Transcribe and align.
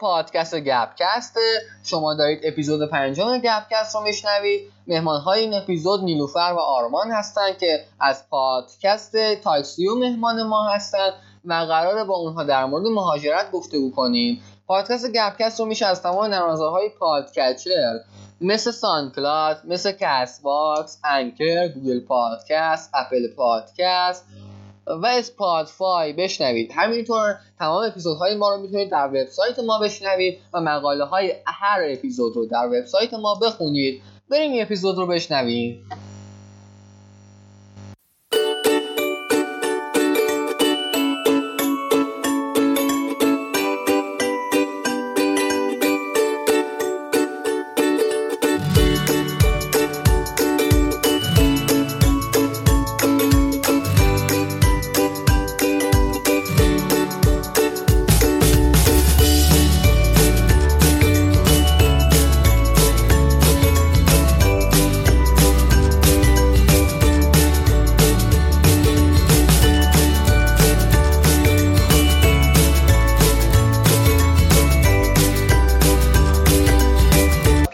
پادکست 0.00 0.54
گپکست. 0.54 1.38
شما 1.84 2.14
دارید 2.14 2.40
اپیزود 2.44 2.90
پنجم 2.90 3.38
گپکست 3.38 3.94
رو 3.94 4.00
میشنوید. 4.00 4.60
مهمان 4.86 5.20
های 5.20 5.40
این 5.40 5.54
اپیزود 5.54 6.04
نیلوفر 6.04 6.54
و 6.56 6.58
آرمان 6.58 7.10
هستند 7.10 7.58
که 7.58 7.84
از 8.00 8.28
پادکست 8.30 9.16
تاکسیو 9.34 9.94
مهمان 9.94 10.42
ما 10.42 10.68
هستند 10.68 11.12
و 11.44 11.54
قراره 11.54 12.04
با 12.04 12.14
اونها 12.14 12.44
در 12.44 12.64
مورد 12.64 12.86
مهاجرت 12.86 13.50
گفتگو 13.50 13.90
کنیم. 13.90 14.42
پادکست 14.66 15.12
گپکست 15.12 15.60
رو 15.60 15.66
میشه 15.66 15.86
از 15.86 16.02
تمام 16.02 16.32
های 16.32 16.88
پادگیر 16.88 18.00
مثل 18.40 18.70
ساندکلاد 18.70 19.60
مثل 19.64 19.92
کست 19.92 20.42
باکس 20.42 21.00
انکر 21.04 21.68
گوگل 21.68 22.00
پادکست 22.00 22.90
اپل 22.94 23.34
پادکست 23.36 24.26
و 25.02 25.06
اسپاتفای 25.06 26.12
بشنوید. 26.12 26.72
همینطور 26.74 27.34
تمام 27.58 27.84
اپیزودهای 27.84 28.34
ما 28.34 28.54
رو 28.54 28.62
می‌تونید 28.62 28.90
در 28.90 29.06
وبسایت 29.06 29.58
ما 29.58 29.78
بشنوید 29.78 30.38
و 30.54 30.60
مقاله 30.60 31.04
های 31.04 31.34
هر 31.46 31.80
اپیزود 31.84 32.36
رو 32.36 32.46
در 32.46 32.66
وبسایت 32.66 33.14
ما 33.14 33.34
بخونید. 33.34 34.02
بریم 34.30 34.52
این 34.52 34.62
اپیزود 34.62 34.96
رو 34.96 35.06
بشنویم. 35.06 35.84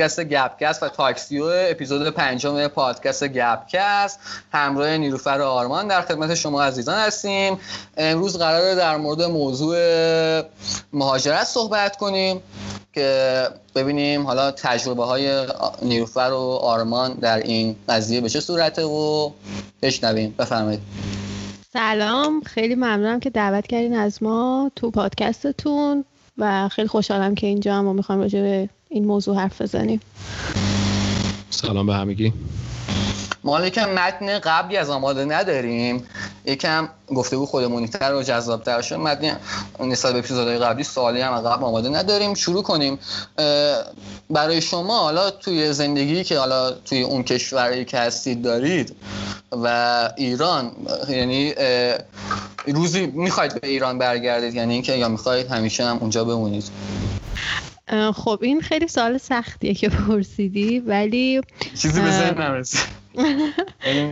پادکست 0.06 0.20
گپکست 0.20 0.82
و 0.82 0.88
تاکسیو 0.88 1.44
اپیزود 1.44 2.10
پنجم 2.10 2.68
پادکست 2.68 3.24
گپکست. 3.24 4.20
همراه 4.52 4.96
نیروفر 4.96 5.40
آرمان 5.40 5.88
در 5.88 6.00
خدمت 6.00 6.34
شما 6.34 6.62
عزیزان 6.62 6.98
هستیم. 6.98 7.58
امروز 7.96 8.38
قراره 8.38 8.74
در 8.74 8.96
مورد 8.96 9.22
موضوع 9.22 9.76
مهاجرت 10.92 11.44
صحبت 11.44 11.96
کنیم 11.96 12.42
که 12.92 13.48
ببینیم 13.74 14.26
حالا 14.26 14.50
تجربه 14.50 15.04
های 15.04 15.46
نیروفر 15.82 16.30
و 16.32 16.58
آرمان 16.62 17.14
در 17.14 17.38
این 17.38 17.76
قضیه 17.88 18.20
به 18.20 18.28
چه 18.28 18.40
صورته 18.40 18.84
و 18.84 19.30
بشنویم. 19.82 20.34
بفرمایید. 20.38 20.80
سلام. 21.72 22.40
خیلی 22.40 22.74
ممنونم 22.74 23.20
که 23.20 23.30
دعوت 23.30 23.66
کردین 23.66 23.96
از 23.96 24.22
ما 24.22 24.70
تو 24.76 24.90
پادکستتون 24.90 26.04
و 26.38 26.68
خیلی 26.68 26.88
خوشحالم 26.88 27.34
که 27.34 27.46
اینجا 27.46 27.74
هم 27.74 27.86
و 27.86 27.92
می‌خوام 27.92 28.20
راجع 28.20 28.40
به 28.40 28.68
این 28.88 29.04
موضوع 29.04 29.36
حرف 29.36 29.62
بزنیم. 29.62 30.00
سلام 31.50 31.86
به 31.86 31.94
همگی. 31.94 32.32
ما 33.44 33.66
یکم 33.66 33.90
متن 33.90 34.38
قبلی 34.38 34.76
از 34.76 34.90
آماده 34.90 35.24
نداریم. 35.24 36.04
یکم 36.44 36.88
گفتگو 37.08 37.46
خودمونیتر 37.46 38.14
و 38.14 38.22
جذابتر 38.22 38.82
شد. 38.82 38.94
متن 38.94 39.36
نسبت 39.80 40.12
به 40.12 40.18
اپیزودهای 40.18 40.58
قبلی 40.58 40.84
سوالی 40.84 41.20
هم 41.20 41.40
قبل 41.40 41.64
آماده 41.64 41.88
نداریم. 41.88 42.34
شروع 42.34 42.62
کنیم. 42.62 42.98
برای 44.30 44.60
شما 44.60 44.98
حالا 44.98 45.30
توی 45.30 45.72
زندگی 45.72 46.24
که 46.24 46.38
حالا 46.38 46.70
توی 46.70 47.02
اون 47.02 47.22
کشوری 47.22 47.84
که 47.84 47.98
هستید 47.98 48.42
دارید 48.42 48.96
و 49.52 50.08
ایران 50.16 50.72
یعنی 51.08 51.54
روزی 52.66 53.06
می‌خواید 53.06 53.60
به 53.60 53.68
ایران 53.68 53.98
برگردید؟ 53.98 54.54
یعنی 54.54 54.74
اینکه 54.74 54.96
یا 54.96 55.08
می‌خواید 55.08 55.46
همیشه 55.46 55.84
هم 55.84 55.98
اونجا 56.00 56.24
بمونید؟ 56.24 56.64
خب 58.14 58.38
این 58.42 58.60
خیلی 58.60 58.88
سوال 58.88 59.18
سختیه 59.18 59.74
که 59.74 59.88
پرسیدی 59.88 60.80
ولی 60.80 61.40
چیزی 61.74 62.00
به 62.00 62.10
ذهن 62.10 62.64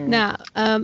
نه 0.09 0.33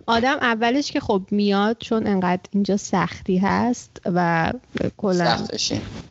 آدم 0.07 0.37
اولش 0.41 0.93
که 0.93 1.01
خب 1.01 1.23
میاد 1.31 1.77
چون 1.81 2.07
انقدر 2.07 2.43
اینجا 2.53 2.77
سختی 2.77 3.39
هست 3.39 4.01
و 4.15 4.53
کلا 4.97 5.37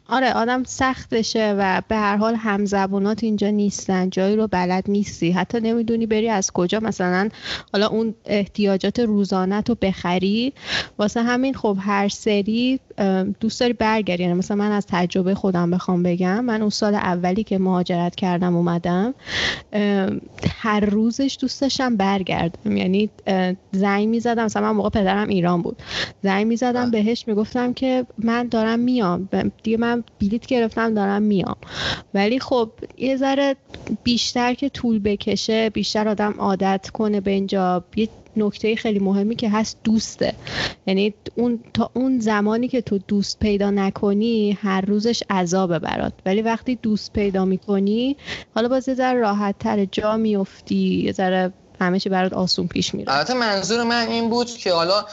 آره 0.08 0.34
آدم 0.34 0.64
سختشه 0.64 1.56
و 1.60 1.82
به 1.88 1.96
هر 1.96 2.18
حال 2.18 2.36
همزبونات 2.36 3.24
اینجا 3.24 3.50
نیستن 3.50 4.10
جایی 4.10 4.36
رو 4.36 4.48
بلد 4.48 4.84
نیستی. 4.88 5.32
حتی 5.32 5.60
نمی‌دونی 5.60 6.06
بری 6.06 6.30
از 6.30 6.52
کجا. 6.52 6.80
مثلا 6.80 7.30
حالا 7.74 7.88
اون 7.88 8.16
احتیاجات 8.26 9.00
روزانت 9.00 9.70
رو 9.70 9.76
بخری. 9.82 10.54
واسه 10.98 11.24
همین 11.24 11.54
خب 11.54 11.78
هر 11.80 12.10
سری 12.10 12.80
دوست 13.40 13.60
داری 13.60 13.74
برگردی. 13.74 14.24
یعنی 14.24 14.36
مثلا 14.36 14.58
من 14.58 14.72
از 14.72 14.86
تجربه 14.88 15.36
خودم 15.36 15.72
بخوام 15.72 16.04
بگم. 16.04 16.46
من 16.46 16.62
اون 16.62 16.70
سال 16.70 16.96
اولی 16.96 17.44
که 17.44 17.58
مهاجرت 17.58 18.16
کردم 18.16 18.56
اومدم 18.56 19.14
هر 20.62 20.80
روزش 20.80 21.38
دوست 21.42 21.62
داشتم 21.62 21.98
برگردم 22.00 22.78
یعنی 22.78 23.10
زنگ 23.72 24.08
می‌زدم. 24.08 24.46
مثلا 24.46 24.62
من 24.62 24.72
موقع 24.78 24.90
پدرم 24.90 25.28
ایران 25.28 25.62
بود. 25.62 25.78
زنگ 26.24 26.48
می‌زدم 26.48 26.92
بله. 26.92 27.04
بهش 27.04 27.28
می‌گفتم 27.28 27.74
که 27.74 28.06
من 28.18 28.48
دارم 28.48 28.80
میام. 28.80 29.30
دیگه 29.64 29.78
من 29.78 30.04
بلیت 30.22 30.46
گرفتم 30.46 30.94
دارم 30.94 31.22
میام. 31.22 31.56
ولی 32.14 32.40
خب 32.40 32.70
یه 32.98 33.18
ذره 33.18 33.56
بیشتر 34.04 34.54
که 34.54 34.70
طول 34.70 35.00
بکشه 35.00 35.70
بیشتر 35.70 36.08
آدم 36.08 36.36
عادت 36.38 36.90
کنه 36.94 37.22
به 37.22 37.32
اینجا. 37.32 37.84
یه 37.96 38.10
نکته 38.38 38.76
خیلی 38.76 39.00
مهمی 39.00 39.36
که 39.36 39.50
هست 39.50 39.78
دوسته. 39.84 40.34
یعنی 40.88 41.14
اون 41.36 41.60
تا 41.74 41.92
اون 41.94 42.20
زمانی 42.20 42.68
که 42.68 42.82
تو 42.82 42.98
دوست 42.98 43.40
پیدا 43.40 43.72
نکنی 43.72 44.58
هر 44.62 44.82
روزش 44.82 45.24
عذابه 45.30 45.80
برات. 45.80 46.14
ولی 46.26 46.42
وقتی 46.42 46.76
دوست 46.76 47.14
پیدا 47.14 47.46
می‌کنی 47.46 48.18
حالا 48.56 48.68
باز 48.68 48.88
یه 48.88 48.94
ذره 48.94 49.20
راحت 49.20 49.60
تر 49.60 49.86
جا 49.86 50.18
میفتی 50.18 51.04
یه 51.06 51.12
ذره 51.12 51.54
همه 51.80 52.00
چی 52.00 52.10
برات 52.10 52.34
آسون 52.34 52.68
پیش 52.68 52.94
میره. 52.94 53.14
البته 53.14 53.34
منظور 53.34 53.84
من 53.84 54.08
این 54.08 54.30
بود 54.30 54.48
که 54.48 54.74
حالا 54.74 55.06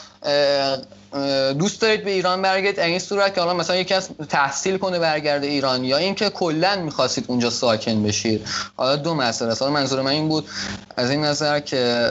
دوست 1.53 1.81
دارید 1.81 2.05
به 2.05 2.11
ایران 2.11 2.43
برگردید 2.43 2.81
این 2.81 2.99
صورت 2.99 3.35
که 3.35 3.41
حالا 3.41 3.55
مثلا 3.55 3.77
یکی 3.77 3.95
از 3.95 4.09
تحصیل 4.29 4.77
کنه 4.77 4.99
برگرده 4.99 5.47
ایران 5.47 5.85
یا 5.85 5.97
اینکه 5.97 6.31
کلا 6.31 6.77
می‌خواستید 6.77 7.25
اونجا 7.29 7.51
ساکن 7.51 8.03
بشید. 8.03 8.47
حالا 8.77 8.97
دو 8.97 9.15
مسئله 9.15 9.51
است. 9.51 9.63
منظور 9.63 10.03
من 10.03 10.11
این 10.11 10.29
بود 10.29 10.49
از 10.97 11.11
این 11.11 11.25
نظر 11.25 11.61
که 11.61 12.11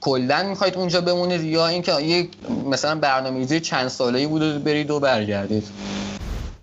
کلا 0.00 0.42
می‌خواید 0.42 0.76
اونجا 0.76 1.00
بمونید 1.00 1.40
یا 1.40 1.66
اینکه 1.66 2.00
یک 2.00 2.30
مثلا 2.70 2.94
برنامه‌ریزی 2.94 3.60
چند 3.60 3.88
ساله‌ای 3.88 4.26
بوده 4.26 4.58
برید 4.58 4.90
و 4.90 5.00
برگردید. 5.00 5.64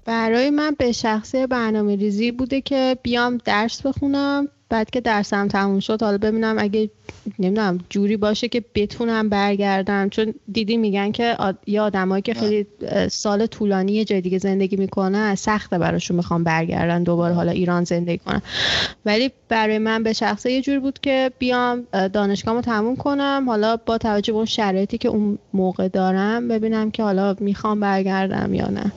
برای 0.05 0.49
من 0.49 0.75
به 0.77 0.91
شخصی 0.91 1.47
برنامه 1.47 1.95
ریزی 1.95 2.31
بوده 2.31 2.61
که 2.61 2.97
بیام 3.03 3.37
درس 3.45 3.81
بخونم 3.81 4.47
بعد 4.71 4.89
که 4.89 5.01
درسم 5.01 5.47
تموم 5.47 5.79
شد 5.79 6.01
حالا 6.01 6.17
ببینم 6.17 6.55
اگه 6.59 6.89
نمی‌دونم 7.39 7.79
جوری 7.89 8.17
باشه 8.17 8.47
که 8.47 8.63
بتونم 8.75 9.29
برگردم. 9.29 10.09
چون 10.09 10.33
دیدی 10.51 10.77
میگن 10.77 11.11
که 11.11 11.35
آد... 11.39 11.57
یه 11.67 11.81
آدمایی 11.81 12.21
که 12.21 12.33
خیلی 12.33 12.67
سال 13.11 13.45
طولانی 13.45 13.93
یه 13.93 14.05
جای 14.05 14.21
دیگه 14.21 14.37
زندگی 14.37 14.75
می‌کنن 14.75 15.35
سخته 15.35 15.77
براشون 15.77 16.17
می‌خوام 16.17 16.43
برگردن 16.43 17.03
دوباره 17.03 17.33
حالا 17.33 17.51
ایران 17.51 17.83
زندگی 17.83 18.17
کنم 18.17 18.41
ولی 19.05 19.31
برای 19.49 19.77
من 19.77 20.03
به 20.03 20.13
شخصه 20.13 20.51
یه 20.51 20.61
جوری 20.61 20.79
بود 20.79 20.99
که 20.99 21.31
بیام 21.39 21.87
دانشگاهمو 22.13 22.61
تموم 22.61 22.95
کنم. 22.95 23.43
حالا 23.47 23.77
با 23.77 23.97
توجه 23.97 24.33
به 24.33 24.37
اون 24.37 24.45
شرایطی 24.45 24.97
که 24.97 25.09
اون 25.09 25.37
موقع 25.53 25.87
دارم 25.87 26.47
ببینم 26.47 26.91
که 26.91 27.03
حالا 27.03 27.35
می‌خوام 27.39 27.79
برگردم 27.79 28.53
یا 28.53 28.67
نه. 28.67 28.91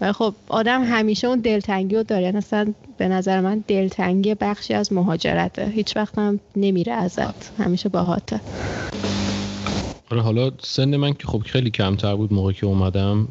و 0.00 0.12
خب 0.12 0.34
آدم 0.48 0.84
همیشه 0.84 1.26
اون 1.26 1.40
دلتنگی 1.40 1.96
رو 1.96 2.02
داره. 2.02 2.22
یعنی 2.22 2.36
اصلا 2.36 2.74
به 2.98 3.08
نظر 3.08 3.40
من 3.40 3.64
دلتنگی 3.68 4.34
بخشی 4.34 4.74
از 4.74 4.92
مهاجرته. 4.92 5.64
هیچ 5.64 5.96
وقت 5.96 6.18
هم 6.18 6.40
نمیره 6.56 6.92
ازت. 6.92 7.52
همیشه 7.58 7.88
باهاته 7.88 8.40
آره 10.10 10.20
حالا 10.20 10.50
سن 10.62 10.96
من 10.96 11.12
که 11.12 11.26
خب 11.26 11.42
خیلی 11.46 11.70
کمتر 11.70 12.16
بود 12.16 12.32
موقعی 12.32 12.54
که 12.54 12.66
اومدم. 12.66 13.28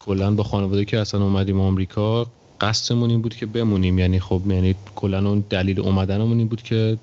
کلا 0.00 0.30
با 0.30 0.42
خانواده 0.42 0.84
که 0.84 0.98
اصلا 0.98 1.22
اومدیم 1.22 1.60
آمریکا 1.60 2.26
قصدمون 2.60 3.10
این 3.10 3.22
بود 3.22 3.36
که 3.36 3.46
بمونیم. 3.46 3.98
یعنی 3.98 4.20
خب 4.20 4.42
یعنی 4.48 4.74
کلا 4.96 5.28
اون 5.28 5.44
دلیل 5.50 5.80
اومدنمون 5.80 6.38
این 6.38 6.48
بود 6.48 6.62
که 6.62 6.98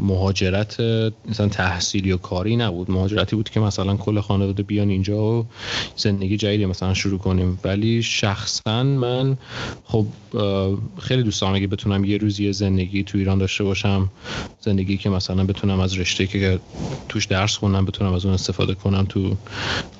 مهاجرت 0.00 0.80
مثلا 1.28 1.48
تحصیلی 1.48 2.12
و 2.12 2.16
کاری 2.16 2.56
نبود. 2.56 2.90
مهاجرتی 2.90 3.36
بود 3.36 3.50
که 3.50 3.60
مثلا 3.60 3.96
کل 3.96 4.20
خانواده 4.20 4.62
بیان 4.62 4.88
اینجا 4.90 5.18
و 5.18 5.46
زندگی 5.96 6.36
جدیدی 6.36 6.66
مثلا 6.66 6.94
شروع 6.94 7.18
کنیم. 7.18 7.58
ولی 7.64 8.02
شخصا 8.02 8.82
من 8.82 9.36
خب 9.84 10.06
خیلی 10.98 11.22
دوست 11.22 11.40
دارم 11.40 11.54
اگه 11.54 11.66
بتونم 11.66 12.04
یه 12.04 12.16
روزی 12.16 12.52
زندگی 12.52 13.02
تو 13.02 13.18
ایران 13.18 13.38
داشته 13.38 13.64
باشم. 13.64 14.10
زندگی 14.60 14.96
که 14.96 15.10
مثلا 15.10 15.44
بتونم 15.44 15.80
از 15.80 15.98
رشته 15.98 16.26
که 16.26 16.58
توش 17.08 17.24
درس 17.24 17.56
خونم 17.56 17.84
بتونم 17.84 18.12
از 18.12 18.24
اون 18.24 18.34
استفاده 18.34 18.74
کنم 18.74 19.06
تو 19.08 19.36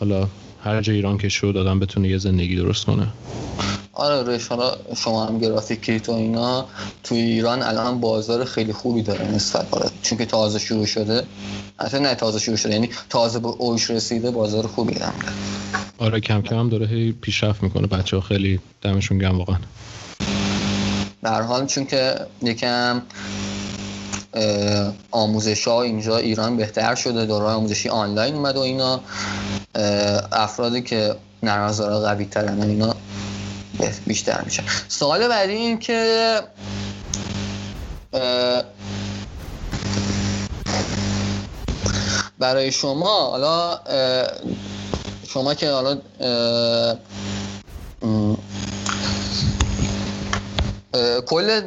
حالا 0.01 0.29
هر 0.67 0.81
جای 0.81 0.97
ایران 0.97 1.19
که 1.19 1.29
شد 1.29 1.57
آدم 1.57 1.79
بتونه 1.81 2.09
یه 2.09 2.19
زندگی 2.19 2.57
درست 2.57 2.85
کنه. 2.85 3.07
آره 3.93 4.35
رش 4.35 4.47
حالا 4.47 4.77
شما 4.97 5.27
هم 5.27 5.39
گرافیکی 5.39 6.01
تو 6.01 6.13
اینا 6.13 6.67
تو 7.05 7.15
ایران 7.15 7.63
الان 7.63 8.01
بازار 8.01 8.45
خیلی 8.45 8.73
خوبی 8.73 9.03
داره 9.03 9.25
نسبت 9.35 9.75
آره 9.75 9.91
چون 10.03 10.19
که 10.19 10.27
تازه 10.27 10.59
شروع 10.59 10.87
شده. 10.87 11.27
اصلا 11.79 12.01
نه 12.01 12.15
تازه 12.15 12.39
شروع 12.39 12.57
شده 12.57 12.73
یعنی 12.73 12.91
تازه 13.09 13.39
به 13.39 13.49
اوش 13.49 13.91
رسیده 13.91 14.31
بازار 14.31 14.67
خوبی 14.67 14.95
داره 14.95 15.13
آره 15.99 16.21
کم 16.21 16.43
کم 16.43 16.59
هم 16.59 16.69
داره 16.69 16.87
هی 16.87 17.13
پیشرفت 17.13 17.63
می‌کنه 17.63 17.87
بچه 17.87 18.17
ها 18.17 18.23
خیلی 18.23 18.61
دمشون 18.83 19.19
گم 19.19 19.39
واقعا. 19.39 19.59
در 21.23 21.43
حال 21.43 21.67
چون 21.67 21.87
که 21.87 22.15
یکم 22.43 23.03
آموزش 25.11 25.69
ها 25.69 25.83
اینجا 25.83 26.17
ایران 26.17 26.57
بهتر 26.57 26.95
شده 26.95 27.27
دوره 27.27 27.45
آموزشی 27.45 27.89
آنلاین 27.89 28.35
اومد 28.35 28.57
و 28.57 28.61
اینا. 28.61 29.01
افرادی 30.33 30.83
که 30.83 31.17
نرم 31.43 31.73
قوی 31.73 32.25
ترن 32.25 32.63
اینا 32.63 32.97
بیشتر 34.07 34.43
میشه 34.45 34.63
سوال 34.89 35.29
بعدی 35.29 35.53
این 35.53 35.79
که 35.79 36.41
برای 42.39 42.73
شما 42.73 43.31
حالا 43.31 43.79
شما 45.29 45.55
که 45.55 45.71
حالا 45.71 45.99
کل 51.27 51.63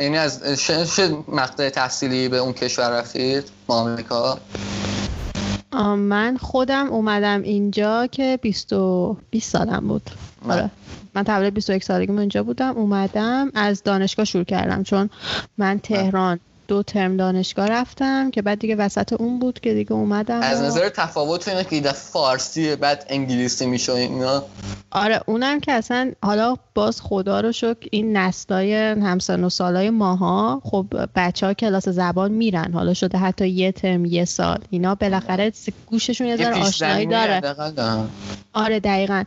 یعنی 0.00 0.18
از 0.18 0.60
چه 0.60 1.08
مقطع 1.28 1.68
تحصیلی 1.68 2.28
به 2.28 2.36
اون 2.36 2.52
کشور 2.52 2.90
رفتید 2.90 3.44
آمریکا؟ 3.68 4.38
من 5.96 6.36
خودم 6.36 6.88
اومدم 6.88 7.42
اینجا 7.42 8.06
که 8.06 8.38
20 8.42 8.72
20 9.30 9.52
سالم 9.52 9.88
بود. 9.88 10.10
آره. 10.48 10.70
من 11.14 11.24
تولد 11.24 11.54
21 11.54 11.84
سالگی 11.84 12.12
اونجا 12.12 12.42
بودم. 12.42 12.76
اومدم 12.76 13.50
از 13.54 13.82
دانشگاه 13.82 14.24
شروع 14.24 14.44
کردم 14.44 14.82
چون 14.82 15.10
من. 15.58 15.78
تهران 15.78 16.40
دو 16.68 16.82
ترم 16.82 17.16
دانشگاه 17.16 17.66
رفتم 17.68 18.30
که 18.30 18.42
بعد 18.42 18.58
دیگه 18.58 18.76
وسط 18.76 19.12
اون 19.12 19.38
بود 19.38 19.60
که 19.60 19.74
دیگه 19.74 19.92
اومدم 19.92 20.40
از 20.40 20.62
نظر 20.62 20.88
تفاوت 20.88 21.48
اینه 21.48 21.64
که 21.64 21.80
فارسی 21.92 22.76
بعد 22.76 23.06
انگلیسی 23.08 23.66
میشه 23.66 23.92
اینا. 23.92 24.42
آره 24.90 25.20
اونم 25.26 25.60
که 25.60 25.72
اصلا 25.72 26.12
حالا 26.22 26.56
باز 26.74 27.00
خدا 27.00 27.40
رو 27.40 27.52
شکر 27.52 27.88
این 27.90 28.16
نسلای 28.16 28.74
همسن 28.74 29.44
و 29.44 29.48
سالای 29.48 29.90
ماها 29.90 30.62
خب 30.64 30.86
بچه 31.14 31.46
ها 31.46 31.54
کلاس 31.54 31.88
زبان 31.88 32.32
میرن 32.32 32.72
حالا 32.72 32.94
شده 32.94 33.18
حتی 33.18 33.48
یه 33.48 33.72
ترم 33.72 34.04
یه 34.04 34.24
سال. 34.24 34.58
اینا 34.70 34.94
بالاخره 34.94 35.52
گوششون 35.86 36.26
یه 36.26 36.36
ذره 36.36 36.62
آشنایی 36.62 37.06
داره. 37.06 37.42
آره 38.52 38.80
دقیقا. 38.80 39.24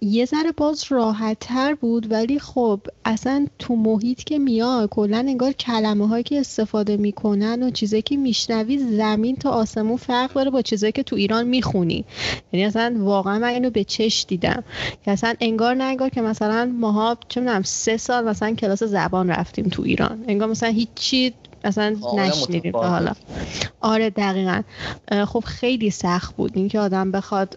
یه 0.00 0.24
ذره 0.24 0.52
باز 0.56 0.84
راحت 0.88 1.36
تر 1.40 1.74
بود 1.74 2.12
ولی 2.12 2.38
خب 2.38 2.80
اصلا 3.04 3.46
تو 3.58 3.76
محیط 3.76 4.24
که 4.24 4.38
میاد 4.38 4.88
کلا 4.88 5.18
انگار 5.18 5.52
کلمه 5.52 6.08
هایی 6.08 6.24
که 6.24 6.40
استفاده 6.40 6.96
می‌کنن 6.96 7.62
و 7.62 7.70
چیزایی 7.70 8.02
که 8.02 8.16
میشنوی 8.16 8.78
زمین 8.78 9.36
تا 9.36 9.50
آسمون 9.50 9.96
فرق 9.96 10.32
داره 10.32 10.50
با 10.50 10.62
چیزایی 10.62 10.92
که 10.92 11.02
تو 11.02 11.16
ایران 11.16 11.46
می‌خونی. 11.46 12.04
یعنی 12.52 12.66
اصلا 12.66 12.96
واقعا 12.98 13.38
من 13.38 13.48
اینو 13.48 13.70
به 13.70 13.84
چش 13.84 14.24
دیدم. 14.28 14.64
که 15.04 15.10
اصلا 15.10 15.34
انگار 15.40 15.74
نه 15.74 15.84
انگار 15.84 16.08
که 16.08 16.20
مثلا 16.20 16.72
ماها 16.80 17.16
چه 17.28 17.40
می‌دونم 17.40 17.62
سه 17.62 17.96
سال 17.96 18.24
مثلا 18.24 18.54
کلاس 18.54 18.82
زبان 18.82 19.30
رفتیم 19.30 19.68
تو 19.68 19.82
ایران. 19.82 20.24
انگار 20.28 20.48
مثلا 20.48 20.68
هیچی 20.68 21.34
اصلا 21.66 21.96
نشنیدیم 22.16 22.72
تا 22.72 22.88
حالا. 22.88 23.12
آره 23.80 24.10
دقیقا. 24.10 24.62
خب 25.26 25.44
خیلی 25.46 25.90
سخت 25.90 26.36
بود 26.36 26.52
اینکه 26.54 26.78
آدم 26.78 27.10
بخواد 27.10 27.56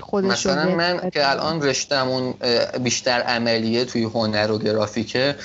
خودش 0.00 0.46
مثلا 0.46 0.74
من 0.74 1.10
که 1.10 1.30
الان 1.30 1.62
رشتمون 1.62 2.34
بیشتر 2.82 3.20
عملیه 3.20 3.84
توی 3.84 4.02
هنر 4.02 4.50
و 4.50 4.58
گرافیکه 4.58 5.36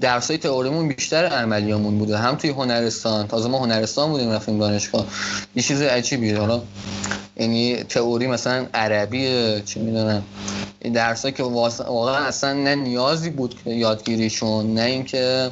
درسای 0.00 0.38
تئوریمون 0.38 0.88
بیشتر 0.88 1.24
عملیامون 1.24 1.98
بوده. 1.98 2.18
هم 2.18 2.34
توی 2.34 2.50
هنرستان 2.50 3.26
تازه 3.26 3.48
ما 3.48 3.58
هنرستان 3.58 4.10
بودیم 4.10 4.30
رفتیم 4.30 4.58
دانشگاه. 4.58 5.06
یه 5.56 5.62
چیز 5.62 5.82
عجیبیه 5.82 6.38
حالا 6.38 6.62
یعنی 7.36 7.76
تئوری 7.76 8.26
مثلا 8.26 8.66
عربی 8.74 9.60
چی 9.64 9.80
می‌دونم. 9.80 10.22
این 10.80 10.92
درس 10.92 11.26
که 11.26 11.42
واقعا 11.42 12.24
اصلا 12.24 12.52
نه 12.52 12.74
نیازی 12.74 13.30
بود 13.30 13.62
که 13.64 13.70
یادگیریشون 13.70 14.74
نه 14.74 14.82
اینکه 14.82 15.50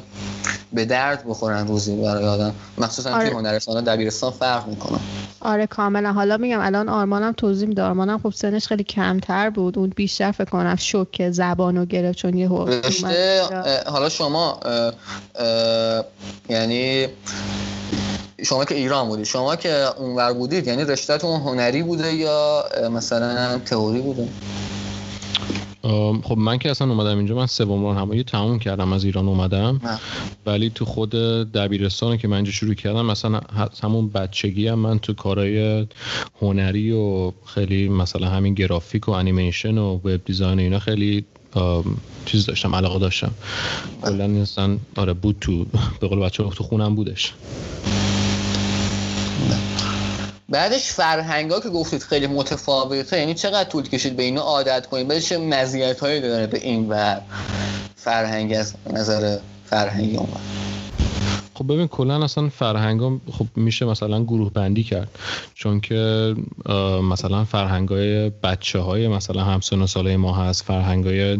به 0.73 0.85
درد 0.85 1.04
بخورن 1.13 1.67
روزی 1.67 1.95
برای 1.95 2.25
آدم. 2.25 2.55
مخصوصا 2.77 3.15
آره. 3.15 3.29
توی 3.29 3.37
هنرستان 3.37 3.83
دبیرستان 3.83 4.31
فرق 4.31 4.67
می‌کنه. 4.67 4.99
آره 5.39 5.67
کاملا. 5.67 6.13
حالا 6.13 6.37
میگم 6.37 6.59
الان 6.61 6.89
آرمانم 6.89 7.31
توضیح 7.31 7.67
میده. 7.67 7.83
آرمانم 7.83 8.19
خب 8.23 8.33
سنش 8.35 8.67
خیلی 8.67 8.83
کمتر 8.83 9.49
بود. 9.49 9.77
اون 9.79 9.93
بیشتر 9.95 10.31
فکر 10.31 10.49
کنم 10.49 10.75
شوک 10.75 11.29
زبانو 11.29 11.85
گرفت 11.85 12.17
چون 12.17 12.37
یه 12.37 12.49
رشته 12.49 13.41
حالا 13.85 14.09
شما 14.09 14.59
یعنی 16.49 17.07
شما 18.43 18.65
که 18.65 18.75
ایران 18.75 19.07
بودید 19.07 19.25
شما 19.25 19.55
که 19.55 19.99
اونور 19.99 20.33
بودید 20.33 20.67
یعنی 20.67 20.83
رشتهتون 20.83 21.41
هنری 21.41 21.83
بوده 21.83 22.13
یا 22.13 22.65
مثلا 22.91 23.59
تئوری 23.65 24.01
بوده؟ 24.01 24.27
خب 26.23 26.37
من 26.37 26.57
که 26.57 26.71
اصلا 26.71 26.87
اومدم 26.87 27.17
اینجا 27.17 27.35
من 27.35 27.45
سوم 27.45 27.97
همایی 27.97 28.23
تموم 28.23 28.59
کردم 28.59 28.93
از 28.93 29.03
ایران 29.03 29.27
اومدم. 29.27 29.81
ولی 30.45 30.69
تو 30.69 30.85
خود 30.85 31.09
دبیرستان 31.09 32.17
که 32.17 32.27
من 32.27 32.35
اینجا 32.35 32.51
شروع 32.51 32.73
کردم 32.73 33.05
مثلا 33.05 33.41
همون 33.83 34.09
بچگی 34.09 34.67
هم 34.67 34.79
من 34.79 34.99
تو 34.99 35.13
کارهای 35.13 35.87
هنری 36.41 36.91
و 36.91 37.31
خیلی 37.45 37.89
مثلا 37.89 38.29
همین 38.29 38.53
گرافیک 38.53 39.07
و 39.07 39.11
انیمیشن 39.11 39.77
و 39.77 39.93
وب 39.93 40.25
دیزاین 40.25 40.59
اینا 40.59 40.79
خیلی 40.79 41.25
چیز 42.25 42.45
داشتم 42.45 42.75
علاقه 42.75 42.99
داشتم. 42.99 43.31
کلا 44.03 44.41
اصلا 44.41 44.77
آره 44.95 45.13
بود 45.13 45.37
تو 45.41 45.65
به 45.99 46.07
قول 46.07 46.19
بچه 46.19 46.43
تو 46.43 46.63
خونم 46.63 46.95
بودش. 46.95 47.33
بعدش 50.55 50.91
فرهنگ 50.93 51.51
ها 51.51 51.59
که 51.59 51.69
گفتید 51.69 52.03
خیلی 52.03 52.27
متفاوته 52.27 53.19
یعنی 53.19 53.33
چقدر 53.33 53.69
طول 53.69 53.89
کشید 53.89 54.15
به 54.15 54.23
اینو 54.23 54.41
عادت 54.41 54.85
کنید؟ 54.85 55.07
بعدش 55.07 55.31
مزیت 55.31 55.99
هایی 55.99 56.21
داره 56.21 56.47
به 56.47 56.57
این 56.57 56.89
و 56.89 57.19
فرهنگ 57.95 58.53
از 58.53 58.73
نظر 58.93 59.37
فرهنگی 59.65 60.17
اون 60.17 60.27
خب 61.55 61.73
ببین 61.73 61.87
کلا 61.87 62.23
اصلا 62.23 62.49
فرهنگ 62.49 62.99
ها 62.99 63.21
خب 63.31 63.47
میشه 63.55 63.85
مثلا 63.85 64.23
گروه 64.23 64.53
بندی 64.53 64.83
کرد. 64.83 65.09
چون 65.53 65.79
که 65.79 66.35
مثلا 67.11 67.43
فرهنگ 67.43 67.89
های 67.89 68.29
بچه 68.29 68.79
های 68.79 69.07
مثلا 69.07 69.43
همسن 69.43 69.81
و 69.81 69.87
ساله 69.87 70.17
ما 70.17 70.33
هست. 70.33 70.63
فرهنگ 70.63 71.05
های 71.05 71.37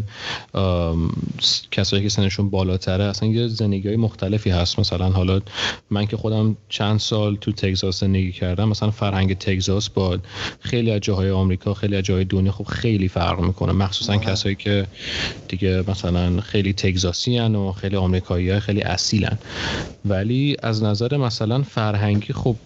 کسایی 1.70 2.02
که 2.02 2.08
سنشون 2.08 2.50
بالاتره 2.50 3.04
اصلا 3.04 3.28
یه 3.28 3.48
زندگی 3.48 3.88
های 3.88 3.96
مختلفی 3.96 4.50
هست. 4.50 4.78
مثلا 4.78 5.08
حالا 5.08 5.40
من 5.90 6.06
که 6.06 6.16
خودم 6.16 6.56
چند 6.68 6.98
سال 6.98 7.36
تو 7.36 7.52
تگزاس 7.52 8.00
زندگی 8.00 8.32
کردم 8.32 8.68
مثلا 8.68 8.90
فرهنگ 8.90 9.38
تگزاس 9.38 9.88
با 9.88 10.18
خیلی 10.60 10.90
از 10.90 11.00
جاهای 11.00 11.30
آمریکا 11.30 11.74
خیلی 11.74 11.96
از 11.96 12.02
جاهای 12.02 12.24
دنیا 12.24 12.52
خب 12.52 12.64
خیلی 12.64 13.08
فرق 13.08 13.40
می‌کنه. 13.40 13.72
مخصوصا 13.72 14.16
کسایی 14.16 14.54
که 14.54 14.86
دیگه 15.48 15.84
مثلا 15.88 16.40
خیلی 16.40 16.72
تگزاسی 16.72 17.38
و 17.38 17.72
خیلی 17.72 17.96
آمریکایی 17.96 18.60
خیلی 18.60 18.82
اصیلن. 18.82 19.38
ولی 20.08 20.56
از 20.62 20.82
نظر 20.82 21.16
مثلا 21.16 21.62
فرهنگی 21.62 22.32
خب 22.32 22.56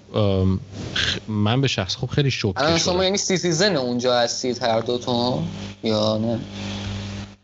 من 1.28 1.60
به 1.60 1.68
شخص 1.68 1.96
خب 1.96 2.06
خیلی 2.06 2.30
شوکه 2.30 2.60
الان 2.60 2.78
شما 2.78 3.04
یعنی 3.04 3.16
citizen 3.16 3.76
اونجا 3.76 4.18
هستید 4.20 4.62
هر 4.62 4.80
دوتون 4.80 5.42
یا 5.82 6.18
نه؟ 6.18 6.38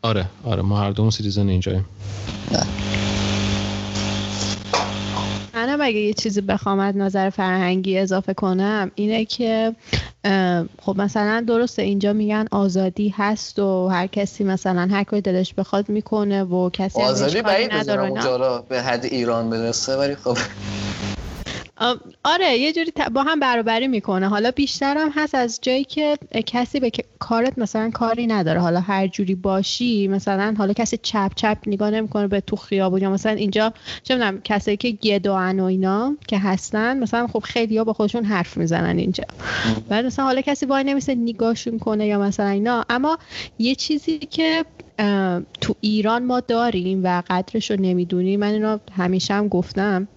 آره 0.03 0.27
آره 0.45 0.63
ما 0.63 0.81
هر 0.81 0.91
دومون 0.91 1.11
سیتیزن 1.11 1.49
اینجاییم 1.49 1.85
نه 2.53 2.67
منم 5.55 5.75
اگه 5.87 5.99
یه 5.99 6.13
چیزی 6.13 6.41
بخوام 6.41 6.79
از 6.79 6.97
نظر 6.97 7.31
فرهنگی 7.31 7.99
اضافه 7.99 8.35
کنم 8.35 8.91
اینه 8.95 9.25
که 9.25 9.75
خب 10.83 10.97
مثلا 10.97 11.45
درسته 11.49 11.83
اینجا 11.83 12.13
میگن 12.13 12.47
آزادی 12.51 13.15
هست 13.17 13.59
و 13.59 13.89
هر 13.89 14.07
کسی 14.07 14.45
مثلا 14.45 14.89
هر 14.91 15.05
کاری 15.05 15.23
دلش 15.23 15.55
بخواد 15.55 15.89
می‌کنه 15.89 16.45
و 16.45 16.71
کسی 16.71 17.03
آزادی 17.03 17.43
بعید 17.43 17.71
به 18.69 18.83
حد 18.83 19.05
ایران 19.05 19.51
برسه 19.51 19.97
ولی 19.97 20.15
خب 20.15 20.37
آره 22.25 22.59
یه 22.59 22.73
جوری 22.73 22.93
با 23.15 23.23
هم 23.23 23.41
برابری 23.41 23.89
می‌کنه. 23.89 24.29
حالا 24.29 24.51
بیشتر 24.51 24.97
هم 24.99 25.11
هست 25.15 25.35
از 25.35 25.59
جایی 25.63 25.85
که 25.85 26.19
کسی 26.47 26.81
به 26.81 26.91
کارت 27.19 27.59
مثلا 27.59 27.91
کاری 27.91 28.27
نداره. 28.27 28.61
حالا 28.61 28.81
هر 28.81 29.07
جوری 29.07 29.35
باشی 29.35 30.09
مثلا 30.09 30.55
حالا 30.59 30.73
کسی 30.73 30.99
چپ 31.03 31.31
چپ 31.37 31.59
نگاه 31.67 31.91
نمی‌کنه 31.91 32.27
به 32.27 32.41
تو 32.41 32.57
خیابون 32.57 33.03
یا 33.03 33.11
مثلا 33.11 33.33
اینجا 33.33 33.73
چه 34.03 34.15
می‌دونم 34.15 34.41
کسایی 34.41 34.77
که 34.77 34.91
گدوان 34.91 35.61
و 35.61 35.65
اینا 35.65 36.17
که 36.29 36.39
هستن 36.39 36.99
مثلا 36.99 37.27
خب 37.27 37.39
خیلی 37.39 37.79
ها 37.79 37.85
با 37.85 37.93
خودشون 37.93 38.25
حرف 38.25 38.57
می‌زنن 38.57 38.99
اینجا. 38.99 39.25
بعد 39.89 40.07
مثلا 40.07 40.25
حالا 40.25 40.41
کسی 40.41 40.67
وای 40.67 40.85
نمیسه 40.85 41.15
نگاهشون 41.15 41.79
کنه 41.79 42.07
یا 42.07 42.19
مثلا 42.19 42.49
اینا. 42.49 42.85
اما 42.91 43.19
یه 43.59 43.75
چیزی 43.75 44.19
که 44.19 44.65
تو 45.61 45.75
ایران 45.81 46.25
ما 46.25 46.41
داریم 46.41 47.01
و 47.05 47.23
قدرش 47.31 47.71
رو 47.71 47.77
نمی‌دونیم. 47.81 48.41
من 48.41 48.53
اینو 48.53 48.79
همیشه 48.93 49.35
هم 49.35 49.49
گفتم. 49.49 50.09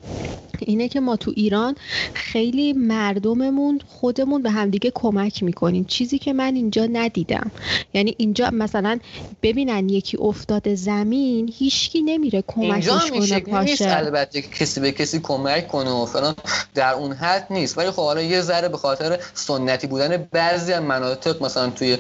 اینه 0.60 0.88
که 0.88 1.00
ما 1.00 1.16
تو 1.16 1.32
ایران 1.36 1.76
خیلی 2.14 2.74
مردممون 2.74 3.82
خودمون 3.88 4.42
به 4.42 4.52
همدیگه 4.52 4.92
کمک 4.96 5.44
می‌کنیم. 5.44 5.86
چیزی 5.86 6.20
که 6.20 6.34
من 6.34 6.56
اینجا 6.56 6.86
ندیدم. 6.86 7.52
یعنی 7.94 8.16
اینجا 8.18 8.50
مثلا 8.54 9.00
ببینن 9.44 9.90
یکی 9.90 10.18
افتاده 10.18 10.76
زمین 10.76 11.54
هیچکی 11.58 12.02
نمیره 12.02 12.44
کمکش 12.48 12.88
کنه 13.12 13.40
پاشه. 13.40 13.98
البته 13.98 14.42
کسی 14.42 14.82
به 14.82 14.92
کسی 14.92 15.20
کمک 15.20 15.68
کنه 15.68 15.90
و 15.90 16.06
فلان. 16.06 16.36
در 16.76 16.94
اون 16.94 17.14
حد 17.14 17.48
نیست. 17.50 17.78
ولی 17.78 17.92
خب 17.92 18.02
حالا 18.02 18.22
یه 18.22 18.42
ذره 18.42 18.70
به 18.70 18.78
خاطر 18.78 19.20
سنتی 19.34 19.88
بودن 19.88 20.28
بعضی 20.32 20.74
از 20.74 20.84
مناطق 20.84 21.44
مثلا 21.44 21.70
توی 21.70 21.98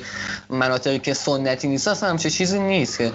مناطقی 0.49 0.99
که 0.99 1.13
سنتی 1.13 1.67
نیست 1.67 1.87
اصلا 1.87 2.09
همچه 2.09 2.29
چیزی 2.29 2.59
نیست 2.69 2.97
که 2.97 3.11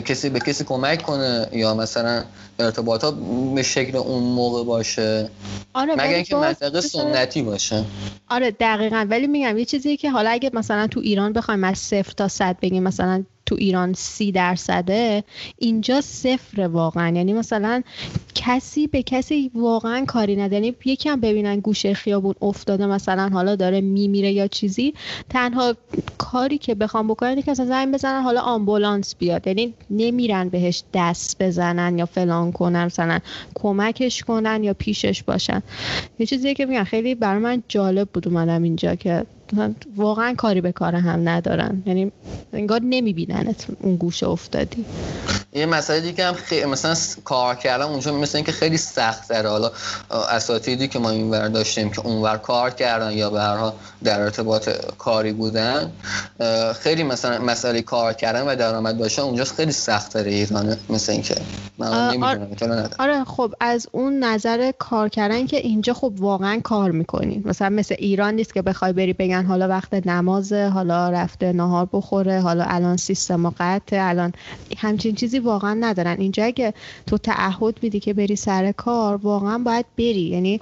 کسی 0.00 0.28
به 0.28 0.38
کسی 0.40 0.64
کمک 0.64 1.02
کنه 1.02 1.48
یا 1.52 1.74
مثلا 1.74 2.24
ارتباطات 2.58 3.14
به 3.54 3.62
شکل 3.62 3.96
اون 3.96 4.22
موقع 4.22 4.64
باشه. 4.64 5.30
آره 5.74 5.92
مگر 5.92 6.04
اینکه 6.04 6.36
منطقه 6.36 6.80
سنتی 6.80 7.42
باشه. 7.42 7.84
آره 8.28 8.50
دقیقا. 8.50 9.06
ولی 9.10 9.26
میگم 9.26 9.58
یه 9.58 9.64
چیزی 9.64 9.96
که 9.96 10.10
حالا 10.10 10.30
اگه 10.30 10.50
مثلا 10.52 10.86
تو 10.86 11.00
ایران 11.00 11.32
بخوایم 11.32 11.64
از 11.64 11.78
صفر 11.78 12.12
تا 12.12 12.28
صد 12.28 12.56
بگیم 12.62 12.82
مثلا 12.82 13.24
تو 13.46 13.54
ایران 13.54 13.92
سی 13.92 14.32
درصده 14.32 15.24
اینجا 15.58 16.00
صفر 16.00 16.60
واقعا. 16.60 17.16
یعنی 17.16 17.32
مثلا 17.32 17.82
کسی 18.34 18.86
به 18.86 19.02
کسی 19.02 19.50
واقعا 19.54 20.04
کاری 20.04 20.36
نداره. 20.36 20.54
یعنی 20.54 20.76
یکی 20.84 21.08
هم 21.08 21.20
ببینن 21.20 21.60
گوشه 21.60 21.94
خیابون 21.94 22.34
افتاده 22.42 22.86
مثلا 22.86 23.28
حالا 23.28 23.56
داره 23.56 23.80
میمیره 23.80 24.32
یا 24.32 24.46
چیزی 24.46 24.94
تنها 25.28 25.74
کاری 26.18 26.58
که 26.58 26.74
بخوام 26.74 27.08
بکنن 27.08 27.42
که 27.42 27.50
مثلا 27.50 27.66
زنگ 27.66 27.94
بزنن 27.94 28.22
حالا 28.22 28.40
آمبولانس 28.40 29.14
بیاد. 29.18 29.46
یعنی 29.46 29.74
نمیرن 29.90 30.48
بهش 30.48 30.82
دست 30.94 31.42
بزنن 31.42 31.98
یا 31.98 32.06
فلان 32.06 32.52
کنن 32.52 32.84
مثلا 32.84 33.18
کمکش 33.54 34.22
کنن 34.22 34.64
یا 34.64 34.74
پیشش 34.74 35.22
باشن. 35.22 35.62
یه 36.18 36.26
چیزی 36.26 36.54
که 36.54 36.66
میگن. 36.66 36.84
خیلی 36.84 37.14
برای 37.14 37.38
من 37.38 37.62
جالب 37.68 38.08
بود 38.08 38.28
اومدم 38.28 38.62
اینجا 38.62 38.94
که 38.94 39.26
واقعا 39.96 40.34
کاری 40.34 40.60
به 40.60 40.72
کار 40.72 40.94
هم 40.94 41.28
ندارن. 41.28 41.82
یعنی 41.86 42.12
انگار 42.52 42.80
نمیبیننت 42.82 43.66
اون 43.80 43.96
گوشه 43.96 44.28
افتادی. 44.28 44.84
یه 45.52 45.66
مسئله 45.66 46.00
دیگه 46.00 46.26
هم 46.26 46.34
خیلی 46.34 46.64
مثلا 46.64 46.94
کار 47.24 47.54
کردن 47.54 47.84
اونجا 47.84 48.12
مثل 48.12 48.36
اینکه 48.38 48.52
خیلی 48.52 48.76
سخت 48.76 49.28
داره 49.28 49.48
حالا 49.48 49.70
اساتیدی 50.10 50.88
که 50.88 50.98
ما 50.98 51.10
اینور 51.10 51.48
داشتیم 51.48 51.90
که 51.90 52.00
اونور 52.06 52.36
کار 52.36 52.70
کردن 52.70 53.12
یا 53.12 53.30
به 53.30 53.40
هر 53.40 53.72
در 54.04 54.20
ارتباط 54.20 54.68
کاری 54.98 55.32
بودن 55.32 55.92
خیلی 56.80 57.02
مثلا 57.02 57.44
مسئله 57.44 57.82
کار 57.82 58.12
کردن 58.12 58.42
و 58.42 58.56
درآمد 58.56 58.98
داشتن 58.98 59.22
اونجا 59.22 59.44
خیلی 59.44 59.72
سخت 59.72 60.14
داره 60.14 60.30
ایران 60.30 60.76
مثل 60.88 61.12
اینکه 61.12 61.34
من 61.78 62.22
آره, 62.22 62.48
آره 62.98 63.24
خب 63.24 63.54
از 63.60 63.86
اون 63.92 64.24
نظر 64.24 64.72
کار 64.78 65.08
کردن 65.08 65.46
که 65.46 65.56
اینجا 65.56 65.94
خب 65.94 66.12
واقعا 66.18 66.60
کار 66.64 66.90
می‌کنین 66.90 67.42
مثلا 67.46 67.68
مثل 67.68 67.94
ایران 67.98 68.34
نیست 68.34 68.54
که 68.54 68.62
بخوای 68.62 68.92
بری 68.92 69.12
بگن 69.12 69.33
حالا 69.42 69.68
وقت 69.68 70.06
نمازه 70.06 70.68
حالا 70.68 71.10
رفته 71.10 71.52
نهار 71.52 71.88
بخوره 71.92 72.40
حالا 72.40 72.64
الان 72.64 72.96
سیستم 72.96 73.50
قطع 73.50 74.08
الان 74.08 74.32
همچین 74.78 75.14
چیزی 75.14 75.38
واقعا 75.38 75.74
ندارن. 75.74 76.16
اینجا 76.20 76.44
اگه 76.44 76.74
تو 77.06 77.18
تعهد 77.18 77.74
میدی 77.82 78.00
که 78.00 78.14
بری 78.14 78.36
سر 78.36 78.72
کار 78.72 79.16
واقعا 79.16 79.58
باید 79.58 79.86
بری. 79.98 80.22
یعنی 80.22 80.60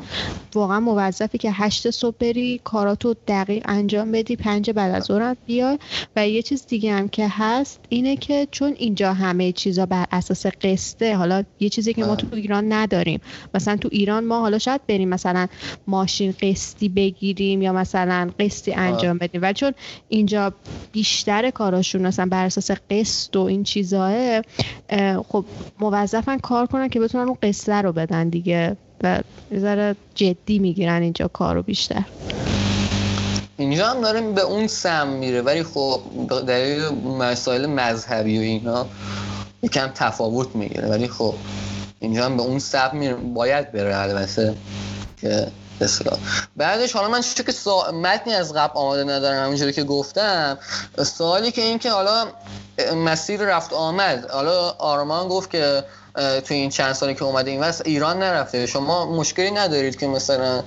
واقعا 0.55 0.81
موظفی 0.81 1.39
که 1.39 1.51
هشت 1.53 1.91
صبح 1.91 2.17
بری 2.21 2.61
کاراتو 2.65 3.15
دقیق 3.29 3.63
انجام 3.69 4.13
بدی 4.13 4.37
پنج 4.37 4.71
بعد 4.71 4.95
از 4.95 5.05
ظهر 5.05 5.37
بیای. 5.47 5.79
و 6.17 6.29
یه 6.29 6.43
چیز 6.43 6.67
دیگه 6.67 6.93
هم 6.93 7.09
که 7.09 7.27
هست 7.31 7.81
اینه 7.89 8.17
که 8.17 8.49
چون 8.51 8.75
اینجا 8.79 9.13
همه 9.13 9.53
چیزا 9.53 9.87
بر 9.87 10.07
اساس 10.13 10.47
قسطه 10.47 11.17
حالا 11.17 11.45
یه 11.61 11.69
چیزی 11.69 11.95
که 11.95 12.05
ما 12.05 12.17
تو 12.17 12.27
ایران 12.33 12.73
نداریم. 12.73 13.21
مثلا 13.55 13.77
تو 13.77 13.89
ایران 13.93 14.25
ما 14.25 14.41
حالا 14.41 14.59
شاید 14.59 14.81
بریم 14.87 15.09
مثلا 15.09 15.47
ماشین 15.87 16.35
قسطی 16.41 16.89
بگیریم 16.89 17.63
یا 17.63 17.73
مثلا 17.73 18.31
قسطی 18.63 18.73
انجام 18.73 19.19
بدیم 19.19 19.41
و 19.43 19.53
چون 19.53 19.73
اینجا 20.09 20.53
بیشتر 20.93 21.51
کاراشون 21.51 22.07
مثلا 22.07 22.27
بر 22.27 22.45
اساس 22.45 22.71
قسط 22.91 23.37
و 23.37 23.41
این 23.41 23.65
چیزاه 23.65 24.43
خب 25.29 25.45
موظفن 25.81 26.39
کار 26.39 26.67
کنن 26.67 26.89
که 26.89 27.01
بتونن 27.01 27.29
اون 27.29 27.37
قصه 27.43 27.83
رو 27.83 27.93
بدن 27.93 28.29
دیگه 28.29 28.77
و 29.03 29.21
ذره 29.59 29.97
جدی 30.15 30.59
می‌گیرن 30.59 31.03
اینجا 31.03 31.29
کارو 31.29 31.63
بیشتر. 31.63 32.03
اینجا 33.57 33.87
هم 33.87 34.01
داریم 34.01 34.35
به 34.35 34.41
اون 34.41 34.67
سم 34.67 35.09
میره 35.09 35.43
ولی 35.43 35.63
خب 35.63 36.01
دلیل 36.47 36.83
مسائل 37.19 37.67
مذهبی 37.67 38.39
و 38.39 38.41
اینا 38.41 38.87
یکم 39.63 39.87
تفاوت 39.95 40.57
می‌گیره. 40.57 40.89
ولی 40.89 41.09
خب 41.09 41.35
اینجا 42.01 42.25
هم 42.25 42.37
به 42.37 42.43
اون 42.43 42.59
سب 42.59 42.95
میره 42.95 43.15
باید 43.15 43.73
بره 43.73 43.97
البته 43.97 44.55
که 45.21 45.47
بسیار 45.81 46.19
بعدش 46.57 46.93
حالا 46.93 47.09
من 47.09 47.21
چون 47.21 47.47
که 47.47 47.53
سا... 47.53 47.93
متنی 47.93 48.35
از 48.35 48.55
قبل 48.55 48.73
آماده 48.75 49.05
ندارم 49.05 49.45
همونجوری 49.45 49.73
که 49.73 49.85
گفتم 49.85 50.59
سوالی 51.05 51.53
که 51.53 51.63
این 51.63 51.79
که 51.79 51.91
حالا 51.91 52.27
مسیر 52.97 53.41
رفت 53.41 53.73
آمد. 53.73 54.31
حالا 54.31 54.71
آرمان 54.71 55.29
گفت 55.29 55.51
که 55.51 55.85
تو 56.15 56.55
این 56.55 56.71
چند 56.71 56.93
سالی 56.93 57.15
که 57.15 57.25
اومده 57.25 57.51
این 57.51 57.61
واسه 57.61 57.85
ایران 57.87 58.19
نرفته. 58.19 58.67
شما 58.67 59.07
مشکلی 59.07 59.51
ندارید 59.51 59.99
که 59.99 60.07
مثلا 60.07 60.63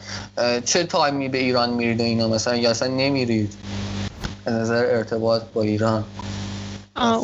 چه 0.66 0.84
تایمی 0.84 1.30
به 1.30 1.38
ایران 1.38 1.70
میرید 1.70 2.00
و 2.00 2.04
اینا 2.04 2.28
مثلا 2.28 2.56
یا 2.56 2.70
اصلا 2.70 2.88
نمیرید؟ 2.88 3.54
از 4.46 4.54
نظر 4.54 4.86
ارتباط 4.86 5.42
با 5.54 5.62
ایران. 5.62 6.04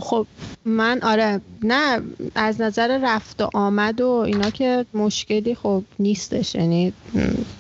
خب 0.02 0.28
من 0.66 1.00
آره 1.04 1.42
نه 1.64 2.02
از 2.36 2.62
نظر 2.62 3.00
رفت 3.04 3.42
و 3.42 3.50
آمد 3.54 4.02
و 4.02 4.10
اینا 4.10 4.50
که 4.50 4.86
مشکلی 4.94 5.56
خب 5.56 5.84
نیستش. 6.00 6.56
یعنی 6.56 6.94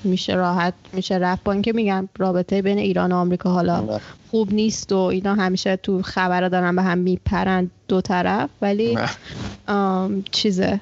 میشه 0.04 0.34
راحت 0.36 0.74
میشه 0.94 1.16
رفت. 1.16 1.44
با 1.44 1.52
اینکه 1.52 1.74
میگم 1.74 2.10
رابطه 2.18 2.62
بین 2.62 2.78
ایران 2.78 3.12
و 3.12 3.16
آمریکا 3.16 3.52
حالا 3.52 3.78
آره. 3.78 4.02
خوب 4.32 4.54
نیست 4.54 4.92
و 4.92 4.98
اینا 4.98 5.36
همیشه 5.36 5.76
تو 5.76 6.02
خبر 6.02 6.50
دارن 6.50 6.76
به 6.76 6.82
هم 6.82 6.98
میپرن 6.98 7.70
دو 7.88 8.02
طرف 8.02 8.50
ولی 8.62 8.98
چیزه. 10.32 10.80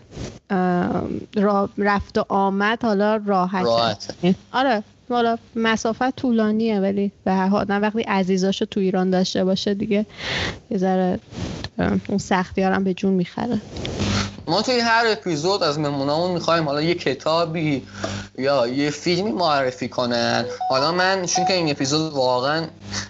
رفت 1.77 2.17
و 2.17 2.25
آمد 2.29 2.83
حالا 2.83 3.15
راحت, 3.25 3.65
راحت. 3.65 4.15
آره. 4.51 4.83
حالا 5.09 5.37
مسافت 5.55 6.15
طولانیه 6.15 6.79
ولی 6.79 7.11
به 7.23 7.31
هر 7.31 7.47
حال 7.47 7.65
وقتی 7.69 8.01
عزیزاشو 8.01 8.65
تو 8.65 8.79
ایران 8.79 9.09
داشته 9.09 9.43
باشه 9.43 9.73
دیگه 9.73 10.05
یه 10.71 10.77
ذره 10.77 11.19
اون 12.07 12.17
سختی 12.17 12.61
هم 12.61 12.83
به 12.83 12.93
جون 12.93 13.13
می‌خره. 13.13 13.61
ما 14.47 14.61
توی 14.61 14.79
هر 14.79 15.05
اپیزود 15.07 15.63
از 15.63 15.79
مهمونامون 15.79 16.31
می‌خوایم 16.31 16.65
حالا 16.65 16.81
یه 16.81 16.95
کتابی 16.95 17.83
یا 18.37 18.67
یه 18.67 18.89
فیلمی 18.89 19.31
معرفی 19.31 19.89
کنن. 19.89 20.45
حالا 20.69 20.91
من 20.91 21.25
چون 21.25 21.45
که 21.45 21.53
این 21.53 21.69
اپیزود 21.69 22.13
واقعا 22.13 22.67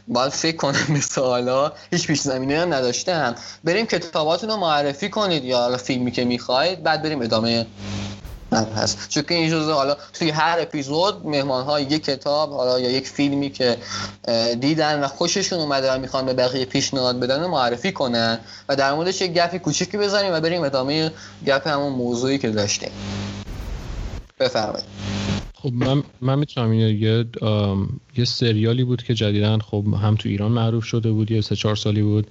باید 0.07 0.31
فکر 0.31 0.55
کنم 0.55 0.85
مثل 0.89 1.21
حالا 1.21 1.71
هیچ 1.91 2.07
پیش 2.07 2.21
زمینه 2.21 2.59
هم 2.59 2.73
نداشتم. 2.73 3.35
بریم 3.63 3.85
کتاباتون 3.85 4.49
رو 4.49 4.57
معرفی 4.57 5.09
کنید 5.09 5.43
یا 5.43 5.57
حالا 5.57 5.77
فیلمی 5.77 6.11
که 6.11 6.25
می‌خواید 6.25 6.83
بعد 6.83 7.03
بریم 7.03 7.21
ادامه 7.21 7.65
هست. 8.57 9.09
چون 9.09 9.23
این 9.29 9.49
جزء 9.49 9.73
حالا 9.73 9.97
توی 10.13 10.29
هر 10.29 10.57
اپیزود 10.59 11.25
مهمان 11.25 11.65
ها 11.65 11.79
یک 11.79 12.05
کتاب 12.05 12.51
حالا 12.51 12.79
یا 12.79 12.89
یک 12.89 13.07
فیلمی 13.07 13.49
که 13.49 13.77
دیدن 14.59 15.03
و 15.03 15.07
خوششون 15.07 15.59
اومده 15.59 15.91
و 15.91 15.97
می‌خوان 15.97 16.25
به 16.25 16.33
بقیه 16.33 16.65
پیشنهاد 16.65 17.19
بدن 17.19 17.43
و 17.43 17.47
معرفی 17.47 17.91
کنن 17.91 18.39
و 18.69 18.75
در 18.75 18.93
موردش 18.93 19.21
یک 19.21 19.33
گپی 19.33 19.59
کوچیکی 19.59 19.97
بزنیم 19.97 20.33
و 20.33 20.39
بریم 20.39 20.63
ادامه 20.63 21.11
گپ 21.45 21.67
همون 21.67 21.93
موضوعی 21.93 22.37
که 22.37 22.49
داشتیم. 22.49 22.91
بفرمایید. 24.39 25.18
خب 25.61 25.73
من 25.73 26.03
من 26.21 26.39
می‌تونم 26.39 26.69
این 26.71 27.01
یه 27.01 27.25
یه 28.17 28.25
سریالی 28.25 28.83
بود 28.83 29.03
که 29.03 29.13
جدیدا 29.13 29.57
خب 29.57 29.83
هم 30.01 30.15
تو 30.15 30.29
ایران 30.29 30.51
معروف 30.51 30.83
شده 30.85 31.11
بود 31.11 31.31
یه 31.31 31.41
سه 31.41 31.55
چهار 31.55 31.75
سالی 31.75 32.01
بود. 32.01 32.27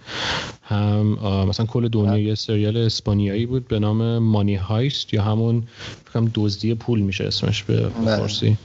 هم 0.62 1.18
مثلا 1.48 1.66
کل 1.66 1.88
دنیا 1.88 2.18
یه 2.18 2.34
سریال 2.34 2.76
اسپانیایی 2.76 3.46
بود 3.46 3.68
به 3.68 3.78
نام 3.78 4.18
مانی 4.18 4.54
هایست 4.54 5.14
یا 5.14 5.22
همون 5.22 5.62
فکرم 6.04 6.30
دزدی 6.34 6.74
پول 6.74 7.00
میشه 7.00 7.24
اسمش 7.24 7.62
به 7.62 7.80
بله. 7.80 8.16
فارسی. 8.16 8.56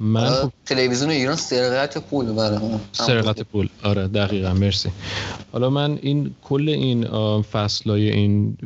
من 0.00 0.30
خب 0.30 0.52
تلویزیون 0.66 1.10
ایران 1.10 1.36
سرقت 1.36 1.98
پول 1.98 2.32
بله 2.32 2.60
سرقت 2.92 3.42
پول. 3.42 3.68
آره 3.82 4.08
دقیقا. 4.08 4.54
مرسی. 4.54 4.90
حالا 5.52 5.70
من 5.70 5.98
این 6.02 6.34
کل 6.42 6.68
این 6.68 7.06
فصلای 7.42 8.10
این 8.10 8.56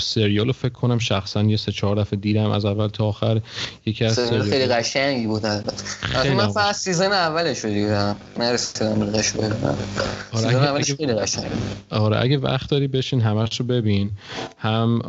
سریال 0.00 0.46
رو 0.46 0.52
فکر 0.52 0.72
کنم 0.72 0.98
شخصا 0.98 1.42
یه 1.42 1.56
سه 1.56 1.72
چهار 1.72 1.96
دفعه 1.96 2.18
دیدم 2.18 2.50
از 2.50 2.64
اول 2.64 2.88
تا 2.88 3.04
آخر. 3.04 3.40
یکی 3.86 4.04
از 4.04 4.18
خیلی 4.30 4.66
قشنگی 4.66 5.26
بود 5.26 5.46
البته. 5.46 6.34
من 6.34 6.48
فقط 6.52 6.74
season 6.74 7.12
اولش 7.12 7.58
رو 7.58 7.70
دیدم. 7.70 8.16
نرسیدم 8.38 9.12
بهش 9.12 9.30
ببینم 9.30 9.76
آره 10.32 10.46
season 10.46 10.64
اولش 10.64 10.94
خیلی 10.94 11.14
قشنگه 11.14 11.48
آره 11.90 12.20
اگه 12.22 12.38
وقت 12.38 12.70
داری 12.70 12.88
بشین 12.88 13.20
همش 13.20 13.60
رو 13.60 13.66
ببین. 13.66 14.10
هم 14.58 15.02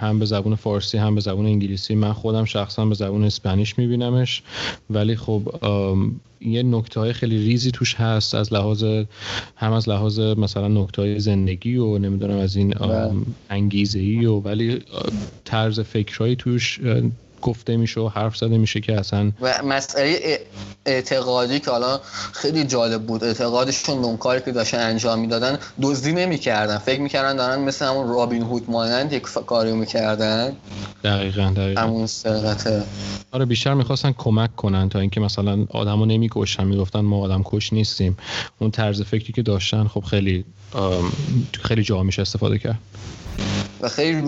هم 0.00 0.18
به 0.18 0.26
زبون 0.26 0.54
فارسی 0.54 0.98
هم 0.98 1.14
به 1.14 1.20
زبون 1.20 1.46
انگلیسی. 1.46 1.94
من 1.94 2.12
خودم 2.12 2.44
شخصا 2.44 2.86
به 2.86 2.94
زبون 2.94 3.24
Spanish 3.24 3.78
میبینمش. 3.78 4.42
ولی 4.90 5.16
خب 5.16 5.42
یه 6.40 6.62
نکته 6.62 7.00
های 7.00 7.12
خیلی 7.12 7.38
ریزی 7.38 7.70
توش 7.70 7.94
هست 7.94 8.34
از 8.34 8.52
لحاظ 8.52 8.84
هم 9.56 9.72
از 9.72 9.88
لحاظ 9.88 10.20
مثلا 10.20 10.68
نکته 10.68 11.02
های 11.02 11.20
زندگی 11.20 11.76
و 11.76 11.98
نمی‌دونم 11.98 12.38
از 12.38 12.56
این 12.56 12.70
بله. 12.70 13.10
انگیزه 13.50 13.98
ای 13.98 14.26
و 14.26 14.40
ولی 14.40 14.78
طرز 15.44 15.80
فکرهایی 15.80 16.36
توش 16.36 16.80
گفته 17.44 17.76
میشه 17.76 18.00
و 18.00 18.08
حرف 18.08 18.36
زده 18.36 18.58
میشه 18.58 18.80
که 18.80 19.00
اصلا 19.00 19.32
و 19.40 19.62
مسئله 19.64 20.40
اعتقادی 20.86 21.60
که 21.60 21.70
حالا 21.70 22.00
خیلی 22.32 22.64
جالب 22.64 23.02
بود. 23.02 23.24
اعتقادشون 23.24 24.00
به 24.00 24.06
اون 24.06 24.16
کاری 24.16 24.40
که 24.40 24.52
داشتن 24.52 24.78
انجام 24.78 25.18
می‌دادن 25.18 25.58
دزدی 25.82 26.12
نمی‌کردن. 26.12 26.78
فکر 26.78 27.00
می‌کردن 27.00 27.36
دارن 27.36 27.60
مثل 27.60 27.84
همون 27.86 28.08
رابین 28.08 28.42
هود 28.42 28.70
مانند 28.70 29.12
یک 29.12 29.22
کاری 29.22 29.72
می‌کردن. 29.72 30.56
دقیقا 31.04 31.52
دقیقا. 31.56 31.80
همون 31.80 32.06
سرقت. 32.06 32.84
آره 33.32 33.44
بیشتر 33.44 33.74
می‌خواستن 33.74 34.12
کمک 34.18 34.56
کنن 34.56 34.88
تا 34.88 35.00
اینکه 35.00 35.20
مثلا 35.20 35.66
آدمو 35.70 36.06
نمی‌کشن 36.06 36.64
می‌گفتن 36.64 37.00
ما 37.00 37.18
آدم 37.18 37.42
کش 37.44 37.72
نیستیم. 37.72 38.16
اون 38.58 38.70
طرز 38.70 39.02
فکری 39.02 39.32
که 39.32 39.42
داشتن 39.42 39.88
خب 39.88 40.00
خیلی 40.00 40.44
خیلی 41.62 41.82
جا 41.82 42.02
میشه 42.02 42.22
استفاده 42.22 42.58
کرد. 42.58 42.78
و 43.80 43.88
خیلی 43.88 44.22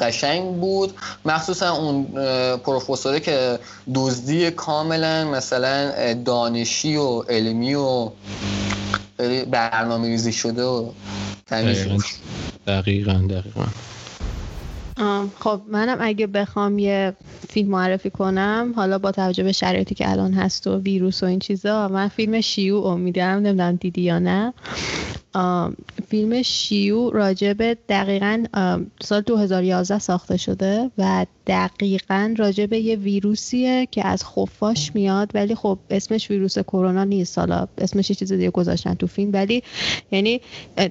قشنگ 0.00 0.60
بود. 0.60 0.94
مخصوصا 1.24 1.72
اون 1.72 2.04
پروفسوره 2.56 3.20
که 3.20 3.58
دزدی 3.94 4.50
کاملا 4.50 5.24
مثلا 5.24 5.92
دانشی 6.24 6.96
و 6.96 7.20
علمی 7.20 7.74
و 7.74 8.10
برنامه 9.50 10.08
ریزی 10.08 10.32
شده 10.32 10.64
و 10.64 10.90
تمیز 11.46 11.86
دقیقا. 12.66 13.12
دقیقا 13.12 13.64
خب 15.40 15.60
منم 15.68 15.98
اگه 16.00 16.26
بخوام 16.26 16.78
یه 16.78 17.12
فیلم 17.48 17.70
معرفی 17.70 18.10
کنم 18.10 18.72
حالا 18.76 18.98
با 18.98 19.12
توجه 19.12 19.42
به 19.42 19.52
شرایطی 19.52 19.94
که 19.94 20.10
الان 20.10 20.32
هست 20.32 20.66
و 20.66 20.78
ویروس 20.78 21.22
و 21.22 21.26
این 21.26 21.38
چیزا 21.38 21.88
من 21.88 22.08
فیلم 22.08 22.40
شیو 22.40 22.76
امیدم 22.76 23.24
نمی‌دونم 23.24 23.76
دیدی 23.76 24.02
یا 24.02 24.18
نه. 24.18 24.52
فیلم 26.08 26.42
شیو 26.42 27.10
راجب 27.10 27.74
دقیقا 27.88 28.44
سال 29.02 29.20
2011 29.20 29.98
ساخته 29.98 30.36
شده 30.36 30.90
و 30.98 31.26
دقیقا 31.46 32.34
راجب 32.36 32.72
یه 32.72 32.96
ویروسیه 32.96 33.88
که 33.90 34.06
از 34.06 34.24
خفاش 34.24 34.94
میاد 34.94 35.30
ولی 35.34 35.54
خب 35.54 35.78
اسمش 35.90 36.30
ویروس 36.30 36.58
کرونا 36.58 37.04
نیست. 37.04 37.38
حالا 37.38 37.68
اسمش 37.78 38.10
یه 38.10 38.16
چیز 38.16 38.32
دیگه 38.32 38.50
گذاشتن 38.50 38.94
تو 38.94 39.06
فیلم 39.06 39.32
ولی 39.32 39.62
یعنی 40.10 40.40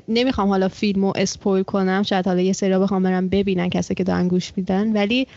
نمی‌خوام 0.08 0.50
حالا 0.50 0.68
فیلمو 0.68 1.14
اسپویل 1.16 1.64
کنم. 1.64 2.04
شاید 2.04 2.26
حالا 2.26 2.42
یه 2.42 2.54
سری 2.54 2.78
بخوام 2.80 3.04
برم 3.04 3.30
ببینن 3.30 3.70
کسی 3.70 3.96
که 3.96 4.04
دارن 4.04 4.28
گوش 4.28 4.52
میدن. 4.58 4.94
ولی 4.94 5.28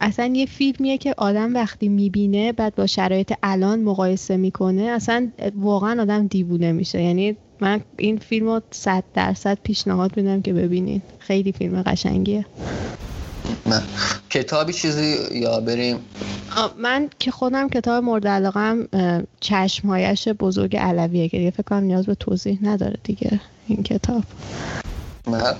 اصلا 0.00 0.26
یه 0.26 0.46
فیلمیه 0.46 0.98
که 0.98 1.14
آدم 1.16 1.54
وقتی 1.54 1.88
می‌بینه 1.88 2.52
بعد 2.52 2.74
با 2.74 2.86
شرایط 2.86 3.32
الان 3.42 3.82
مقایسه 3.82 4.36
می‌کنه 4.36 4.82
اصلا 4.82 5.28
واقعا 5.56 6.02
آدم 6.02 6.26
دیوونه 6.26 6.72
میشه. 6.72 7.02
یعنی 7.02 7.36
من 7.60 7.80
این 7.96 8.18
فیلم 8.18 8.46
رو 8.46 8.60
صد 8.70 9.04
درصد 9.14 9.58
پیشنهاد 9.62 10.16
میدم 10.16 10.42
که 10.42 10.52
ببینین. 10.52 11.02
خیلی 11.18 11.52
فیلم 11.52 11.82
قشنگیه. 11.82 12.46
من 13.66 13.82
کتابی 14.30 14.72
چیزی 14.72 15.16
یا 15.32 15.60
بریم؟ 15.60 15.98
من 16.78 17.10
که 17.18 17.30
خودم 17.30 17.68
کتاب 17.68 18.04
مورد 18.04 18.26
علاقم 18.26 18.88
چشمهایش 19.40 20.28
بزرگ 20.28 20.76
علویه 20.76 21.28
که 21.28 21.38
دیگه 21.38 21.50
فکر 21.50 21.62
کنم 21.62 21.84
نیاز 21.84 22.06
به 22.06 22.14
توضیح 22.14 22.58
نداره 22.62 22.96
دیگه 23.04 23.40
این 23.66 23.82
کتاب. 23.82 24.22
من 25.26 25.54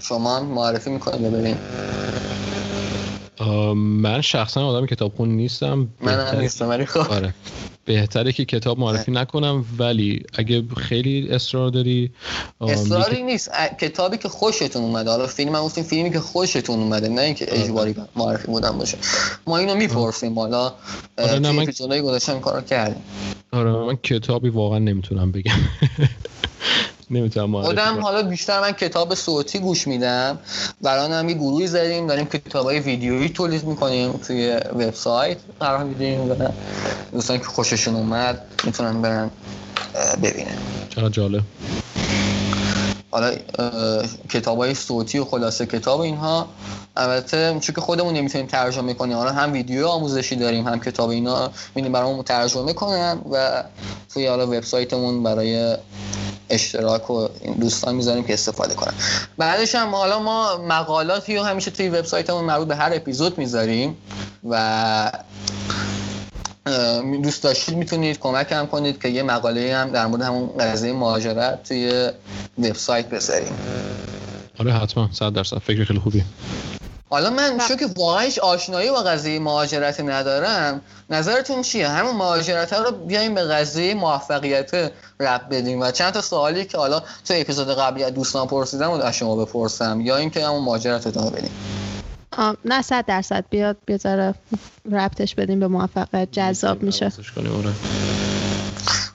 شما 0.00 0.40
معرفی 0.40 0.90
می‌کنید 0.90 1.32
بریم؟ 1.32 1.56
من 3.74 4.20
شخصا 4.20 4.66
آدم 4.66 4.86
کتاب 4.86 5.14
خون 5.16 5.28
نیستم. 5.28 5.88
من 6.00 6.20
هم 6.20 6.40
نیستم 6.40 6.68
ولی 6.68 6.84
خب. 6.84 7.12
آره. 7.12 7.34
بهتره 7.84 8.32
که 8.32 8.44
کتاب 8.44 8.78
معرفی 8.78 9.12
نکنم 9.12 9.64
ولی 9.78 10.22
اگه 10.34 10.64
خیلی 10.76 11.28
اصرار 11.30 11.70
داری 11.70 12.10
اصراری 12.60 13.22
نیست. 13.22 13.50
کتابی 13.80 14.16
که 14.16 14.28
خوشتون 14.28 14.82
اومده. 14.82 15.10
حالا 15.10 15.26
فیلم 15.26 15.54
هم 15.54 15.62
گفتیم 15.62 15.84
فیلمی 15.84 16.10
که 16.10 16.20
خوشتون 16.20 16.80
اومده 16.80 17.08
نه 17.08 17.20
اینکه 17.20 17.46
آره. 17.50 17.62
اجباری 17.62 17.94
معرفی 18.16 18.46
بودن 18.46 18.78
باشه. 18.78 18.98
ما 19.46 19.56
اینو 19.58 19.74
می‌پرسیم. 19.74 20.38
حالا 20.38 20.72
آره 21.18 21.38
نه 21.38 21.52
من... 21.52 22.00
گذاشتم 22.00 22.40
کار 22.40 22.62
کردیم. 22.62 23.02
آره 23.52 23.70
من 23.70 23.96
کتابی 23.96 24.48
واقعا 24.48 24.78
نمی‌تونم 24.78 25.32
بگم. 25.32 25.52
نمی‌تونم 27.10 27.62
خودم 27.62 28.00
حالا 28.00 28.22
بیشتر 28.22 28.60
من 28.60 28.72
کتاب 28.72 29.14
صوتی 29.14 29.58
گوش 29.58 29.86
میدم. 29.86 30.38
برای 30.82 31.12
هم 31.12 31.28
یه 31.28 31.34
گروهی 31.34 31.66
زدیم 31.66 32.06
داریم 32.06 32.24
کتاب 32.24 32.66
های 32.66 32.80
ویدیویی 32.80 33.28
تولید 33.28 33.64
می‌کنیم 33.64 34.12
توی 34.12 34.52
وبسایت. 34.52 35.38
قرار 35.60 35.84
میدیم 35.84 36.20
و 36.20 36.34
دوستان 37.12 37.38
که 37.38 37.44
خوششون 37.44 37.94
اومد 37.94 38.46
می‌تونن 38.64 39.02
برن 39.02 39.30
ببینن. 40.22 40.58
چرا 40.88 41.08
جالب. 41.08 41.42
حالا 43.10 43.34
کتاب 44.30 44.58
های 44.58 44.74
صوتی 44.74 45.18
و 45.18 45.24
خلاصه 45.24 45.66
کتاب 45.66 46.00
اینها. 46.00 46.48
البته 46.96 47.58
چون 47.60 47.74
که 47.74 47.80
خودمون 47.80 48.14
نمی‌تونیم 48.14 48.46
ترجمه 48.46 48.94
کنیم 48.94 49.16
حالا 49.16 49.32
هم 49.32 49.52
ویدیو 49.52 49.86
آموزشی 49.86 50.36
داریم 50.36 50.68
هم 50.68 50.80
کتاب 50.80 51.10
اینا 51.10 51.50
میدیم 51.74 51.92
برامون 51.92 52.22
ترجمه 52.22 52.72
کنن 52.72 53.20
و 53.32 53.64
توی 54.14 54.26
حالا 54.26 54.46
وبسایتمون 54.46 55.22
برای 55.22 55.76
اشتراک 56.50 57.10
و 57.10 57.28
دوستان 57.60 57.94
می‌ذاریم 57.94 58.24
که 58.24 58.32
استفاده 58.32 58.74
کنن. 58.74 58.94
بعدش 59.38 59.74
هم 59.74 59.94
حالا 59.94 60.18
ما 60.18 60.56
مقالاتی 60.56 61.36
رو 61.36 61.42
همیشه 61.42 61.70
توی 61.70 61.88
وبسایتمون 61.88 62.44
مربوط 62.44 62.68
به 62.68 62.76
هر 62.76 62.90
اپیزود 62.94 63.38
می‌ذاریم 63.38 63.96
و 64.50 65.12
دوست 67.22 67.42
داشتید 67.42 67.76
می‌تونید 67.76 68.18
کمک 68.18 68.52
هم 68.52 68.66
کنید 68.66 69.02
که 69.02 69.08
یه 69.08 69.22
مقاله 69.22 69.76
هم 69.76 69.90
در 69.90 70.06
مورد 70.06 70.22
همون 70.22 70.48
قضیه 70.60 70.92
مهاجرت 70.92 71.62
توی 71.62 72.10
وبسایت 72.58 73.08
بذاریم. 73.08 73.52
آره 74.60 74.72
حتما. 74.72 75.08
صد 75.12 75.32
درصد. 75.32 75.58
فکر 75.58 75.84
خیلی 75.84 75.98
خوبی 75.98 76.24
حالا 77.10 77.30
من 77.30 77.58
چون 77.68 77.76
که 77.76 77.86
واقعا 77.96 78.20
هیچ 78.20 78.38
آشنایی 78.38 78.90
با 78.90 79.02
قضیه 79.02 79.38
مهاجرت 79.38 80.00
ندارم 80.00 80.80
نظرتون 81.10 81.62
چیه؟ 81.62 81.88
همون 81.88 82.16
مهاجرت 82.16 82.72
رو 82.72 82.92
بیایم 82.92 83.34
به 83.34 83.44
قضیه 83.44 83.94
موفقیت 83.94 84.74
رب 85.20 85.40
بدیم. 85.50 85.80
و 85.80 85.90
چند 85.90 86.12
تا 86.12 86.20
سوالی 86.20 86.64
که 86.64 86.78
حالا 86.78 87.00
تو 87.00 87.34
اپیزود 87.36 87.68
قبلی 87.68 88.04
از 88.04 88.14
دوستان 88.14 88.46
پرسیدم 88.46 88.90
و 88.90 88.94
از 88.94 89.14
شما 89.14 89.36
بپرسم 89.36 90.00
یا 90.00 90.16
اینکه 90.16 90.46
همون 90.46 90.64
مهاجرت 90.64 91.06
ادامه 91.06 91.30
بدیم. 91.30 91.50
نه 92.64 92.82
صد 92.82 93.04
درصد. 93.06 93.44
بیاد 93.50 93.76
بیاد 93.86 94.34
ربطش 94.92 95.34
بدیم 95.34 95.60
به 95.60 95.68
موفقیت. 95.68 96.28
جذاب 96.32 96.82
میشه. 96.82 97.12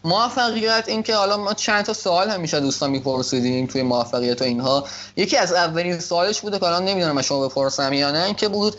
موفقیت 0.06 0.84
این 0.88 1.04
که 1.04 1.16
حالا 1.16 1.38
ما 1.38 1.54
چند 1.54 1.86
تا 1.86 1.94
سوال 1.94 2.30
همیشه 2.30 2.60
دوستان 2.60 2.90
میپرسیدیم 2.90 3.68
توی 3.68 3.82
موفقیت 3.82 4.42
و 4.42 4.46
اینها. 4.46 4.88
یکی 5.16 5.38
از 5.38 5.54
اولین 5.54 6.00
سوالش 6.00 6.42
بوده 6.42 6.60
که 6.60 6.66
الان 6.66 6.86
نمی‌دونم 6.86 7.22
شما 7.22 7.48
بپرسم 7.48 7.94
یا 7.94 8.12
نه 8.12 8.24
اینکه 8.24 8.48
بود 8.48 8.76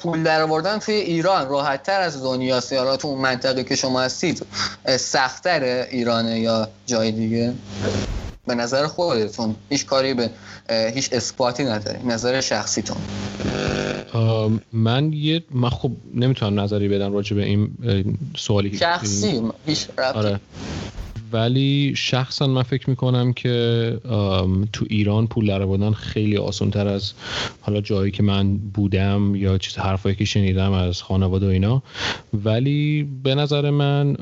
پول 0.00 0.22
در 0.22 0.42
آوردن 0.42 0.78
توی 0.78 0.94
ایران 0.94 1.48
راحت 1.48 1.82
تر 1.82 2.00
از 2.00 2.22
دنیا 2.22 2.60
یا 2.70 2.96
تو 2.96 3.08
اون 3.08 3.20
منطقه 3.20 3.64
که 3.64 3.76
شما 3.76 4.00
هستید 4.00 4.46
سختتر 4.98 5.62
ایرانه 5.90 6.40
یا 6.40 6.68
جای 6.86 7.12
دیگه؟ 7.12 7.54
به 8.46 8.54
نظر 8.54 8.86
خودتون 8.86 9.54
هیچ 9.70 9.86
کاری 9.86 10.14
به 10.14 10.30
هیچ 10.94 11.08
اثباتی 11.12 11.64
نداره 11.64 12.00
نظر 12.06 12.40
شخصیتون 12.40 12.96
من 14.72 15.12
یه 15.12 15.44
من 15.50 15.70
خب 15.70 15.90
نمی‌تونم 16.14 16.60
نظری 16.60 16.88
بدم 16.88 17.12
راجع 17.12 17.36
به 17.36 17.44
این 17.44 17.70
سوالی 18.36 18.78
شخصی 18.78 19.42
هیچ 19.66 19.86
آره. 20.14 20.40
ولی 21.32 21.92
شخصا 21.96 22.46
من 22.46 22.62
فکر 22.62 22.90
می‌کنم 22.90 23.32
که 23.32 23.96
تو 24.72 24.86
ایران 24.88 25.26
پول 25.26 25.46
در 25.46 25.90
خیلی 25.90 26.36
آسان 26.36 26.70
تر 26.70 26.88
از 26.88 27.12
حالا 27.60 27.80
جایی 27.80 28.10
که 28.10 28.22
من 28.22 28.56
بودم 28.56 29.34
یا 29.34 29.58
چیز 29.58 29.76
حرفایی 29.76 30.14
که 30.14 30.24
شنیدم 30.24 30.72
از 30.72 31.02
خانواده 31.02 31.46
و 31.46 31.50
اینا. 31.50 31.82
ولی 32.44 33.08
به 33.22 33.34
نظر 33.34 33.70
من 33.70 34.16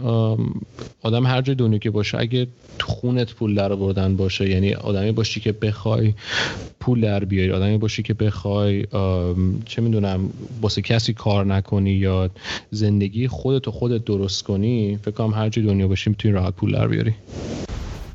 آدم 1.03 1.27
هر 1.27 1.43
جای 1.43 1.55
دنیا 1.55 1.79
که 1.79 1.91
باشه 1.91 2.19
اگه 2.19 2.47
تو 2.79 2.87
خونت 2.87 3.35
پول 3.35 3.55
در 3.55 3.75
بردن 3.75 4.17
باشه 4.17 4.51
یعنی 4.51 4.75
آدمی 4.75 5.13
باشی 5.13 5.41
که 5.41 5.53
بخوای 5.53 6.15
پول 6.81 7.01
در 7.01 7.25
بیاری 7.25 7.51
آدمی 7.51 7.79
باشی 7.79 8.03
که 8.03 8.15
بخوای 8.15 8.87
چه 9.65 9.83
می‌دونم 9.83 10.31
واسه 10.63 10.83
کسی 10.83 11.13
کار 11.13 11.47
نکنی 11.47 11.91
یا 11.91 12.31
زندگی 12.71 13.29
خودت 13.29 13.69
و 13.69 13.71
خودت 13.71 14.05
درست 14.05 14.45
کنی 14.45 14.99
فکر 15.03 15.11
کنم 15.11 15.35
هر 15.35 15.49
جای 15.49 15.65
دنیا 15.65 15.89
باشی 15.89 16.11
می‌تونی 16.11 16.35
راحت 16.35 16.55
پول 16.55 16.73
در 16.73 16.89
بیاری 16.89 17.00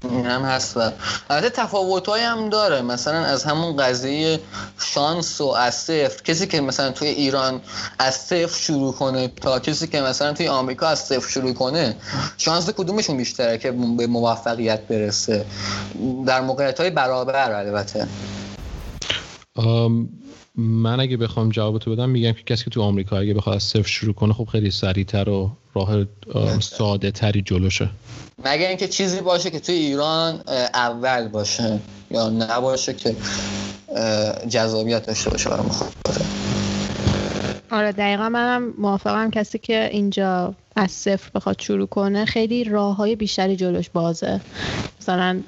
این 0.10 0.26
هم 0.26 0.41
هست 0.41 0.78
و 0.78 0.91
البته 1.30 1.50
تفاوت 1.50 2.10
هم 2.10 2.50
داره. 2.50 2.82
مثلا 2.82 3.17
از 3.17 3.43
همون 3.43 3.78
قضیه 3.78 4.39
شانس 4.80 5.41
و 5.41 5.48
از 5.48 5.76
صفر. 5.76 6.24
کسی 6.24 6.48
که 6.48 6.62
مثلا 6.62 6.91
توی 6.91 7.08
ایران 7.08 7.62
از 8.00 8.15
صفر 8.15 8.60
شروع 8.60 8.93
کنه 8.93 9.28
تا 9.28 9.60
کسی 9.60 9.88
که 9.88 10.02
مثلا 10.02 10.34
توی 10.34 10.48
آمریکا 10.48 10.88
از 10.88 11.00
صفر 11.00 11.30
شروع 11.30 11.54
کنه 11.54 11.95
شانس 12.38 12.69
کدومشون 12.69 13.17
بیشتره 13.17 13.58
که 13.58 13.71
به 13.71 14.08
موفقیت 14.08 14.82
برسه؟ 14.88 15.45
در 16.26 16.41
موقعیت 16.41 16.80
های 16.80 16.89
برابر 16.89 17.52
البته. 17.52 18.08
من 20.57 20.99
اگه 20.99 21.17
بخوام 21.17 21.49
جوابتو 21.49 21.91
بدم 21.91 22.09
میگم 22.09 22.31
که 22.31 22.43
کسی 22.43 22.63
که 22.63 22.69
تو 22.69 22.81
آمریکا 22.81 23.17
اگه 23.17 23.33
بخواد 23.33 23.55
از 23.55 23.63
صفر 23.63 23.87
شروع 23.87 24.13
کنه 24.13 24.33
خب 24.33 24.45
خیلی 24.51 24.71
سریعتر 24.71 25.29
و 25.29 25.51
راه 25.73 26.05
ساده 26.59 27.11
تری 27.11 27.41
جلوشه. 27.41 27.89
مگه 28.45 28.67
اینکه 28.67 28.87
چیزی 28.87 29.21
باشه 29.21 29.49
که 29.49 29.59
توی 29.59 29.75
ایران 29.75 30.41
اول 30.73 31.27
باشه 31.27 31.79
یا 32.11 32.29
نباشه 32.29 32.93
که 32.93 33.15
جذابیت 34.49 35.05
داشته 35.05 35.29
باشه 35.29 35.49
برای 35.49 35.65
آره 37.71 37.91
دقیقا 37.91 38.29
منم 38.29 38.73
موافقم 38.77 39.31
کسی 39.31 39.57
که 39.57 39.89
اینجا 39.91 40.53
از 40.75 40.91
صفر 40.91 41.29
بخواد 41.35 41.61
شروع 41.61 41.87
کنه 41.87 42.25
خیلی 42.25 42.63
راه 42.63 42.95
های 42.95 43.15
بیشتری 43.15 43.55
جلوش 43.55 43.89
بازه. 43.89 44.41
مثلا 45.01 45.41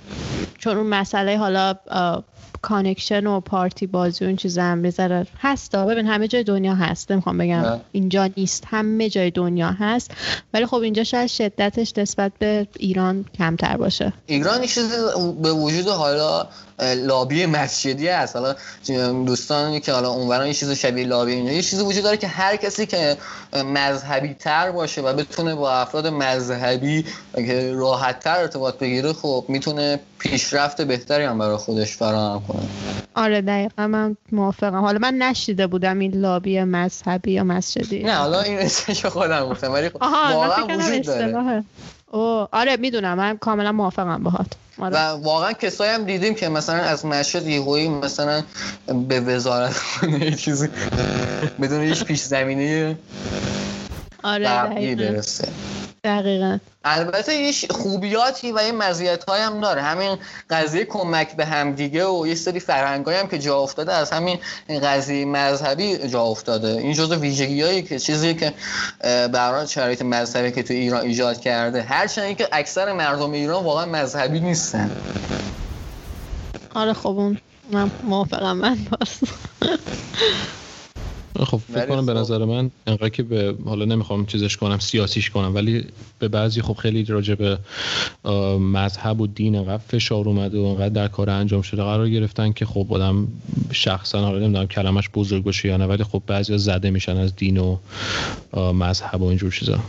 چون 0.58 0.78
اون 0.78 0.88
مسئله 0.88 1.38
حالا 1.38 1.76
connection 2.62 3.28
و 3.28 3.40
پارتی 3.40 3.88
بازی 3.88 4.26
و 4.26 4.28
این 4.28 4.38
چیزا 4.38 4.62
هم 4.62 4.82
بذاره 4.82 5.28
هست. 5.40 5.76
ببین 5.76 6.08
همه 6.08 6.28
جای 6.28 6.44
دنیا 6.44 6.76
هست. 6.76 7.12
نمی‌خوام 7.12 7.38
بگم 7.38 7.80
اینجا 7.92 8.30
نیست. 8.38 8.64
همه 8.68 9.10
جای 9.10 9.32
دنیا 9.32 9.72
هست. 9.72 10.12
ولی 10.54 10.66
خب 10.66 10.76
اینجا 10.76 11.04
شاید 11.04 11.28
شدتش 11.28 11.98
نسبت 11.98 12.32
به 12.40 12.68
ایران 12.80 13.26
کمتر 13.38 13.78
باشه. 13.78 14.14
ایران 14.26 14.62
چیزی 14.62 14.96
به 15.42 15.52
وجود 15.52 15.88
حالا 15.88 16.48
لابی 16.80 17.46
مسجدی 17.46 18.08
هست. 18.08 18.36
حالا 18.36 18.56
دوستانی 19.26 19.80
که 19.80 19.92
حالا 19.92 20.10
اونوران 20.10 20.48
یه 20.48 20.54
چیز 20.54 20.72
شبیه 20.72 21.06
لابی 21.06 21.32
اینجا 21.32 21.52
یه 21.52 21.62
چیزی 21.62 21.84
وجود 21.84 22.04
داره 22.04 22.18
که 22.18 22.28
هر 22.28 22.56
کسی 22.56 22.86
که 22.86 23.18
مذهبی 23.54 24.34
تر 24.34 24.72
باشه 24.72 25.02
و 25.02 25.14
بتونه 25.14 25.56
با 25.56 25.74
افراد 25.74 26.08
مذهبی 26.08 27.06
که 27.36 27.74
راحت 27.74 28.20
تر 28.20 28.40
ارتباط 28.40 28.78
بگیره 28.78 29.14
خب 29.14 29.46
می‌تونه 29.48 30.00
پیشرفت 30.20 30.82
بهتری 30.82 31.24
هم 31.24 31.38
برای 31.38 31.58
خودش 31.58 31.96
فراهم 31.96 32.44
کنه. 32.48 32.68
آره 33.16 33.42
دقیقا 33.42 33.88
من 33.88 34.18
موافقم. 34.32 34.82
حالا 34.82 35.00
من 35.00 35.14
نشیده 35.14 35.68
بودم 35.68 36.00
این 36.00 36.16
لابی 36.16 36.64
مذهبی 36.64 37.32
یا 37.32 37.44
مسجدی. 37.44 38.04
نه 38.04 38.16
حالا 38.16 38.42
این 38.42 38.60
اسمش 38.60 39.06
خودم 39.06 39.50
گفتم 39.50 39.74
ولی 39.74 39.90
خب 39.90 40.02
واقعا 40.02 40.78
وجود 40.78 41.02
داره. 41.02 41.64
او 42.12 42.48
آره 42.52 42.78
می‌دونم 42.78 43.14
من 43.18 43.38
کاملا 43.38 43.72
موافقم 43.72 44.24
باهات 44.24 44.48
آره. 44.80 44.96
و 44.96 44.98
واقعا 44.98 45.54
کسایی 45.54 45.92
هم 45.92 46.04
دیدیم 46.04 46.36
که 46.36 46.50
مثلا 46.50 46.76
از 46.76 47.06
مشهد 47.06 47.48
یهویی 47.48 47.90
مثلا 47.90 48.44
به 49.10 49.20
وزارت 49.20 49.76
چیزی 50.38 50.70
بدون 51.62 51.82
هیچ 51.82 52.04
پیش 52.04 52.22
زمینه 52.22 52.98
آره 54.28 54.96
برسه 54.96 55.48
دقیقا. 56.04 56.58
البته 56.86 57.34
یه 57.34 57.52
خوبیاتی 57.70 58.52
و 58.52 58.62
یه 58.66 58.72
مزیت 58.72 59.30
هم 59.30 59.62
داره. 59.62 59.82
همین 59.82 60.18
قضیه 60.50 60.86
کمک 60.86 61.36
به 61.36 61.46
همدیگه 61.46 62.06
و 62.06 62.28
یه 62.28 62.36
سری 62.36 62.60
فرهنگ 62.60 63.10
هم 63.10 63.28
که 63.28 63.40
جا 63.40 63.58
افتاده 63.58 63.94
از 63.94 64.12
همین 64.12 64.40
قضیه 64.84 65.26
مذهبی 65.26 65.98
جا 65.98 66.22
افتاده. 66.22 66.68
این 66.68 66.94
جزو 66.94 67.16
ویژگی 67.16 67.62
هایی 67.62 67.84
که 67.84 68.00
چیزی 68.00 68.34
که 68.34 68.54
برای 69.32 69.68
شرایط 69.68 70.02
مذهبی 70.02 70.52
که 70.52 70.64
تو 70.64 70.74
ایران 70.74 71.02
ایجاد 71.02 71.40
کرده. 71.40 71.82
هرچند 71.82 72.38
که 72.38 72.48
اکثر 72.52 72.94
مردم 72.94 73.32
ایران 73.32 73.64
واقعا 73.64 73.86
مذهبی 73.86 74.40
نیستن. 74.40 74.92
آره 76.76 76.94
خب 76.94 77.08
اون 77.08 77.38
من 77.72 77.92
موافقم 78.04 78.58
من 78.58 78.78
باز 78.92 79.20
خب 81.46 81.62
فکر 81.74 81.86
کنم 81.86 82.06
به 82.06 82.14
خب. 82.14 82.20
نظر 82.20 82.46
من 82.46 82.72
انقدر 82.88 83.10
که 83.10 83.24
به 83.24 83.56
حالا 83.66 83.86
نمی‌خوام 83.86 84.26
چیزش 84.26 84.58
کنم 84.58 84.80
سیاسیش 84.80 85.30
کنم 85.30 85.56
ولی 85.56 85.86
به 86.20 86.28
بعضی 86.28 86.62
خب 86.62 86.74
خیلی 86.74 87.04
راجع 87.04 87.36
به 87.36 87.60
مذهب 88.60 89.22
و 89.22 89.28
دین 89.28 89.56
انقدر 89.56 89.84
فشار 89.88 90.26
اومده 90.26 90.60
و 90.60 90.66
انقدر 90.66 90.90
در 90.90 91.08
کار 91.08 91.30
انجام 91.30 91.62
شده 91.62 91.84
قرار 91.84 92.10
گرفتن 92.10 92.52
که 92.52 92.66
خب 92.66 92.88
آدم 92.90 93.28
شخصا 93.72 94.22
حالا 94.22 94.40
نمی‌دونم 94.40 94.68
کلمش 94.68 95.10
بزرگ 95.14 95.44
باشه 95.44 95.68
یا 95.68 95.78
نه 95.78 95.86
ولی 95.86 96.04
خب 96.04 96.22
بعضی 96.28 96.58
زده 96.58 96.90
میشن 96.90 97.18
از 97.18 97.36
دین 97.36 97.58
و 97.58 97.78
مذهب 98.74 99.22
و 99.22 99.26
اینجور 99.26 99.52
چیزا. 99.52 99.80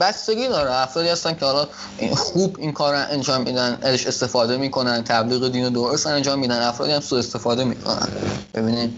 بستگی 0.00 0.48
داره. 0.48 0.70
افرادی 0.70 1.08
هستن 1.08 1.34
که 1.34 1.44
حالا 1.44 1.68
خوب 2.16 2.56
این 2.60 2.72
کار 2.72 2.94
انجام 2.94 3.42
میدن 3.42 3.78
ازش 3.82 4.06
استفاده 4.06 4.56
می‌کنن 4.56 5.04
تبلیغ 5.04 5.52
دین 5.52 5.66
و 5.66 5.70
درست 5.70 6.06
انجام 6.06 6.38
میدن 6.38 6.62
افرادی 6.62 6.92
هم 6.92 7.00
سو 7.00 7.16
استفاده 7.16 7.64
می‌کنن. 7.64 8.08
ببینید 8.54 8.90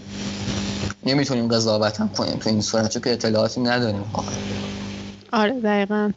نمی‌تونیم 1.05 1.47
قضاوت 1.47 1.99
هم 1.99 2.09
کنیم 2.09 2.37
تو 2.37 2.49
این 2.49 2.61
صورت 2.61 2.89
چون 2.89 3.01
که 3.01 3.11
اطلاعاتی 3.11 3.61
نداریم. 3.61 4.05
آره 5.33 5.59
دقیقا. 5.59 6.11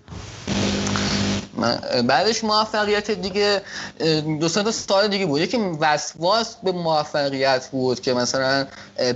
بعدش 2.07 2.45
موفقیت 2.45 3.11
دیگه 3.11 3.63
دو 4.41 4.49
تا 4.49 4.71
سال 4.71 5.09
دیگه 5.09 5.27
بود. 5.27 5.41
یکی 5.41 5.57
وسواس 5.81 6.57
به 6.63 6.73
موفقیت 6.73 7.69
بود 7.69 8.01
که 8.01 8.15
مثلا 8.15 8.67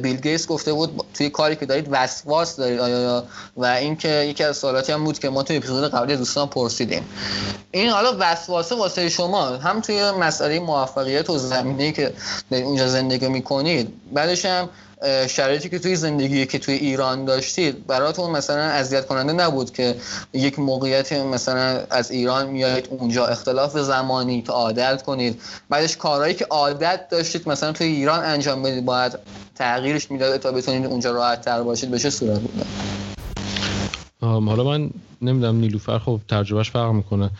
بیل 0.02 0.16
گیتس 0.16 0.46
گفته 0.46 0.72
بود 0.72 1.04
توی 1.14 1.30
کاری 1.30 1.56
که 1.56 1.66
دارید 1.66 1.88
وسواس 1.90 2.56
دارید 2.56 2.80
آیا 2.80 3.24
و 3.56 3.64
اینکه 3.64 4.08
یکی 4.08 4.44
از 4.44 4.56
سوالاتی 4.56 4.92
هم 4.92 5.04
بود 5.04 5.18
که 5.18 5.28
ما 5.28 5.42
توی 5.42 5.56
اپیزود 5.56 5.90
قبلی 5.90 6.16
دوستان 6.16 6.48
پرسیدیم. 6.48 7.04
این 7.70 7.90
حالا 7.90 8.16
وسواسه 8.18 8.74
واسه 8.74 9.08
شما 9.08 9.46
هم 9.46 9.80
توی 9.80 10.10
مسئله 10.10 10.60
موفقیت 10.60 11.30
و 11.30 11.38
زمینه 11.38 11.92
که 11.92 12.12
اونجا 12.50 12.88
زندگی 12.88 13.28
می‌کنید. 13.28 13.92
بعدش 14.12 14.44
هم 14.44 14.68
شرایطی 15.28 15.68
که 15.68 15.78
توی 15.78 15.96
زندگی 15.96 16.46
که 16.46 16.58
توی 16.58 16.74
ایران 16.74 17.24
داشتید 17.24 17.86
براتون 17.86 18.30
مثلا 18.30 18.62
اذیت 18.62 19.06
کننده 19.06 19.32
نبود 19.32 19.72
که 19.72 19.96
یک 20.32 20.58
موقعیت 20.58 21.12
مثلا 21.12 21.80
از 21.90 22.10
ایران 22.10 22.46
میایید 22.46 22.88
اونجا 22.90 23.26
اختلاف 23.26 23.78
زمانی 23.78 24.42
تا 24.42 24.52
عادت 24.52 25.02
کنید؟ 25.02 25.40
بعدش 25.68 25.96
کارهایی 25.96 26.34
که 26.34 26.46
عادت 26.50 27.08
داشتید 27.08 27.48
مثلا 27.48 27.72
توی 27.72 27.86
ایران 27.86 28.24
انجام 28.24 28.62
بدید 28.62 28.84
باید 28.84 29.18
تغییرش 29.54 30.10
می‌داد 30.10 30.36
تا 30.36 30.52
بتونید 30.52 30.86
اونجا 30.86 31.12
راحت 31.12 31.40
تر 31.40 31.62
باشید 31.62 31.90
بشه 31.90 32.10
صورت 32.10 32.40
بود؟ 32.40 32.66
حالا 34.20 34.64
من 34.64 34.90
نمی‌دونم 35.22 35.56
نیلوفر 35.56 35.98
خب 35.98 36.20
تجربهش 36.28 36.70
فرق 36.70 36.92
می‌کنه. 36.92 37.30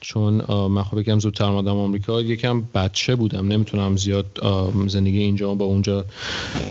چون 0.00 0.34
من 0.66 0.82
خب 0.82 0.98
یکم 0.98 1.18
زودتر 1.18 1.44
آمدم 1.44 1.76
آمریکا 1.76 2.20
یکم 2.20 2.62
بچه 2.74 3.16
بودم. 3.16 3.48
نمی‌تونم 3.48 3.96
زیاد 3.96 4.26
زندگی 4.86 5.18
اینجا 5.18 5.54
با 5.54 5.64
اونجا 5.64 6.04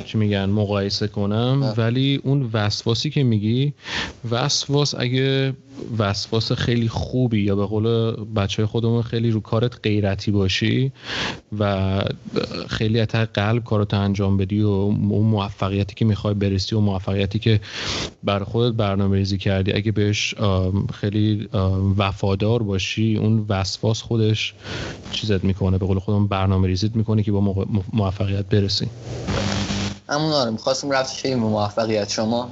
چی 0.05 0.17
میگن 0.17 0.45
مقایسه 0.45 1.07
کنم. 1.07 1.73
ولی 1.77 2.21
اون 2.23 2.49
وسواسی 2.53 3.09
که 3.09 3.23
میگی 3.23 3.73
وسواس 4.31 4.95
اگه 4.95 5.53
وسواس 5.97 6.51
خیلی 6.51 6.87
خوبی 6.87 7.41
یا 7.41 7.55
به 7.55 7.65
قول 7.65 8.11
بچه 8.35 8.65
خودمون 8.65 9.01
خیلی 9.01 9.31
رو 9.31 9.39
کارت 9.39 9.79
غیرتی 9.83 10.31
باشی 10.31 10.91
و 11.59 12.03
خیلی 12.67 12.99
از 12.99 13.07
قلب 13.07 13.63
کارت 13.63 13.93
انجام 13.93 14.37
بدی 14.37 14.61
و 14.61 14.67
اون 14.67 15.25
موفقیتی 15.25 15.95
که 15.95 16.05
می‌خوای 16.05 16.33
برسی 16.33 16.75
و 16.75 16.79
موفقیتی 16.79 17.39
که 17.39 17.59
بر 18.23 18.43
خودت 18.43 18.75
برنامه 18.75 19.17
ریزی 19.17 19.37
کردی 19.37 19.73
اگه 19.73 19.91
بهش 19.91 20.33
خیلی 20.93 21.49
وفادار 21.97 22.63
باشی 22.63 23.17
اون 23.17 23.45
وسواس 23.49 24.01
خودش 24.01 24.53
چیزت 25.11 25.43
می‌کنه 25.43 25.77
به 25.77 25.85
قول 25.85 25.99
خودم 25.99 26.27
برنامه 26.27 26.67
ریزیت 26.67 26.95
می‌کنه 26.95 27.23
که 27.23 27.31
با 27.31 27.65
موفقیت 27.93 28.45
برسی. 28.45 28.87
همون 30.09 30.31
آره 30.31 30.51
می‌خواستم 30.51 30.91
رفت 30.91 31.23
به 31.23 31.35
موفقیت. 31.35 32.09
شما؟ 32.09 32.49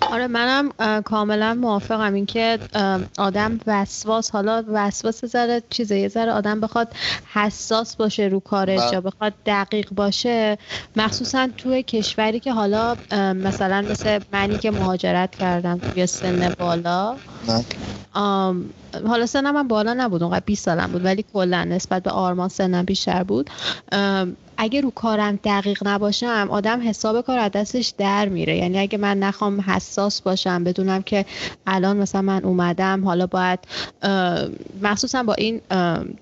آره 0.00 0.26
منم 0.26 0.72
کاملا 1.02 1.54
موافقم 1.54 2.14
اینکه 2.14 2.58
آدم 3.18 3.60
وسواس 3.66 4.30
حالا 4.30 4.64
وسواس 4.68 5.24
ذره 5.24 5.62
چیزه 5.70 5.98
یه 5.98 6.08
ذره 6.08 6.32
آدم 6.32 6.60
بخواد 6.60 6.88
حساس 7.32 7.96
باشه 7.96 8.22
رو 8.22 8.40
کارش 8.40 8.80
بله. 8.80 8.92
یا 8.92 9.00
بخواد 9.00 9.32
دقیق 9.46 9.88
باشه 9.90 10.58
مخصوصا 10.96 11.48
توی 11.56 11.82
کشوری 11.82 12.40
که 12.40 12.52
حالا 12.52 12.96
مثلا 13.34 13.82
مثل 13.90 14.20
منی 14.32 14.58
که 14.58 14.70
مهاجرت 14.70 15.30
کردم 15.36 15.78
توی 15.78 16.06
سن 16.06 16.54
بالا 16.58 17.16
بله. 17.46 17.64
حالا 19.06 19.26
سنم 19.26 19.56
هم 19.56 19.68
بالا 19.68 19.94
نبود 19.94 20.22
اونقدر 20.22 20.44
20 20.46 20.64
سالم 20.64 20.92
بود 20.92 21.04
ولی 21.04 21.24
کلا 21.32 21.64
نسبت 21.64 22.02
به 22.02 22.10
آرمان 22.10 22.48
سنم 22.48 22.84
بیشتر 22.84 23.22
بود 23.22 23.50
اگه 24.62 24.80
رو 24.80 24.90
کارم 24.90 25.38
دقیق 25.44 25.86
نباشم 25.86 26.48
آدم 26.50 26.88
حساب 26.88 27.20
کار 27.20 27.38
از 27.38 27.52
دستش 27.52 27.92
در 27.98 28.28
میره. 28.28 28.56
یعنی 28.56 28.78
اگه 28.78 28.98
من 28.98 29.18
نخوام 29.18 29.60
حساس 29.60 30.22
باشم 30.22 30.64
بدونم 30.64 31.02
که 31.02 31.24
الان 31.66 31.96
مثلا 31.96 32.22
من 32.22 32.44
اومدم 32.44 33.04
حالا 33.04 33.26
باید 33.26 33.58
مخصوصا 34.82 35.22
با 35.22 35.34
این 35.34 35.60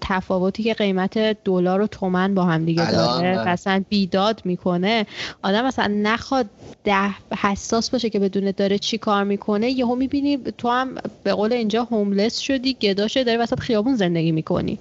تفاوتی 0.01 0.63
که 0.63 0.75
قیمت 0.75 1.19
دلار 1.45 1.81
و 1.81 1.87
تومن 1.87 2.35
با 2.35 2.45
هم 2.45 2.65
دیگه 2.65 2.91
داره 2.91 3.49
مثلا 3.49 3.85
بیداد 3.89 4.41
می‌کنه 4.45 5.07
آدم 5.43 5.67
مثلا 5.67 5.95
نخواد 6.03 6.47
ده 6.85 7.11
حساس 7.37 7.91
باشه 7.91 8.11
که 8.11 8.19
بدونه 8.19 8.53
داره 8.53 8.79
چی 8.79 8.99
کار 8.99 9.25
می‌کنه. 9.25 9.71
یهو 9.71 9.95
می‌بینی 9.95 10.39
تو 10.59 10.69
هم 10.69 10.95
به 11.25 11.33
قول 11.33 11.53
اینجا 11.53 11.85
هوملس 11.85 12.39
شدی 12.39 12.75
گدا 12.75 13.09
شدی 13.09 13.25
داری 13.25 13.39
وسط 13.39 13.61
خیابون 13.61 13.97
زندگی 13.97 14.33
می‌کنی. 14.33 14.79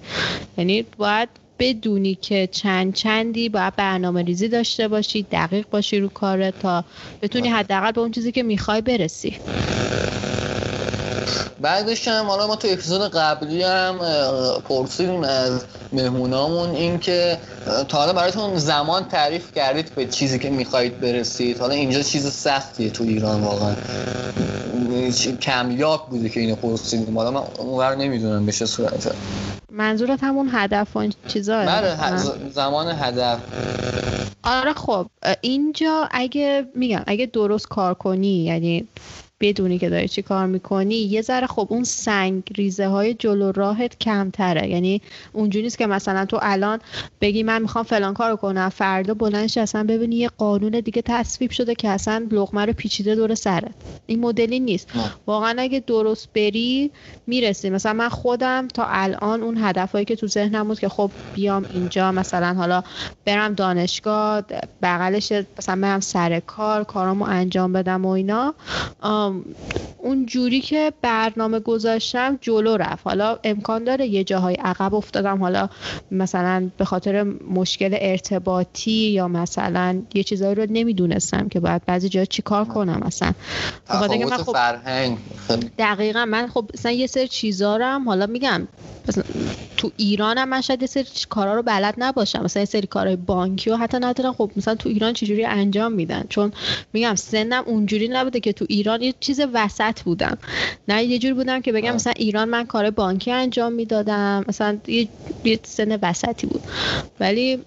یعنی 0.58 0.84
باید 0.96 1.28
بدونی 1.60 2.14
که 2.14 2.46
چند 2.52 2.94
چندی 2.94 3.48
باید 3.48 3.76
برنامه 3.76 4.22
ریزی 4.22 4.48
داشته 4.48 4.88
باشی 4.88 5.22
دقیق 5.22 5.66
باشی 5.70 5.98
رو 5.98 6.08
کارت 6.08 6.58
تا 6.58 6.84
بتونی 7.22 7.48
حداقل 7.48 7.92
به 7.92 8.00
اون 8.00 8.10
چیزی 8.10 8.32
که 8.32 8.42
می‌خوای 8.42 8.80
برسی. 8.80 9.36
بعدش 11.60 12.08
هم 12.08 12.26
حالا 12.26 12.46
ما 12.46 12.56
تو 12.56 12.68
اپیزود 12.70 13.10
قبلی 13.10 13.62
هم 13.62 13.98
پرسیدیم 14.68 15.24
از 15.24 15.64
مهمونامون 15.92 16.70
این 16.70 16.98
که 16.98 17.38
تا 17.88 17.98
حالا 17.98 18.12
براتون 18.12 18.56
زمان 18.56 19.04
تعریف 19.04 19.52
کردید 19.54 19.94
به 19.94 20.06
چیزی 20.06 20.38
که 20.38 20.50
می‌خواهید 20.50 21.00
برسید. 21.00 21.58
حالا 21.58 21.74
اینجا 21.74 22.02
چیز 22.02 22.32
سختیه 22.32 22.90
تو 22.90 23.04
ایران 23.04 23.40
واقعا. 23.40 23.74
کمیاب 25.40 26.08
بوده 26.10 26.28
که 26.28 26.40
اینو 26.40 26.54
پرسیدیم. 26.54 27.18
حالا 27.18 27.30
من 27.30 27.42
اونور 27.58 27.94
نمی‌دونم 27.94 28.46
به 28.46 28.52
چه 28.52 28.66
صورته. 28.66 29.12
منظورت 29.72 30.18
همون 30.22 30.50
هدف 30.52 30.96
و 30.96 31.08
چیزا؟ 31.28 31.58
بله 31.58 31.96
زمان 32.54 32.88
هدف. 32.88 33.38
آره 34.42 34.72
خب 34.72 35.06
اینجا 35.40 36.08
اگه 36.10 36.66
میگم 36.74 37.02
اگه 37.06 37.26
درست 37.26 37.68
کار 37.68 37.94
کنی 37.94 38.44
یعنی 38.44 38.88
بدونی 39.40 39.78
که 39.78 39.88
داری 39.88 40.08
چی 40.08 40.22
کار 40.22 40.46
می‌کنی 40.46 40.94
یه 40.94 41.22
ذره 41.22 41.46
خب 41.46 41.66
اون 41.70 41.84
سنگ 41.84 42.42
ریزه 42.56 42.86
های 42.86 43.14
جلو 43.14 43.52
راهت 43.52 43.98
کمتره. 43.98 44.68
یعنی 44.68 45.02
اونجوری 45.32 45.62
نیست 45.62 45.78
که 45.78 45.86
مثلا 45.86 46.24
تو 46.24 46.38
الان 46.42 46.78
بگی 47.20 47.42
من 47.42 47.62
می‌خوام 47.62 47.84
فلان 47.84 48.14
کارو 48.14 48.36
کنم 48.36 48.68
فردا 48.68 49.14
بلندش 49.14 49.58
اصلا 49.58 49.84
ببینی 49.84 50.16
یه 50.16 50.28
قانون 50.28 50.80
دیگه 50.80 51.02
تصویب 51.02 51.50
شده 51.50 51.74
که 51.74 51.88
اصلا 51.88 52.26
لغمه 52.30 52.64
رو 52.64 52.72
پیچیده 52.72 53.14
دور 53.14 53.34
سرت. 53.34 53.74
این 54.06 54.20
مدلی 54.20 54.60
نیست. 54.60 54.88
واقعا 55.26 55.54
اگه 55.58 55.80
درست 55.86 56.28
بری 56.34 56.90
می‌رسی. 57.26 57.70
مثلا 57.70 57.92
من 57.92 58.08
خودم 58.08 58.68
تا 58.68 58.84
الان 58.88 59.42
اون 59.42 59.58
هدفهایی 59.58 60.04
که 60.04 60.16
تو 60.16 60.26
ذهنم 60.26 60.68
بود 60.68 60.80
که 60.80 60.88
خب 60.88 61.10
بیام 61.34 61.66
اینجا 61.74 62.12
مثلا 62.12 62.54
حالا 62.54 62.82
برم 63.24 63.54
دانشگاه 63.54 64.42
بغلش 64.82 65.32
مثلا 65.58 65.80
برم 65.80 66.00
سر 66.00 66.40
کار 66.40 66.84
کارامو 66.84 67.24
انجام 67.24 67.72
بدم 67.72 68.04
و 68.04 68.08
اینا 68.08 68.54
اون 69.98 70.26
جوری 70.26 70.60
که 70.60 70.92
برنامه 71.02 71.60
گذاشتم 71.60 72.38
جلو 72.40 72.76
رفت. 72.76 73.06
حالا 73.06 73.38
امکان 73.44 73.84
داره 73.84 74.06
یه 74.06 74.24
جاهای 74.24 74.54
عقب 74.54 74.94
افتادم. 74.94 75.38
حالا 75.38 75.68
مثلا 76.10 76.70
به 76.78 76.84
خاطر 76.84 77.22
مشکل 77.50 77.96
ارتباطی 78.00 79.10
یا 79.10 79.28
مثلا 79.28 80.02
یه 80.14 80.22
چیزایی 80.22 80.54
رو 80.54 80.66
نمی‌دونستم 80.70 81.48
که 81.48 81.60
باید 81.60 81.84
بعضی 81.86 82.08
جا 82.08 82.24
چیکار 82.24 82.64
کنم 82.64 83.02
مثلا 83.06 83.32
من 83.90 84.36
خب 84.36 84.52
فرهنگ. 84.52 85.18
دقیقا 85.78 86.24
من 86.24 86.48
خب 86.48 86.70
مثلا 86.74 86.92
یه 86.92 87.06
سری 87.06 87.28
چیزا 87.28 88.00
حالا 88.06 88.26
میگم 88.26 88.68
تو 89.76 89.90
ایران 89.96 90.38
هم 90.38 90.48
من 90.48 90.60
شاید 90.60 90.82
یه 90.82 90.86
سری 90.88 91.04
کارا 91.28 91.54
رو 91.54 91.62
بلد 91.62 91.94
نباشم. 91.98 92.42
مثلا 92.42 92.60
یه 92.60 92.66
سری 92.66 92.86
کارهای 92.86 93.16
بانکی 93.16 93.70
و 93.70 93.76
حتی 93.76 93.98
ندارم. 93.98 94.32
خب 94.32 94.50
مثلا 94.56 94.74
تو 94.74 94.88
ایران 94.88 95.12
چجوری 95.12 95.44
انجام 95.44 95.92
میدن؟ 95.92 96.24
چون 96.28 96.52
میگم 96.92 97.14
سنم 97.14 97.64
اونجوری 97.66 98.08
نبوده 98.08 98.40
که 98.40 98.52
تو 98.52 98.66
ایران 98.68 99.02
یه 99.02 99.14
چیز 99.20 99.40
وسط 99.54 100.02
بودم. 100.02 100.38
نه 100.88 101.04
یه 101.04 101.18
جور 101.18 101.34
بودم 101.34 101.60
که 101.60 101.72
بگم 101.72 101.94
مثلا 101.94 102.12
ایران 102.16 102.48
من 102.48 102.66
کار 102.66 102.90
بانکی 102.90 103.32
انجام 103.32 103.72
می‌دادم. 103.72 104.44
مثلا 104.48 104.78
یه, 104.86 105.60
سن 105.64 105.98
وسطی 106.02 106.46
بود. 106.46 106.66
ولی 107.20 107.62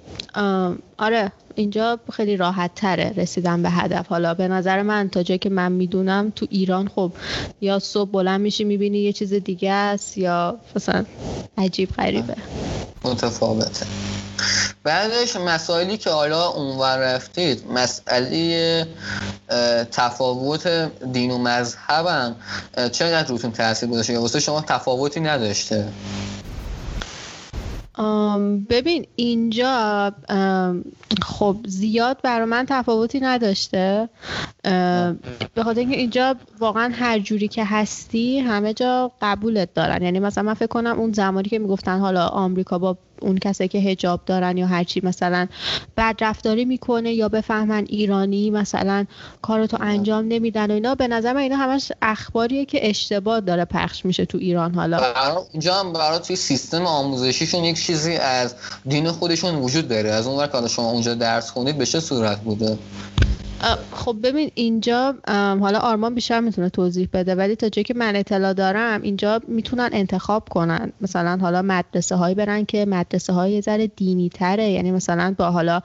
آره 0.98 1.32
اینجا 1.56 2.00
خیلی 2.14 2.38
راحت 2.38 2.76
تره 2.76 3.14
رسیدن 3.18 3.64
به 3.64 3.70
هدف. 3.70 4.08
حالا 4.08 4.34
به 4.34 4.48
نظر 4.48 4.82
من 4.82 5.10
تا 5.10 5.24
جایی 5.24 5.40
که 5.40 5.50
من 5.50 5.72
می‌دونم 5.72 6.34
تو 6.36 6.48
ایران 6.50 6.88
خب 6.88 7.12
یا 7.62 7.80
صبح 7.80 8.12
بلند 8.12 8.42
میشی 8.42 8.64
می‌بینی 8.64 9.00
یه 9.00 9.14
چیز 9.14 9.34
دیگه 9.34 9.72
است 9.72 10.18
یا 10.18 10.60
مثلا 10.76 11.06
عجیب 11.58 11.90
غریبه. 11.90 12.36
متفاوته. 13.06 13.86
بعدش 14.84 15.36
مسائلی 15.36 15.98
که 15.98 16.10
حالا 16.10 16.48
اونور 16.48 17.16
رفتید 17.16 17.72
مسئله 17.72 18.88
تفاوت 19.92 20.68
دین 21.12 21.32
و 21.32 21.38
مذهب 21.38 22.06
هم 22.06 22.36
چقدر 22.92 23.28
روتون 23.28 23.52
تاثیر 23.52 23.90
گذاشته؟ 23.90 24.14
یا 24.14 24.22
واسه 24.22 24.40
شما 24.40 24.62
تفاوتی 24.62 25.20
نداشته؟ 25.20 25.88
ببین 28.70 29.08
اینجا 29.16 30.12
خب 31.22 31.58
زیاد 31.68 32.18
برای 32.24 32.46
من 32.46 32.66
تفاوتی 32.70 33.20
نداشته. 33.20 34.10
به 35.54 35.64
خاطر 35.64 35.80
اینکه 35.80 35.98
اینجا 35.98 36.36
واقعا 36.60 36.94
هر 36.96 37.20
جوری 37.20 37.48
که 37.48 37.66
هستی 37.66 38.40
همه 38.40 38.74
جا 38.74 39.12
قبولت 39.22 39.74
دارن. 39.74 40.04
یعنی 40.04 40.20
مثلا 40.20 40.44
من 40.44 40.54
فکر 40.54 40.68
کنم 40.68 41.00
اون 41.00 41.14
زمانی 41.14 41.50
که 41.50 41.60
می‌گفتن 41.60 42.00
حالا 42.00 42.28
آمریکا 42.28 42.80
با 42.80 42.98
اون 43.22 43.38
کسی 43.38 43.68
که 43.68 43.78
هجاب 43.78 44.22
دارن 44.26 44.58
یا 44.58 44.68
هرچی 44.68 45.02
مثلا 45.04 45.48
بد 45.98 46.16
رفتاری 46.22 46.66
می‌کنه 46.66 47.14
یا 47.14 47.30
بفهمن 47.30 47.86
ایرانی 47.90 48.50
مثلا 48.50 49.06
کارتو 49.42 49.78
انجام 49.82 50.26
نمیدن 50.28 50.72
و 50.72 50.74
اینا 50.74 50.96
به 50.96 51.08
نظر 51.08 51.34
من 51.34 51.40
اینا 51.40 51.56
همش 51.56 51.92
اخباریه 52.02 52.66
که 52.66 52.90
اشتباه 52.90 53.40
داره 53.40 53.66
پخش 53.66 54.06
میشه 54.06 54.26
تو 54.26 54.38
ایران 54.38 54.76
حالا. 54.76 55.00
اینجا 55.52 55.76
هم 55.76 55.94
برای 55.94 56.20
توی 56.20 56.36
سیستم 56.36 56.86
آموزشیشون 56.86 57.64
یک 57.64 57.86
چیزی 57.86 58.16
از 58.16 58.56
دین 58.88 59.12
خودشون 59.12 59.56
وجود 59.56 59.88
داره. 59.88 60.10
از 60.10 60.28
اون 60.28 60.48
که 60.48 60.68
شما 60.68 60.92
اونجا 60.92 61.14
درس 61.14 61.52
خونید 61.52 61.78
به 61.78 61.86
چه 61.86 62.00
صورت 62.00 62.40
بوده؟ 62.40 62.78
خب 63.92 64.18
ببین 64.24 64.52
اینجا 64.56 65.16
حالا 65.60 65.80
آرمان 65.80 66.16
بیشتر 66.16 66.40
می‌تونه 66.40 66.70
توضیح 66.70 67.10
بده 67.14 67.36
ولی 67.36 67.56
تا 67.56 67.70
جایی 67.70 67.84
که 67.84 67.94
من 67.94 68.16
اطلاع 68.16 68.54
دارم 68.54 69.02
اینجا 69.02 69.42
می‌تونن 69.48 69.90
انتخاب 69.94 70.50
کنن. 70.50 70.92
مثلا 71.02 71.38
حالا 71.42 71.62
مدرسه 71.62 72.16
هایی 72.16 72.36
برن 72.36 72.66
که 72.66 72.86
مدرسه 72.86 73.34
های 73.34 73.62
ذره 73.62 73.88
دینی 73.88 74.30
تره 74.30 74.70
یعنی 74.70 74.92
مثلا 74.92 75.36
با 75.38 75.52
حالا 75.52 75.82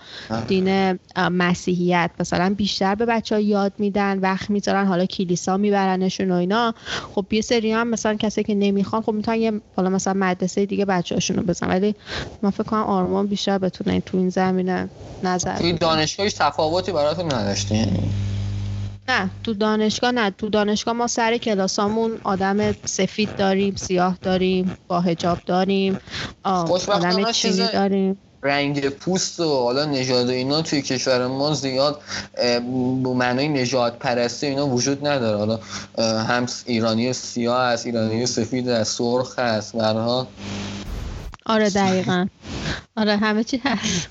دین 0.47 0.99
مسیحیت 1.17 2.11
مثلا 2.21 2.55
بیشتر 2.55 2.95
به 2.95 3.07
بچه 3.07 3.35
ها 3.35 3.41
یاد 3.41 3.73
میدن 3.79 4.19
وقت 4.19 4.51
می‌ذارن 4.51 4.87
حالا 4.87 5.07
کلیسا 5.07 5.57
میبرنشون 5.57 6.31
و 6.31 6.35
اینا. 6.35 6.75
خب 7.15 7.27
یه 7.31 7.41
سری 7.41 7.73
هم 7.73 7.89
مثلا 7.89 8.15
کسی 8.15 8.43
که 8.43 8.55
نمی‌خوان 8.55 9.03
خب 9.03 9.13
می‌تونن 9.13 9.39
یه 9.39 9.53
حالا 9.77 9.91
مثلا 9.91 10.15
مدرسه 10.15 10.67
دیگه 10.67 10.85
بچه 10.85 11.35
رو 11.35 11.43
بزن 11.43 11.69
ولی 11.69 11.95
من 12.43 12.51
فکر 12.51 12.63
کنم 12.63 12.83
آرمان 12.83 13.27
بیشتر 13.27 13.59
بتونه 13.59 14.01
تو 14.01 14.17
این 14.17 14.29
زمینه 14.29 14.91
نظر 15.23 15.59
توی 15.59 15.73
دانشگاهش 15.73 16.33
تفاوتی 16.33 16.93
براتون 16.93 17.33
نداشت 17.33 17.68
نه 19.09 19.31
تو 19.45 19.55
دانشگاه 19.55 20.11
نه. 20.11 20.31
تو 20.31 20.49
دانشگاه 20.49 20.95
ما 20.95 21.07
سر 21.07 21.37
کلاسامون 21.37 22.19
آدم 22.25 22.73
سفید 22.73 23.37
داریم 23.37 23.77
سیاه 23.77 24.19
داریم 24.23 24.77
با 24.89 25.01
هجاب 25.01 25.39
داریم 25.47 25.99
آدم 26.45 27.33
چینی 27.33 27.69
داریم. 27.73 28.19
رنگ 28.43 28.89
پوست 28.89 29.41
و 29.41 29.63
حالا 29.63 29.85
نژاد 29.85 30.29
اینا 30.29 30.63
توی 30.63 30.83
کشور 30.83 31.27
ما 31.27 31.55
زیاد 31.55 32.01
به 33.03 33.15
معنای 33.15 33.49
نژاد 33.49 33.99
پرستی 33.99 34.47
اینا 34.47 34.67
وجود 34.67 35.07
نداره. 35.07 35.39
حالا 35.39 35.59
هم 36.23 36.47
ایرانی 36.67 37.13
سیاه 37.13 37.61
است 37.61 37.87
ایرانی 37.87 38.27
سفید 38.27 38.69
است 38.69 38.99
سرخ 38.99 39.39
است 39.39 39.77
برها 39.77 40.27
آره 41.47 41.71
دقیقا. 41.71 42.27
آره 42.97 43.17
همه 43.17 43.45
چی 43.45 43.63
هست. 43.65 44.09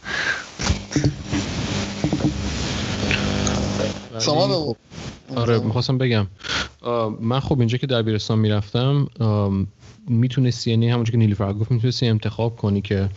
شما 4.19 4.47
بگو 4.47 4.75
آره 5.35 5.59
می‌خواستم 5.59 5.97
بگم. 5.97 6.27
من 7.19 7.39
خب 7.39 7.59
اینجا 7.59 7.77
که 7.77 7.87
دبیرستان 7.87 8.39
می‌رفتم 8.39 9.07
می‌تونستی 10.09 10.71
یعنی 10.71 10.89
همونجا 10.89 11.11
که 11.11 11.17
نیلوفر 11.17 11.53
گفت 11.53 11.71
می‌تونستی 11.71 12.07
انتخاب 12.07 12.55
کنی 12.55 12.81
که 12.81 13.09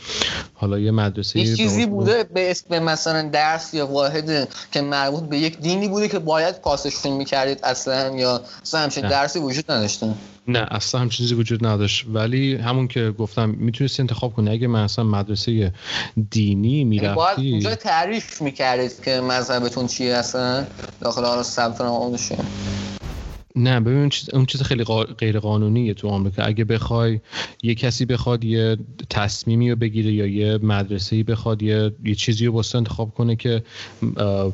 حالا 0.55 0.79
یه 0.79 0.91
مدرسه 0.91 1.41
یه 1.41 1.57
چیزی 1.57 1.87
بوده 1.87 2.25
به 2.25 2.51
اسم 2.51 2.79
مثلا 2.79 3.29
درس 3.29 3.75
یا 3.75 3.87
واحد 3.87 4.49
که 4.73 4.81
مربوط 4.81 5.23
به 5.23 5.39
یک 5.39 5.59
دینی 5.59 5.89
بوده 5.89 6.09
که 6.09 6.19
باید 6.19 6.61
پاسشون 6.61 7.13
می‌کردید 7.13 7.61
اصلا 7.65 8.17
یا 8.17 8.41
اصلا 8.63 8.81
همچین 8.81 9.09
درسی 9.09 9.39
وجود 9.39 9.71
نداشته. 9.71 10.15
نه 10.53 10.67
اصلا 10.71 11.01
هم 11.01 11.09
چیزی 11.09 11.35
وجود 11.35 11.67
نداشت. 11.67 12.05
ولی 12.13 12.55
همون 12.55 12.89
که 12.89 13.11
گفتم 13.11 13.49
می‌تونستی 13.51 14.03
انتخاب 14.03 14.33
کنی. 14.33 14.51
اگه 14.51 14.67
من 14.67 14.83
اصلا 14.83 15.05
مدرسه 15.05 15.73
دینی 16.31 16.69
یعنی 16.69 16.85
می‌رفتی 16.85 17.15
باید 17.15 17.39
اونجا 17.39 17.75
تعریف 17.75 18.43
می‌کردید 18.43 19.01
که 19.05 19.21
مذهبتون 19.21 19.87
چیه 19.87 20.15
اصلا؟ 20.15 20.67
داخل 21.01 21.25
آن 21.25 21.43
ثبت 21.43 21.81
نام 21.81 22.17
نه 23.57 23.81
ببین 23.81 24.09
چیز 24.09 24.31
اون 24.31 24.47
چیز 24.47 24.63
خیلی 24.63 24.85
غیر 25.19 25.39
قانونیه 25.41 25.95
تو 25.95 26.09
آمریکا. 26.09 26.43
اگه 26.43 26.65
بخوای 26.65 27.21
یه 27.63 27.75
کسی 27.75 28.05
بخواد 28.05 28.45
یه 28.45 28.77
تصمیمی 29.11 29.71
رو 29.71 29.77
بگیره 29.77 30.13
یا 30.13 30.27
یه 30.27 30.59
مدرسه 30.63 31.17
ای 31.17 31.23
بخواد 31.23 31.63
یه, 31.63 31.93
یه 32.05 32.15
چیزی 32.15 32.47
رو 32.47 32.53
واسه 32.53 32.79
انتخاب 32.79 33.15
کنه 33.15 33.37
که 33.37 33.63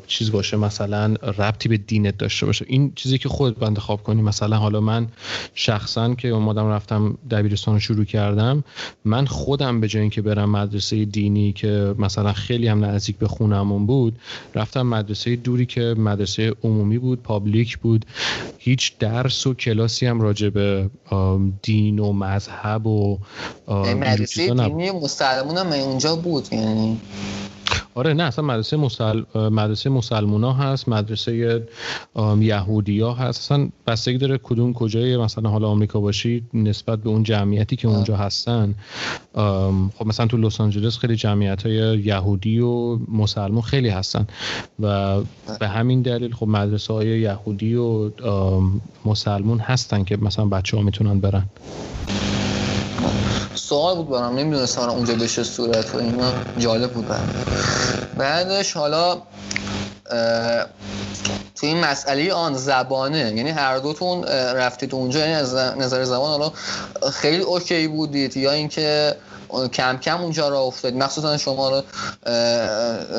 چیز 0.07 0.31
باشه 0.31 0.57
مثلا 0.57 1.13
ربطی 1.13 1.69
به 1.69 1.77
دینت 1.77 2.17
داشته 2.17 2.45
باشه. 2.45 2.65
این 2.67 2.91
چیزی 2.95 3.17
که 3.17 3.29
خودت 3.29 3.63
انتخاب 3.63 4.03
کنی. 4.03 4.21
مثلا 4.21 4.57
حالا 4.57 4.81
من 4.81 5.07
شخصا 5.53 6.15
که 6.15 6.27
اومدم 6.27 6.67
رفتم 6.67 7.17
دبیرستان 7.31 7.73
رو 7.73 7.79
شروع 7.79 8.05
کردم 8.05 8.63
من 9.05 9.25
خودم 9.25 9.79
به 9.79 9.87
جای 9.87 10.01
اینکه 10.01 10.21
برم 10.21 10.49
مدرسه 10.49 11.05
دینی 11.05 11.53
که 11.53 11.95
مثلا 11.99 12.33
خیلی 12.33 12.67
هم 12.67 12.85
نزدیک 12.85 13.17
به 13.17 13.27
خونمون 13.27 13.85
بود 13.85 14.19
رفتم 14.55 14.81
مدرسه 14.81 15.35
دوری 15.35 15.65
که 15.65 15.81
مدرسه 15.97 16.53
عمومی 16.63 16.97
بود 16.97 17.23
پابلیک 17.23 17.77
بود. 17.77 18.05
هیچ 18.67 18.97
درس 18.97 19.47
و 19.47 19.53
کلاسی 19.53 20.05
هم 20.05 20.21
راجع 20.21 20.49
به 20.49 20.89
دین 21.63 21.99
و 21.99 22.13
مذهب 22.13 22.87
و 22.87 23.19
مدرسه 23.67 24.53
دینی 24.53 24.91
مسلمون 24.91 25.57
هم 25.57 25.71
اونجا 25.71 26.15
بود 26.15 26.47
یعنی 26.51 27.01
آره 27.97 28.13
نه 28.13 28.23
اصلا 28.23 28.45
مدرسه 28.45 28.77
مسل... 28.77 29.21
مدرسه 29.35 29.89
مسلمونا 29.89 30.53
هست 30.53 30.89
مدرسه 30.89 31.63
یهودی 32.39 32.99
ها 32.99 33.13
هست. 33.13 33.39
اصلا 33.39 33.69
بستگی 33.87 34.17
داره 34.17 34.37
کدوم 34.37 34.73
کجای 34.73 35.17
مثلا 35.17 35.49
حالا 35.49 35.67
آمریکا 35.67 35.99
باشی 35.99 36.43
نسبت 36.53 36.99
به 36.99 37.09
اون 37.09 37.23
جمعیتی 37.23 37.75
که 37.75 37.87
اونجا 37.87 38.15
هستن. 38.15 38.75
خب 39.97 40.05
مثلا 40.05 40.27
تو 40.27 40.37
لس 40.37 40.61
آنجلس 40.61 40.97
خیلی 40.97 41.15
جمعیت 41.15 41.65
های 41.65 41.99
یهودی 41.99 42.59
و 42.59 42.99
مسلمون 43.11 43.61
خیلی 43.61 43.89
هستن 43.89 44.27
و 44.79 45.17
به 45.59 45.67
همین 45.67 46.01
دلیل 46.01 46.33
خب 46.33 46.47
مدرسه 46.47 46.93
های 46.93 47.19
یهودی 47.19 47.75
و 47.75 48.11
مسلمون 49.05 49.59
هستن 49.59 50.03
که 50.03 50.17
مثلا 50.17 50.45
بچه 50.45 50.77
ها 50.77 50.83
می‌تونن 50.83 51.19
برن. 51.19 51.45
سوال 53.69 53.95
بود 53.95 54.09
برام 54.09 54.39
نمی‌دونستم 54.39 54.81
اونجا 54.81 55.15
بشه 55.15 55.43
صورت 55.43 55.95
و 55.95 55.97
اینا. 55.97 56.31
جالب 56.57 56.93
بود 56.93 57.07
برام. 57.07 57.29
بعدش 58.17 58.73
حالا 58.73 59.21
تو 61.55 61.67
این 61.67 61.77
مسئله 61.77 62.33
آن 62.33 62.53
زبانه 62.53 63.33
یعنی 63.35 63.49
هر 63.49 63.77
دوتون 63.77 64.23
رفتید 64.55 64.95
اونجا 64.95 65.19
یعنی 65.19 65.33
از 65.33 65.55
نظر 65.55 66.03
زبان 66.03 66.29
حالا 66.29 66.51
خیلی 67.13 67.43
اوکی 67.43 67.87
بودید 67.87 68.37
یا 68.37 68.51
اینکه 68.51 69.15
کم 69.73 69.97
کم 69.97 70.21
اونجا 70.21 70.49
را 70.49 70.59
افتاد 70.59 70.93
مخصوصا 70.93 71.37
شما 71.37 71.69
رو 71.69 71.81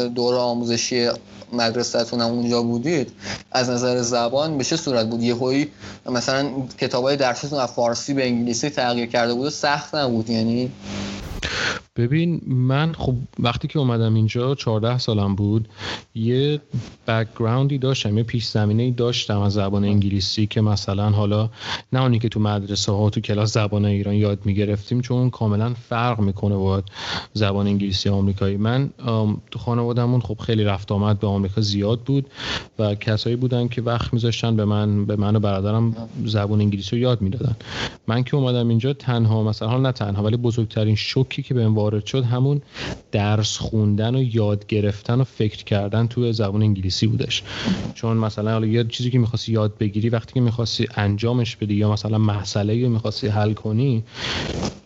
دور 0.08 0.34
آموزشی 0.34 1.10
مدرسهتون 1.52 2.20
هم 2.20 2.26
اونجا 2.26 2.62
بودید 2.62 3.12
از 3.52 3.70
نظر 3.70 4.02
زبان 4.02 4.58
به 4.58 4.64
چه 4.64 4.76
صورت 4.76 5.06
بود؟ 5.06 5.22
یهویی 5.22 5.68
مثلا 6.06 6.50
کتاب 6.80 7.04
های 7.04 7.16
درستون 7.16 7.58
از 7.58 7.70
فارسی 7.70 8.14
به 8.14 8.26
انگلیسی 8.26 8.70
تغییر 8.70 9.06
کرده 9.06 9.34
بود 9.34 9.46
و 9.46 9.50
سخت 9.50 9.94
نبود 9.94 10.30
یعنی؟ 10.30 10.72
ببین 11.96 12.40
من 12.46 12.92
خب 12.92 13.14
وقتی 13.38 13.68
که 13.68 13.78
اومدم 13.78 14.14
اینجا 14.14 14.54
14 14.54 14.98
سالم 14.98 15.34
بود 15.34 15.68
یه 16.14 16.60
بکگراندی 17.06 17.78
داشتم 17.78 18.18
یه 18.18 18.22
پیش 18.22 18.46
زمینه 18.46 18.82
ای 18.82 18.90
داشتم 18.90 19.40
از 19.40 19.52
زبان 19.52 19.84
انگلیسی 19.84 20.46
که 20.46 20.60
مثلا 20.60 21.10
حالا 21.10 21.50
نه 21.92 22.02
اونی 22.02 22.18
که 22.18 22.28
تو 22.28 22.40
مدرسه 22.40 22.92
ها 22.92 23.10
تو 23.10 23.20
کلاس 23.20 23.52
زبان 23.52 23.84
ایران 23.84 24.14
یاد 24.14 24.38
می‌گرفتیم 24.44 25.00
چون 25.00 25.30
کاملا 25.30 25.74
فرق 25.74 26.20
می‌کنه 26.20 26.56
با 26.56 26.82
زبان 27.32 27.66
انگلیسی 27.66 28.08
آمریکایی. 28.08 28.56
من 28.56 28.90
تو 29.50 29.58
خانوادهمون 29.58 30.20
خب 30.20 30.38
خیلی 30.38 30.64
رفت 30.64 30.92
آمد 30.92 31.18
به 31.18 31.26
آمریکا 31.26 31.60
زیاد 31.60 32.00
بود 32.00 32.26
و 32.78 32.94
کسایی 32.94 33.36
بودن 33.36 33.68
که 33.68 33.82
وقت 33.82 34.14
میذاشتن 34.14 34.56
به 34.56 34.64
من 34.64 35.06
به 35.06 35.16
من 35.16 35.36
و 35.36 35.40
برادرم 35.40 35.96
زبان 36.24 36.60
انگلیسی 36.60 36.96
رو 36.96 37.02
یاد 37.02 37.22
می‌دادن. 37.22 37.56
من 38.06 38.24
که 38.24 38.36
اومدم 38.36 38.68
اینجا 38.68 38.92
تنها 38.92 39.42
مثلا 39.42 39.78
نه 39.78 39.92
تنها 39.92 40.22
ولی 40.22 40.36
بزرگترین 40.36 40.94
شوکی 41.28 41.42
که 41.42 41.54
بهم 41.54 41.74
وارد 41.74 42.06
شد 42.06 42.24
همون 42.24 42.62
درس 43.12 43.56
خوندن 43.56 44.14
و 44.14 44.22
یاد 44.22 44.66
گرفتن 44.66 45.20
و 45.20 45.24
فکر 45.24 45.64
کردن 45.64 46.06
تو 46.06 46.32
زبان 46.32 46.62
انگلیسی 46.62 47.06
بودش. 47.06 47.42
چون 47.94 48.16
مثلا 48.16 48.52
حالا 48.52 48.66
یه 48.66 48.84
چیزی 48.84 49.10
که 49.10 49.18
می‌خواستی 49.18 49.52
یاد 49.52 49.78
بگیری 49.78 50.08
وقتی 50.08 50.32
که 50.32 50.40
می‌خواستی 50.40 50.88
انجامش 50.94 51.56
بدی 51.56 51.74
یا 51.74 51.92
مثلا 51.92 52.18
مسئله 52.18 52.82
رو 52.82 52.88
می‌خواستی 52.88 53.28
حل 53.28 53.52
کنی 53.52 54.04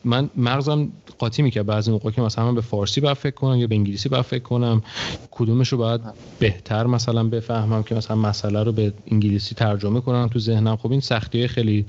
من 0.05 0.31
مغزم 0.37 0.88
قاطی 1.18 1.42
می‌کرد. 1.42 1.66
بعضی 1.66 1.90
موقع 1.90 2.11
که 2.11 2.22
مثلا 2.22 2.44
من 2.44 2.55
به 2.55 2.61
فارسی 2.61 3.00
باید 3.00 3.16
فکر 3.16 3.35
کنم 3.35 3.57
یا 3.57 3.66
به 3.66 3.74
انگلیسی 3.74 4.09
باید 4.09 4.24
فکر 4.24 4.42
کنم 4.42 4.83
کدومش 5.31 5.68
رو 5.68 5.78
باید 5.78 6.00
بهتر 6.38 6.87
مثلا 6.87 7.24
بفهمم 7.24 7.83
که 7.83 7.94
مثلا 7.94 8.16
مسئله 8.16 8.62
رو 8.62 8.72
به 8.72 8.92
انگلیسی 9.11 9.55
ترجمه 9.55 10.00
کنم 10.00 10.28
تو 10.33 10.38
ذهنم. 10.38 10.76
خب 10.76 10.90
این 10.90 11.00
سختی 11.00 11.48
خیلی 11.48 11.87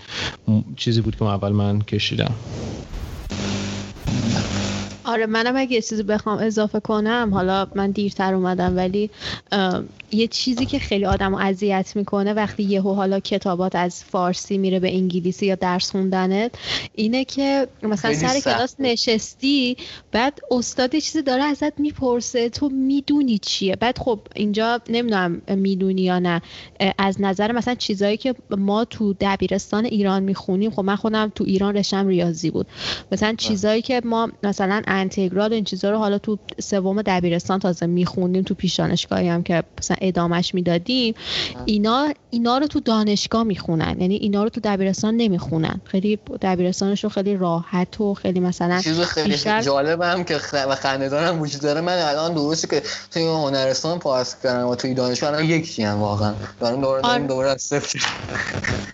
چیزی 0.75 1.01
بود 1.01 1.15
که 1.15 1.23
اول 1.23 1.51
من 1.51 1.81
کشیدم. 1.81 2.35
آره 5.13 5.25
منم 5.25 5.55
اگه 5.57 5.71
یه 5.71 5.81
چیزی 5.81 6.03
بخوام 6.03 6.37
اضافه 6.37 6.79
کنم 6.79 7.29
حالا 7.33 7.67
من 7.75 7.91
دیرتر 7.91 8.33
اومدم 8.33 8.77
ولی 8.77 9.09
یه 10.11 10.27
چیزی 10.27 10.65
که 10.65 10.79
خیلی 10.79 11.05
آدم 11.05 11.35
اذیت 11.35 11.95
می‌کنه 11.95 12.33
وقتی 12.33 12.63
یهو 12.63 12.93
حالا 12.93 13.19
کتابات 13.19 13.75
از 13.75 14.03
فارسی 14.03 14.57
میره 14.57 14.79
به 14.79 14.95
انگلیسی 14.95 15.45
یا 15.45 15.55
درس 15.55 15.91
خوندنت 15.91 16.51
اینه 16.95 17.25
که 17.25 17.67
مثلا 17.83 18.13
سر 18.13 18.39
کلاس 18.39 18.75
نشستی 18.79 19.77
بعد 20.11 20.39
استاد 20.51 20.95
چیزی 20.95 21.21
داره 21.21 21.43
ازت 21.43 21.79
می‌پرسه 21.79 22.49
تو 22.49 22.69
می‌دونی 22.69 23.37
چیه؟ 23.37 23.75
بعد 23.75 23.97
خب 23.97 24.19
اینجا 24.35 24.81
نمی‌دونم 24.89 25.41
می‌دونی 25.47 26.01
یا 26.01 26.19
نه 26.19 26.41
از 26.97 27.21
نظر 27.21 27.51
مثلا 27.51 27.75
چیزایی 27.75 28.17
که 28.17 28.35
ما 28.57 28.85
تو 28.85 29.15
دبیرستان 29.19 29.85
ایران 29.85 30.23
می‌خونیم 30.23 30.71
خب 30.71 30.81
من 30.81 30.95
خودم 30.95 31.31
تو 31.35 31.43
ایران 31.43 31.77
رشم 31.77 32.07
ریاضی 32.07 32.51
بود. 32.51 32.67
مثلا 33.11 33.35
چیزایی 33.37 33.81
که 33.81 34.01
ما 34.05 34.29
مثلا 34.43 34.81
انتگرال 35.03 35.53
این 35.53 35.63
چیزا 35.63 35.91
رو 35.91 35.97
حالا 35.97 36.17
تو 36.17 36.37
سوم 36.59 37.01
دبیرستان 37.01 37.59
تازه 37.59 37.85
میخوندیم 37.85 38.43
تو 38.43 38.53
پیش 38.53 38.75
دانشگاهی 38.75 39.27
هم 39.27 39.43
که 39.43 39.63
مثلا 39.79 39.97
ادامش 40.01 40.55
می‌دادیم. 40.55 41.15
اینا 41.65 42.13
اینا 42.29 42.57
رو 42.57 42.67
تو 42.67 42.79
دانشگاه 42.79 43.43
می‌خونن. 43.43 43.95
یعنی 43.99 44.15
اینا 44.15 44.43
رو 44.43 44.49
تو 44.49 44.61
دبیرستان 44.63 45.17
نمی‌خونن. 45.17 45.81
خیلی 45.85 46.19
دبیرستانشون 46.41 47.09
خیلی 47.09 47.37
راحت 47.37 48.01
و 48.01 48.13
خیلی 48.13 48.39
مثلا 48.39 48.81
چیز 48.81 48.99
خیلی 48.99 49.29
بیشتر... 49.29 49.61
جالبم 49.61 50.23
که 50.23 50.39
و 50.53 50.75
خنده‌دارم 50.75 51.41
وجود 51.41 51.61
داره. 51.61 51.81
من 51.81 51.97
الان 51.97 52.33
درسته 52.33 52.67
که 52.67 52.87
توی 53.11 53.23
هنرستان 53.23 53.99
پاس 53.99 54.35
کردم 54.43 54.67
و 54.67 54.75
توی 54.75 54.93
دانشگاه 54.93 55.29
الان 55.29 55.45
یکی 55.45 55.83
هم 55.83 55.99
واقعا. 55.99 56.33
دارم 56.59 56.81
دوباره 56.81 57.01
آر... 57.01 57.19
دوباره 57.19 57.49
از 57.49 57.61
صفر. 57.61 57.99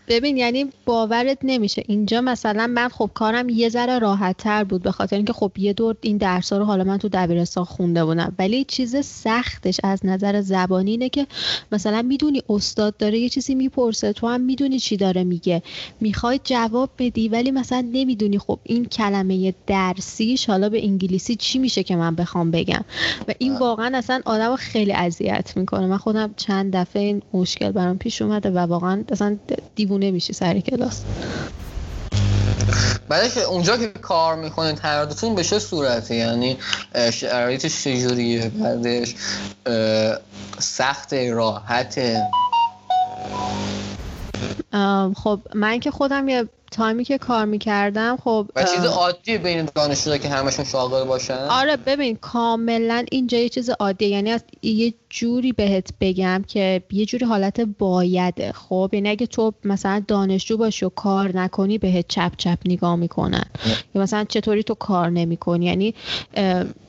ببین 0.07 0.37
یعنی 0.37 0.65
باورت 0.85 1.37
نمیشه. 1.43 1.83
اینجا 1.87 2.21
مثلا 2.21 2.67
من 2.67 2.89
خب 2.89 3.09
کارم 3.13 3.49
یه 3.49 3.69
ذره 3.69 3.99
راحت 3.99 4.37
تر 4.37 4.63
بود 4.63 4.81
به 4.83 4.91
خاطر 4.91 5.15
اینکه 5.15 5.33
خب 5.33 5.51
یه 5.57 5.73
دور 5.73 5.95
این 6.01 6.17
درس 6.17 6.53
رو 6.53 6.65
حالا 6.65 6.83
من 6.83 6.97
تو 6.97 7.09
دبیرستان 7.09 7.63
خونده 7.63 8.05
بودم. 8.05 8.35
ولی 8.39 8.63
چیز 8.63 9.05
سختش 9.05 9.79
از 9.83 10.05
نظر 10.05 10.41
زبانی 10.41 10.91
اینه 10.91 11.09
که 11.09 11.27
مثلا 11.71 12.01
می‌دونی 12.01 12.41
استاد 12.49 12.97
داره 12.97 13.19
یه 13.19 13.29
چیزی 13.29 13.55
می‌پرسه 13.55 14.13
تو 14.13 14.27
هم 14.27 14.41
می‌دونی 14.41 14.79
چی 14.79 14.97
داره 14.97 15.23
میگه. 15.23 15.61
می‌خوای 16.01 16.39
جواب 16.43 16.89
بدی 16.97 17.29
ولی 17.29 17.51
مثلا 17.51 17.89
نمی‌دونی. 17.91 18.39
خب 18.39 18.59
این 18.63 18.85
کلمه 18.85 19.53
درسیش 19.67 20.49
حالا 20.49 20.69
به 20.69 20.83
انگلیسی 20.85 21.35
چی 21.35 21.59
میشه 21.59 21.83
که 21.83 21.95
من 21.95 22.15
بخوام 22.15 22.51
بگم؟ 22.51 22.85
و 23.27 23.33
این 23.37 23.57
واقعا 23.57 23.97
اصلا 23.97 24.21
آدم 24.25 24.55
خیلی 24.55 24.93
اذیت 24.93 25.53
می‌کنه. 25.55 25.87
من 25.87 25.97
خودم 25.97 26.33
چند 26.37 26.75
دفعه 26.75 27.01
این 27.01 27.21
مشکل 27.33 27.71
برام 27.71 27.97
پیش 27.97 28.21
اومده 28.21 28.49
و 28.49 28.57
واقعا 28.57 29.03
اصلا 29.11 29.37
دیوونه 29.75 30.11
میشی 30.11 30.33
سر 30.33 30.59
کلاس. 30.59 31.03
بعدش 33.09 33.37
اونجا 33.37 33.77
که 33.77 33.87
کار 33.87 34.35
می‌کنید 34.35 34.79
هر 34.83 35.05
دوتون 35.05 35.35
به 35.35 35.43
چه 35.43 35.59
صورته 35.59 36.15
یعنی 36.15 36.57
شرایطش 37.13 37.83
چجوریه؟ 37.83 38.49
بعدش 38.49 39.15
سخت 40.59 41.13
راحت 41.13 41.99
خب 45.15 45.39
من 45.55 45.79
که 45.79 45.91
خودم 45.91 46.29
یه 46.29 46.45
تایمی 46.71 47.03
که 47.03 47.17
کار 47.17 47.45
می‌کردم 47.45 48.17
خب 48.23 48.49
و 48.55 48.63
چیز 48.63 48.85
عادی 48.85 49.37
بین 49.37 49.69
دانشجو 49.75 50.17
که 50.17 50.29
همشون 50.29 50.65
شاغل 50.65 51.03
باشن؟ 51.03 51.33
آره 51.49 51.77
ببین 51.77 52.15
کاملا 52.15 53.05
اینجا 53.11 53.37
یه 53.37 53.49
چیز 53.49 53.69
عادیه. 53.69 54.07
یعنی 54.07 54.31
از 54.31 54.43
یه 54.61 54.93
جوری 55.09 55.51
بهت 55.51 55.89
بگم 56.01 56.43
که 56.47 56.83
یه 56.91 57.05
جوری 57.05 57.25
حالت 57.25 57.61
بایده. 57.61 58.51
خب 58.51 58.89
یعنی 58.93 59.09
اگه 59.09 59.27
تو 59.27 59.53
مثلا 59.63 60.03
دانشجو 60.07 60.57
باشی 60.57 60.85
و 60.85 60.89
کار 60.89 61.37
نکنی 61.37 61.77
بهت 61.77 62.05
چپ 62.07 62.31
چپ 62.37 62.57
نگاه 62.65 62.95
می‌کنن. 62.95 63.45
یا 63.95 64.01
مثلا 64.01 64.23
چطوری 64.23 64.63
تو 64.63 64.73
کار 64.73 65.09
نمی‌کنی. 65.09 65.65
یعنی 65.65 65.93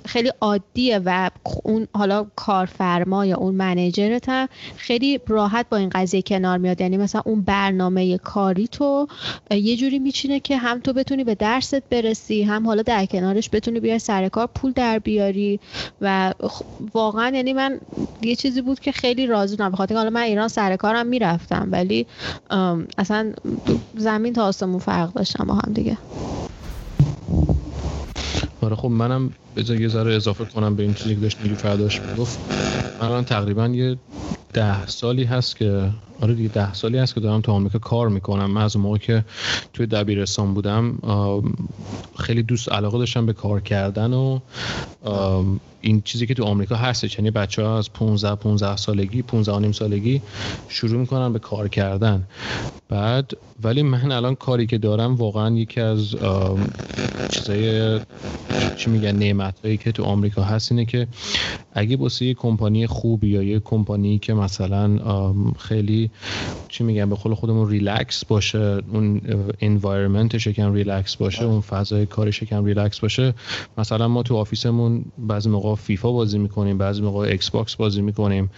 خیلی 0.07 0.33
عادیه 0.41 1.01
و 1.05 1.31
اون 1.63 1.89
حالا 1.95 2.27
کارفرما 2.37 3.27
یا 3.27 3.37
اون 3.37 3.55
منیجرت 3.55 4.29
هم 4.29 4.49
خیلی 4.77 5.21
راحت 5.29 5.67
با 5.71 5.77
این 5.77 5.89
قضیه 5.89 6.23
کنار 6.23 6.59
میاد. 6.59 6.81
یعنی 6.81 6.97
مثلا 6.97 7.23
اون 7.25 7.41
برنامه 7.41 8.19
کاری 8.19 8.69
تو 8.69 9.09
یه 9.51 9.77
جوری 9.77 9.99
میچینه 9.99 10.41
که 10.41 10.57
هم 10.57 10.81
تو 10.81 10.93
بتونی 10.93 11.25
به 11.25 11.35
درست 11.35 11.83
برسی 11.91 12.43
هم 12.43 12.67
حالا 12.67 12.83
در 12.83 13.07
کنارش 13.07 13.51
بتونی 13.53 13.81
بیای 13.81 13.99
سر 13.99 14.29
کار 14.29 14.49
پول 14.55 14.73
در 14.73 14.99
بیاری 14.99 15.61
و 16.01 16.35
واقعا 16.95 17.37
یعنی 17.37 17.53
من 17.53 17.81
یه 18.23 18.37
چیزی 18.37 18.63
بود 18.63 18.81
که 18.81 18.93
خیلی 18.93 19.27
راضی 19.27 19.57
بودم 19.57 19.71
بخاطر 19.71 19.95
حالا 19.95 20.11
من 20.11 20.21
ایران 20.21 20.49
سر 20.49 20.77
کارم 20.77 21.07
می‌رفتم 21.07 21.69
ولی 21.73 22.07
اصلا 22.99 23.33
زمین 23.97 24.33
تا 24.33 24.45
آسمون 24.45 24.79
فرق 24.79 25.13
داشتم 25.13 25.45
با 25.45 25.55
هم 25.55 25.73
دیگه. 25.73 25.99
آره 28.63 28.77
خب 28.77 28.89
منم 28.89 29.31
بذار 29.57 29.81
یه 29.81 29.89
ذره 29.89 30.15
اضافه 30.15 30.45
کنم 30.45 30.77
به 30.77 30.83
این 30.83 30.95
چیزی 30.95 31.15
که 31.15 31.21
داشت 31.21 31.41
نیلوفر 31.43 31.77
داشت 31.77 32.01
می‌گفت. 32.01 32.39
من 33.01 33.25
تقریبا 33.25 33.69
یه 33.69 33.97
ده 34.53 34.87
سالی 34.87 35.25
هست 35.25 35.57
که 35.57 35.91
آره 36.21 36.35
دیگه 36.35 36.49
ده 36.49 36.75
سالی 36.75 36.99
هست 36.99 37.15
که 37.15 37.21
دارم 37.21 37.41
تو 37.41 37.53
آمریکا 37.53 37.79
کار 37.79 38.09
می‌کنم. 38.09 38.51
من 38.51 38.63
از 38.63 38.77
موقع 38.77 38.99
که 38.99 39.25
توی 39.73 39.87
دبیرستان 39.87 40.55
بودم 40.55 40.99
خیلی 42.19 42.43
دوست 42.43 42.73
علاقه 42.73 42.99
داشتم 42.99 43.27
به 43.27 43.33
کار 43.33 43.61
کردن 43.61 44.13
و 44.13 44.39
این 45.81 46.03
چیزی 46.05 46.27
که 46.27 46.35
تو 46.35 46.45
آمریکا 46.45 46.77
هست 46.77 47.19
یعنی 47.19 47.31
بچه 47.31 47.63
ها 47.63 47.79
از 47.79 47.93
15 47.93 48.35
15 48.35 48.77
سالگی 48.77 49.23
15 49.23 49.59
نیم 49.59 49.73
سالگی 49.73 50.23
شروع 50.69 51.01
می‌کنن 51.01 51.33
به 51.33 51.39
کار 51.39 51.69
کردن. 51.69 52.23
بعد 52.89 53.33
ولی 53.63 53.83
من 53.83 54.13
الان 54.13 54.35
کاری 54.35 54.67
که 54.67 54.79
دارم 54.79 55.15
واقعا 55.15 55.57
یکی 55.57 55.81
از 55.81 56.17
چیزای 57.31 58.01
چی 58.77 58.91
میگن 58.91 59.17
هایی 59.41 59.77
که 59.77 59.93
تو 59.93 60.05
آمریکا 60.05 60.43
هست 60.43 60.73
اینه 60.73 60.85
که 60.85 61.07
اگه 61.73 61.97
واسه 61.97 62.25
یه 62.25 62.35
کمپانی 62.35 62.87
خوبی 62.87 63.29
یا 63.29 63.43
یه 63.43 63.61
کمپانی 63.61 64.19
که 64.19 64.35
مثلا 64.35 64.99
خیلی 65.59 66.11
چی 66.69 66.85
میگم 66.85 67.11
به 67.11 67.17
قول 67.17 67.35
خودمون 67.35 67.71
ریلکس 67.71 68.25
باشه 68.25 68.83
اون 68.93 69.21
environment 69.61 70.34
ش 70.34 70.47
یکم 70.47 70.73
ریلکس 70.73 71.17
باشه 71.17 71.45
اون 71.45 71.61
فضای 71.61 72.07
کارش 72.07 72.43
یکم 72.43 72.65
ریلکس 72.65 72.99
باشه 72.99 73.35
مثلا 73.79 74.09
ما 74.09 74.23
تو 74.23 74.37
office 74.37 74.82
مون 74.82 75.05
بعضی 75.19 75.49
موقع 75.49 75.75
فیفا 75.75 76.13
بازی 76.13 76.39
می‌کنیم 76.39 76.79
بعضی 76.79 77.03
موقع 77.03 77.19
ایکس 77.19 77.51
باکس 77.51 77.75
بازی 77.75 78.03
می‌کنیم 78.03 78.51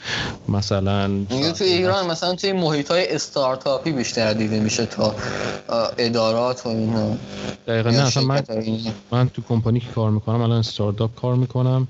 مثلا 0.49 1.11
تو 1.59 1.65
ایران 1.65 2.07
مثلا 2.07 2.35
توی 2.35 2.53
محیط 2.53 2.91
های 2.91 3.15
استارتاپی 3.15 3.93
بیشتر 3.93 4.33
دیده 4.33 4.61
میشه 4.61 4.87
تا 4.87 5.15
ادارات 5.99 6.67
و 6.67 6.69
اینا. 6.69 7.17
دقیقا 7.67 7.91
نه 7.91 8.07
اصلا 8.07 8.25
من, 8.25 8.43
من 9.13 9.29
تو 9.29 9.43
کمپانی 9.49 9.81
که 9.81 9.87
کار 9.95 10.11
می‌کنم 10.11 10.41
الان 10.41 10.63
استارتاپ 10.73 11.15
کار 11.15 11.35
می‌کنم 11.35 11.89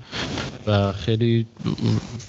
و 0.67 0.91
خیلی 0.91 1.47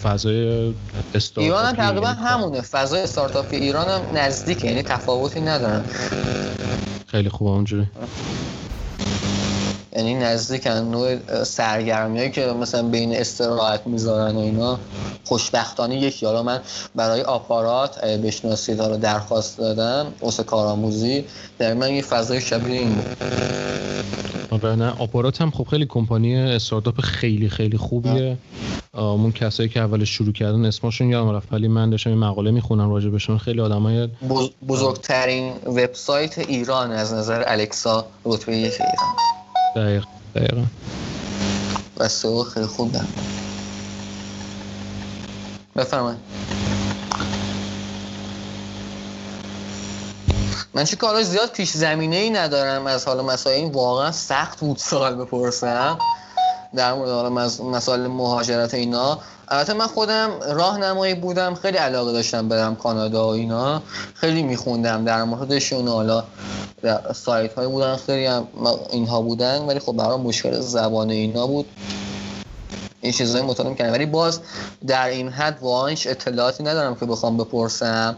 فضای 0.03 0.75
استارتاپی 1.15 1.43
ایران 1.45 1.65
هم 1.65 1.77
تقریبا 1.77 2.09
همونه. 2.09 2.61
فضای 2.61 3.03
استارتاپی 3.03 3.57
ایران 3.57 3.89
هم 3.89 4.19
نزدیکه 4.19 4.69
یعنی 4.69 4.83
تفاوتی 4.83 5.41
ندارن. 5.41 5.85
خیلی 7.07 7.29
خوبه 7.29 7.51
اونجوری. 7.51 7.87
یعنی 9.97 10.15
نزدیک 10.15 10.67
نوع 10.67 11.45
سرگرمی 11.45 12.19
هایی 12.19 12.31
که 12.31 12.47
مثلا 12.47 12.83
بین 12.83 13.17
استراحت 13.17 13.87
می‌ذارن 13.87 14.37
و 14.37 14.39
اینا 14.39 14.79
خوشبختانه 15.25 15.97
یکی. 15.97 16.27
حالا 16.27 16.43
من 16.43 16.61
برای 16.95 17.23
آپارات 17.23 18.05
بشناسید 18.05 18.83
رو 18.83 18.97
درخواست 18.97 19.59
دادم 19.59 20.07
واسه 20.21 20.43
کارآموزی 20.43 21.25
در 21.59 21.75
من 21.75 21.95
یه 21.95 22.03
فضای 22.03 22.41
شبیه 22.41 22.79
این 22.79 22.95
بود. 22.95 23.17
آره 24.51 24.75
نه 24.75 24.93
آپارات 24.99 25.41
هم 25.41 25.51
خب 25.51 25.67
خیلی 25.71 25.87
کمپانی 25.87 26.37
استارتاپ 26.37 27.01
خیلی 27.01 27.49
خیلی 27.49 27.77
خوبیه. 27.77 28.37
اون 28.95 29.33
کسایی 29.33 29.69
که 29.69 29.81
اول 29.81 30.05
شروع 30.05 30.33
کردن 30.33 30.65
اسمشون 30.65 31.11
یادم 31.11 31.31
رفت 31.31 31.53
ولی 31.53 31.69
من 31.69 31.91
داشتم 31.91 32.11
این 32.11 32.19
مقاله 32.19 32.51
می‌خونم 32.51 32.91
راجع 32.91 33.09
بهشون. 33.09 33.39
خیلی 33.39 33.61
آدمای 33.61 34.09
بزرگترین 34.69 35.53
وبسایت 35.67 36.39
ایران 36.39 36.93
از 36.93 37.15
نظر 37.15 37.43
الکسا 37.47 38.07
رتبه 38.25 38.57
یک 38.57 38.75
ایران. 38.75 39.34
دقیق 39.77 40.05
دقیقا. 40.35 40.65
و 42.01 42.43
خیلی 42.43 42.67
خوب 42.67 42.93
دارم. 42.93 43.09
بفرمایید. 45.77 46.21
من 50.75 50.85
چه 50.85 50.97
کارهای 50.97 51.25
زیاد 51.25 51.51
پیش 51.51 51.71
زمینه 51.71 52.17
ای 52.17 52.31
ندارم 52.31 52.87
از 52.87 53.05
حال 53.05 53.21
مسائل 53.21 53.57
این 53.57 53.73
واقعا 53.73 54.13
سخت 54.13 54.61
بود 54.61 54.79
سوال 54.79 55.15
بپرسم. 55.15 55.99
در 56.77 56.93
مورد 56.93 57.11
حالا 57.11 57.31
مسائل 57.71 58.07
مهاجرت 58.07 58.75
اینا. 58.75 59.19
البته 59.49 59.75
من 59.75 59.87
خودم 59.87 60.31
راهنمایی 60.41 61.15
بودم 61.15 61.55
خیلی 61.55 61.77
علاقه 61.79 62.13
داشتم 62.13 62.49
برم 62.49 62.77
کانادا 62.77 63.27
و 63.27 63.31
اینا. 63.31 63.83
خیلی 64.15 64.43
میخوندم 64.43 65.05
در 65.05 65.25
موردشون 65.25 65.89
حالا. 65.89 66.25
سایت 67.15 67.55
های 67.55 67.67
بودن 67.67 67.97
خیلی 67.97 68.27
هم 68.27 68.49
اینها 68.93 69.23
بودن 69.23 69.59
ولی 69.59 69.79
خب 69.79 69.93
برای 69.93 70.19
مشکل 70.19 70.61
زبان 70.61 71.11
اینا 71.11 71.47
بود. 71.47 71.67
این 73.01 73.13
چیزای 73.13 73.43
مطالعه 73.43 73.75
کردم. 73.75 73.93
ولی 73.93 74.07
باز 74.07 74.41
در 74.87 75.07
این 75.07 75.29
حد 75.29 75.59
واقعا 75.61 75.91
اطلاعاتی 75.91 76.63
ندارم 76.63 76.95
که 76.95 77.07
بخوام 77.07 77.37
بپرسم. 77.37 78.17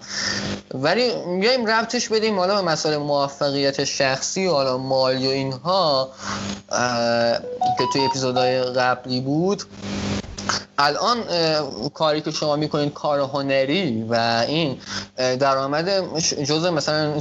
ولی 0.75 1.11
بیایم 1.41 1.67
ربطش 1.67 2.09
بدیم 2.09 2.39
حالا 2.39 2.63
به 2.63 2.69
مسئله 2.69 2.99
موفقیت 2.99 3.85
شخصی 3.85 4.47
و 4.47 4.53
حالا 4.53 4.79
مالی 4.79 5.27
و 5.27 5.31
اینها. 5.31 6.09
که 7.79 7.85
توی 7.93 8.05
اپیزودهای 8.05 8.63
قبلی 8.63 9.21
بود. 9.21 9.63
الان 10.79 11.19
کاری 11.95 12.21
که 12.21 12.31
شما 12.31 12.57
می‌کنید 12.57 12.93
کار 12.93 13.21
هنری 13.21 14.03
و 14.03 14.45
این 14.49 14.77
درآمد 15.17 16.17
جزء 16.45 16.71
مثلا 16.71 17.13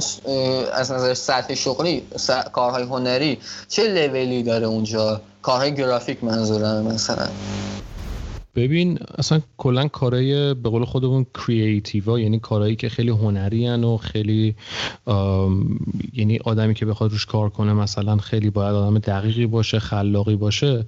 از 0.72 0.92
نظر 0.92 1.14
سطح 1.14 1.54
شغلی 1.54 2.02
کارهای 2.52 2.82
هنری 2.82 3.38
چه 3.68 3.88
لولی 3.88 4.42
داره 4.42 4.66
اونجا؟ 4.66 5.20
کارهای 5.42 5.74
گرافیک 5.74 6.24
منظورم 6.24 6.86
مثلا. 6.86 7.28
ببین 8.54 8.98
اصلا 9.18 9.40
کلا 9.56 9.88
کارهای 9.88 10.54
به 10.54 10.68
قول 10.68 10.84
خودمون 10.84 11.26
کریئتیوا 11.34 12.20
یعنی 12.20 12.38
کارهایی 12.38 12.76
که 12.76 12.88
خیلی 12.88 13.10
هنری 13.10 13.68
و 13.68 13.96
خیلی 13.96 14.56
یعنی 16.14 16.38
آدمی 16.44 16.74
که 16.74 16.86
بخواد 16.86 17.10
روش 17.10 17.26
کار 17.26 17.50
کنه 17.50 17.72
مثلا 17.72 18.16
خیلی 18.16 18.50
باید 18.50 18.74
آدم 18.74 18.98
دقیقی 18.98 19.46
باشه 19.46 19.78
خلاقی 19.78 20.36
باشه. 20.36 20.84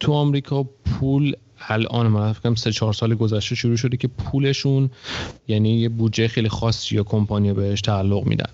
تو 0.00 0.12
آمریکا 0.12 0.62
پول 0.62 1.34
الان 1.68 2.06
من 2.06 2.32
فکر 2.32 2.54
سه 2.54 2.72
چهار 2.72 2.92
سال 2.92 3.14
گذشته 3.14 3.54
شروع 3.54 3.76
شده 3.76 3.96
که 3.96 4.08
پولشون 4.08 4.90
یعنی 5.48 5.80
یه 5.80 5.88
بودجه 5.88 6.28
خیلی 6.28 6.48
خاصی 6.48 6.96
یا 6.96 7.02
کمپانی 7.02 7.52
بهش 7.52 7.80
تعلق 7.80 8.24
میدن. 8.26 8.50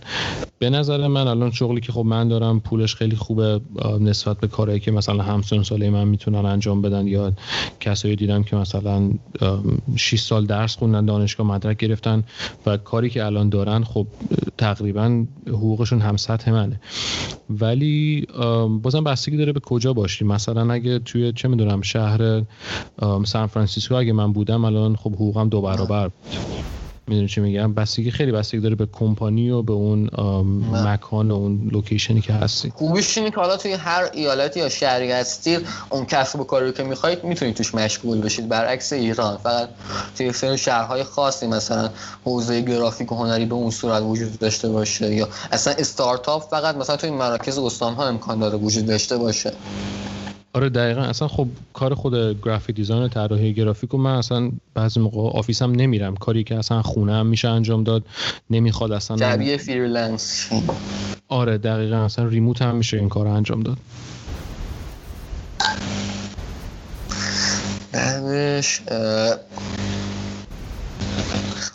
به 0.59 0.71
نظر 0.71 1.07
من 1.07 1.29
الان 1.29 1.51
شغلی 1.51 1.81
که 1.81 1.93
خب 1.93 2.05
من 2.05 2.29
دارم 2.29 2.61
پولش 2.61 2.95
خیلی 2.95 3.17
خوبه 3.17 3.61
نسبت 4.01 4.41
به 4.41 4.49
کارهایی 4.49 4.81
که 4.81 4.91
مثلا 4.91 5.23
همسن 5.23 5.63
ساله 5.63 5.91
من 5.91 6.09
می‌تونن 6.09 6.47
انجام 6.47 6.83
بدن 6.83 7.07
یا 7.07 7.33
کسایی 7.81 8.17
دیدم 8.17 8.43
که 8.43 8.57
مثلا 8.57 9.11
6 9.97 10.21
سال 10.21 10.47
درس 10.47 10.77
خوندن 10.77 11.05
دانشگاه 11.05 11.47
مدرک 11.47 11.77
گرفتن 11.77 12.25
و 12.67 12.77
کاری 12.77 13.11
که 13.11 13.25
الان 13.25 13.49
دارن 13.49 13.85
خب 13.85 14.07
تقریبا 14.59 15.25
حقوقشون 15.49 16.01
هم 16.01 16.17
سطح 16.17 16.51
منه. 16.53 16.81
ولی 17.49 18.27
بازم 18.83 19.05
بستگی 19.05 19.37
داره 19.37 19.53
به 19.53 19.61
کجا 19.61 19.93
باشی. 19.93 20.25
مثلا 20.25 20.73
اگه 20.73 20.99
توی 20.99 21.33
چه 21.33 21.49
می‌دونم 21.49 21.83
شهر 21.83 22.43
سان 23.25 23.47
فرانسیسکو 23.47 23.95
اگه 23.95 24.13
من 24.13 24.33
بودم 24.33 24.65
الان 24.65 24.97
خب 24.97 25.15
حقوقم 25.15 25.49
دو 25.49 25.61
برابر 25.63 26.11
می‌دونی 27.09 27.29
چی 27.29 27.41
میگم؟ 27.41 27.75
بستگی 27.75 28.11
خیلی 28.11 28.33
بستگی 28.33 28.61
داره 28.61 28.75
به 28.75 28.87
کمپانی 28.93 29.51
و 29.51 29.63
به 29.63 29.73
اون 29.73 30.11
مکان 30.73 31.31
و 31.31 31.35
اون 31.35 31.69
location 31.73 32.15
ی 32.15 32.21
که 32.21 32.33
هستی. 32.33 32.73
خوبیش 32.75 33.19
اینه 33.19 33.31
که 33.31 33.37
حالا 33.37 33.57
توی 33.57 33.73
هر 33.73 34.11
ایالتی 34.13 34.61
یا 34.61 34.69
شهری 34.69 35.13
هستید 35.13 35.67
اون 35.91 36.05
کسب 36.05 36.41
و 36.41 36.45
کاری 36.45 36.73
که 36.73 36.83
می‌خواید 36.83 37.25
می‌تونید 37.25 37.55
توش 37.55 37.75
مشغول 37.75 38.21
بشید. 38.21 38.49
برعکس 38.49 38.93
ایران 38.93 39.37
فقط 39.37 39.69
توی 40.17 40.33
سری 40.33 40.59
شهرهای 40.59 41.05
خاصی 41.05 41.47
مثلا 41.47 41.91
حوزه 42.25 42.61
گرافیک 42.61 43.13
و 43.13 43.15
هنری 43.15 43.45
به 43.45 43.55
اون 43.55 43.71
صورت 43.71 44.03
وجود 44.03 44.39
داشته 44.39 44.69
باشه 44.69 45.15
یا 45.15 45.29
اصلا 45.53 45.75
استارتاپ 45.79 46.51
فقط 46.51 46.77
مثلا 46.77 46.97
توی 46.97 47.11
مراکز 47.11 47.59
استان 47.59 47.95
ها 47.95 48.09
امکان 48.09 48.39
داره 48.39 48.59
وجود 48.59 48.87
داشته 48.87 49.17
باشه. 49.17 49.53
آره 50.57 50.69
دقیقا. 50.69 51.01
اصلا 51.03 51.29
خب 51.29 51.47
کار 51.73 51.95
خود 51.95 52.43
graphic 52.43 52.77
design 52.77 53.09
طراحی 53.09 53.55
گرافیک 53.55 53.95
و 53.95 53.99
من 53.99 54.15
اصلا 54.15 54.51
بعضی 54.75 55.01
موقع 55.01 55.39
office 55.39 55.66
م 55.66 55.71
نمیرم. 55.71 56.17
کاری 56.17 56.45
که 56.45 56.59
اصلا 56.59 56.83
خونه 56.83 57.15
هم 57.15 57.27
میشه 57.27 57.49
انجام 57.49 57.85
داد 57.85 58.03
نمی‌خواد 58.51 58.93
اصلا 58.93 59.17
شبیه 59.17 59.57
freelance. 59.57 60.49
آره 61.29 61.59
دقیقا. 61.59 61.97
اصلا 61.97 62.25
remote 62.27 62.63
هم 62.63 62.77
میشه 62.77 62.97
این 62.97 63.09
کار 63.09 63.27
انجام 63.27 63.63
داد. 63.63 63.77
بعدش 67.93 68.81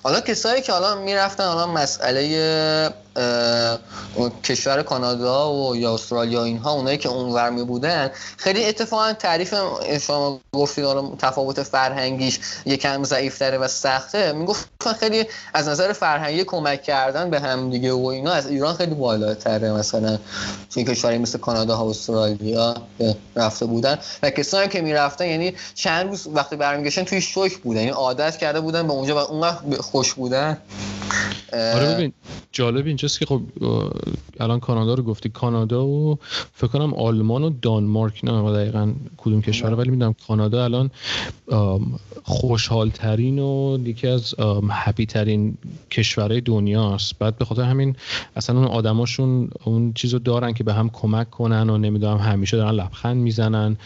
حالا 0.04 0.20
کسایی 0.20 0.62
که 0.62 0.72
حالا 0.72 1.02
می‌رفتن 1.02 1.44
حالا 1.44 1.74
مسئله 1.74 2.90
کشور 4.44 4.84
کانادا 4.84 5.54
و 5.54 5.76
یا 5.76 5.94
استرالیا 5.94 6.44
اینها 6.44 6.72
اونایی 6.72 6.98
که 6.98 7.10
اونور 7.10 7.50
می 7.50 7.64
بودن 7.64 8.12
خیلی 8.38 8.66
اتفاقا 8.66 9.14
تعریف 9.14 9.54
شما 10.02 10.40
گفتید 10.54 10.86
تفاوت 11.18 11.64
فرهنگیش 11.64 12.40
یکم 12.66 13.04
ضعیفتره 13.04 13.58
و 13.58 13.68
سخته. 13.68 14.32
می‌گفتن 14.32 14.94
خیلی 15.00 15.26
از 15.54 15.68
نظر 15.68 15.94
فرهنگی 15.94 16.44
کمک 16.44 16.84
کردن 16.84 17.30
به 17.30 17.40
هم 17.40 17.70
دیگه 17.70 17.94
و 17.94 18.06
اینا 18.06 18.32
از 18.32 18.48
ایران 18.48 18.76
خیلی 18.76 18.96
بالاتره. 18.96 19.72
مثلا 19.72 20.18
توی 20.70 20.84
کشوری 20.84 21.18
مثل 21.18 21.38
کانادا 21.38 21.86
و 21.86 21.90
استرالیا 21.90 22.76
رفته 23.36 23.66
بودن 23.66 23.98
و 24.24 24.30
کسانی 24.30 24.68
که 24.68 24.82
می‌رفتن 24.82 25.26
یعنی 25.26 25.54
چند 25.76 26.10
روز 26.10 26.28
وقتی 26.34 26.56
برمیگشتن 26.56 27.04
توی 27.04 27.22
شوک 27.22 27.58
بودن 27.58 27.80
یعنی 27.80 27.92
عادت 27.92 28.38
کرده 28.38 28.60
بودن 28.60 28.88
به 28.88 28.94
اونجا 28.94 29.16
و 29.16 29.20
اونقدر 29.20 29.82
خوش 29.82 30.14
بودن. 30.14 30.58
آره 31.54 31.96
ببین 31.96 32.14
جالب 32.52 32.86
اینجاست 32.86 33.20
که 33.20 33.26
خب 33.26 33.42
الان 34.40 34.60
کانادا 34.60 34.94
رو 34.94 35.04
گفتی. 35.04 35.30
کانادا 35.30 35.86
و 35.86 36.18
فکر 36.54 36.68
کنم 36.68 36.94
آلمان 36.94 37.44
و 37.44 37.50
دانمارک 37.62 38.20
نه 38.24 38.52
دقیقا 38.54 38.94
کدوم 39.18 39.42
کشور 39.42 39.74
ولی 39.74 39.90
می‌دونم 39.90 40.16
کانادا 40.28 40.64
الان 40.64 40.92
خوشحال 42.24 42.90
ترین 42.90 43.40
و 43.40 43.78
یکی 43.86 44.08
از 44.08 44.36
هپی 44.70 45.06
ترین 45.06 45.58
کشورهای 45.92 46.42
دنیاست. 46.42 47.20
بعد 47.20 47.38
به 47.38 47.46
خاطر 47.46 47.62
همین 47.62 47.96
اصلا 48.36 48.58
اون 48.58 48.68
آدماشون 48.68 49.50
اون 49.64 49.94
چیزو 49.94 50.20
دارن 50.20 50.54
که 50.54 50.64
به 50.64 50.74
هم 50.74 50.90
کمک 50.90 51.30
کنن 51.30 51.70
و 51.70 51.78
نمی‌دونم 51.78 52.18
همیشه 52.18 52.58
دارن 52.58 52.72
لبخند 52.72 53.18
می‌زنن 53.18 53.78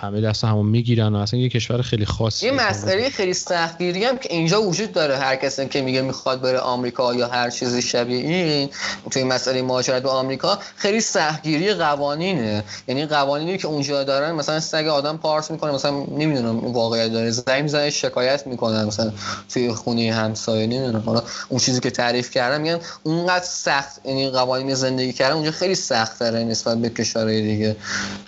همه 0.00 0.20
دست 0.20 0.44
همو 0.44 0.62
می‌گیرن 0.62 1.14
و 1.14 1.18
اصلا 1.18 1.40
یه 1.40 1.48
کشور 1.48 1.82
خیلی 1.82 2.04
خاصی 2.04 2.46
یه 2.46 2.52
مسئله 2.52 3.10
خیلی 3.10 3.34
سختگیری 3.34 4.04
هم 4.04 4.18
که 4.18 4.28
اینجا 4.32 4.62
وجود 4.62 4.92
داره. 4.92 5.16
هر 5.16 5.36
کسی 5.36 5.68
که 5.68 5.82
میگه 5.82 6.02
می‌خواد 6.02 6.40
بره 6.40 6.58
آمریکا 6.58 6.97
آمریکا 6.98 7.14
یا 7.14 7.28
هر 7.28 7.50
چیزی 7.50 7.82
شبیه 7.82 8.18
این 8.18 8.70
توی 9.10 9.24
مسئله 9.24 9.62
مهاجرت 9.62 10.02
به 10.02 10.08
آمریکا 10.08 10.58
خیلی 10.76 11.00
سختگیری 11.00 11.74
قوانینه. 11.74 12.64
یعنی 12.88 13.06
قوانینی 13.06 13.58
که 13.58 13.68
اونجا 13.68 14.04
دارن 14.04 14.32
مثلا 14.32 14.60
سگ 14.60 14.86
آدم 14.86 15.16
پارس 15.16 15.50
می‌کنه 15.50 15.72
مثلا 15.72 15.90
نمی‌دونم 15.90 16.58
واقعیت 16.58 17.12
داره. 17.12 17.30
زنگ 17.30 17.62
می‌زنه 17.62 17.90
شکایت 17.90 18.46
می‌کنن 18.46 18.84
مثلا 18.84 19.12
توی 19.48 19.72
خونه 19.72 20.12
همسایه 20.12 20.66
نمی‌دونم. 20.66 21.02
حالا 21.06 21.22
اون 21.48 21.60
چیزی 21.60 21.80
که 21.80 21.90
تعریف 21.90 22.30
کردم 22.30 22.60
میگن 22.60 22.78
اونقدر 23.02 23.44
سخت 23.44 24.00
یعنی 24.04 24.30
قوانین 24.30 24.74
زندگی 24.74 25.12
کردن 25.12 25.34
اونجا 25.34 25.50
خیلی 25.50 25.74
سخت 25.74 26.20
داره 26.20 26.44
نسبت 26.44 26.78
به 26.78 26.88
کشورهای 26.88 27.42
دیگه. 27.42 27.76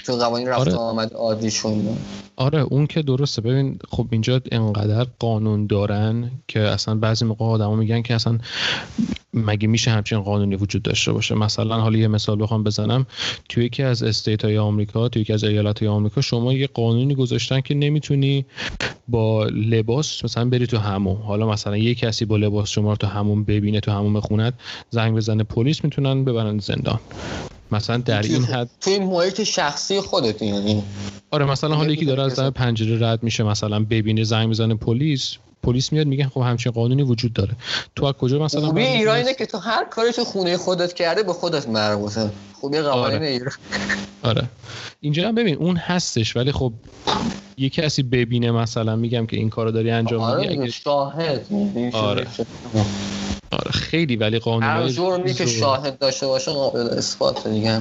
تو 0.06 0.16
قوانین 0.16 0.48
رفت 0.48 0.60
آره. 0.60 0.74
آمد 0.74 1.12
عادی 1.12 1.50
شون 1.50 1.98
آره 2.36 2.60
اون 2.60 2.86
که 2.86 3.02
درسته. 3.02 3.42
ببین 3.42 3.78
خب 3.90 4.06
اینجا 4.10 4.40
انقدر 4.52 5.06
قانون 5.18 5.66
دارن 5.66 6.30
که 6.48 6.60
اصلا 6.60 6.94
بعضی 6.94 7.24
موقع 7.24 7.44
آدما 7.44 7.76
میگن 7.76 8.02
که 8.02 8.14
اصلا 8.14 8.38
مگه 9.34 9.68
میشه 9.68 9.90
همچین 9.90 10.20
قانونی 10.20 10.56
وجود 10.56 10.82
داشته 10.82 11.12
باشه؟ 11.12 11.34
مثلا 11.34 11.80
حالا 11.80 11.98
یه 11.98 12.08
مثال 12.08 12.42
بخوام 12.42 12.64
بزنم. 12.64 13.06
توی 13.48 13.64
یکی 13.64 13.82
از 13.82 14.02
استیت 14.02 14.44
های 14.44 14.58
آمریکا 14.58 15.08
توی 15.08 15.22
یکی 15.22 15.32
از 15.32 15.44
ایالت 15.44 15.78
های 15.78 15.88
آمریکا 15.88 16.20
شما 16.20 16.52
یه 16.52 16.66
قانونی 16.66 17.14
گذاشتن 17.14 17.60
که 17.60 17.74
نمی‌تونی 17.74 18.44
با 19.08 19.44
لباس 19.46 20.24
مثلا 20.24 20.44
بری 20.44 20.66
تو 20.66 20.78
هموم 20.78 21.16
حالا 21.16 21.48
مثلا 21.48 21.76
یه 21.76 21.94
کسی 21.94 22.24
با 22.24 22.36
لباس 22.36 22.68
شما 22.68 22.90
رو 22.90 22.96
تو 22.96 23.06
هموم 23.06 23.44
ببینه 23.44 23.80
تو 23.80 23.90
هموم 23.90 24.20
خونت 24.20 24.54
زنگ 24.90 25.16
بزنه 25.16 25.42
پلیس 25.42 25.84
می‌تونن 25.84 26.24
ببرن 26.24 26.58
زندان. 26.58 27.00
مثلا 27.72 27.96
در 27.96 28.22
این 28.22 28.44
حد 28.44 28.70
توی 28.80 28.98
محیط 28.98 29.42
شخصی 29.42 30.00
خودت 30.00 30.42
یعنی 30.42 30.82
آره 31.30 31.44
مثلا 31.44 31.74
حالا 31.74 31.92
یکی 31.92 32.04
داره 32.04 32.22
از 32.22 32.34
در 32.34 32.50
پنجره 32.50 33.08
رد 33.08 33.22
میشه 33.22 33.42
مثلا 33.42 33.80
ببینه 33.80 34.24
زنگ 34.24 34.48
می‌زنه 34.48 34.74
پلیس. 34.74 35.36
پلیس 35.62 35.92
میاد 35.92 36.06
میگه 36.06 36.28
خب 36.28 36.40
همچین 36.40 36.72
قانونی 36.72 37.02
وجود 37.02 37.32
داره. 37.32 37.52
تو 37.96 38.06
از 38.06 38.14
کجا 38.14 38.38
مثلا 38.38 38.66
خوبی 38.66 38.82
ایران 38.82 39.16
اینه 39.16 39.34
که 39.34 39.46
تو 39.46 39.58
هر 39.58 39.84
کاری 39.84 40.12
تو 40.12 40.24
خونه 40.24 40.56
خودت 40.56 40.92
کرده 40.92 41.22
به 41.22 41.32
خودت 41.32 41.68
مربوطه. 41.68 42.30
خوبی 42.60 42.80
قوانین 42.80 43.16
آره. 43.16 43.26
ایران. 43.26 43.52
آره. 44.22 44.48
اینجا 45.00 45.28
هم 45.28 45.34
ببین 45.34 45.56
اون 45.56 45.76
هستش 45.76 46.36
ولی 46.36 46.52
خب 46.52 46.72
یه 47.56 47.68
کسی 47.68 48.02
ببینه 48.02 48.50
مثلا 48.50 48.96
میگم 48.96 49.26
که 49.26 49.36
این 49.36 49.50
کارو 49.50 49.70
داری 49.70 49.90
انجام 49.90 50.20
آره 50.20 50.40
میدی 50.40 50.62
اگه 50.62 50.70
شاهد. 50.70 51.46
آره. 51.92 52.26
آره 53.50 53.70
خیلی 53.70 54.16
ولی 54.16 54.38
قانون 54.38 54.62
هر 54.62 54.88
جرمی 54.88 55.34
که 55.34 55.46
شاهد 55.46 55.98
داشته 55.98 56.26
باشه 56.26 56.52
قابل 56.52 56.80
اثبات 56.80 57.48
دیگه 57.48 57.80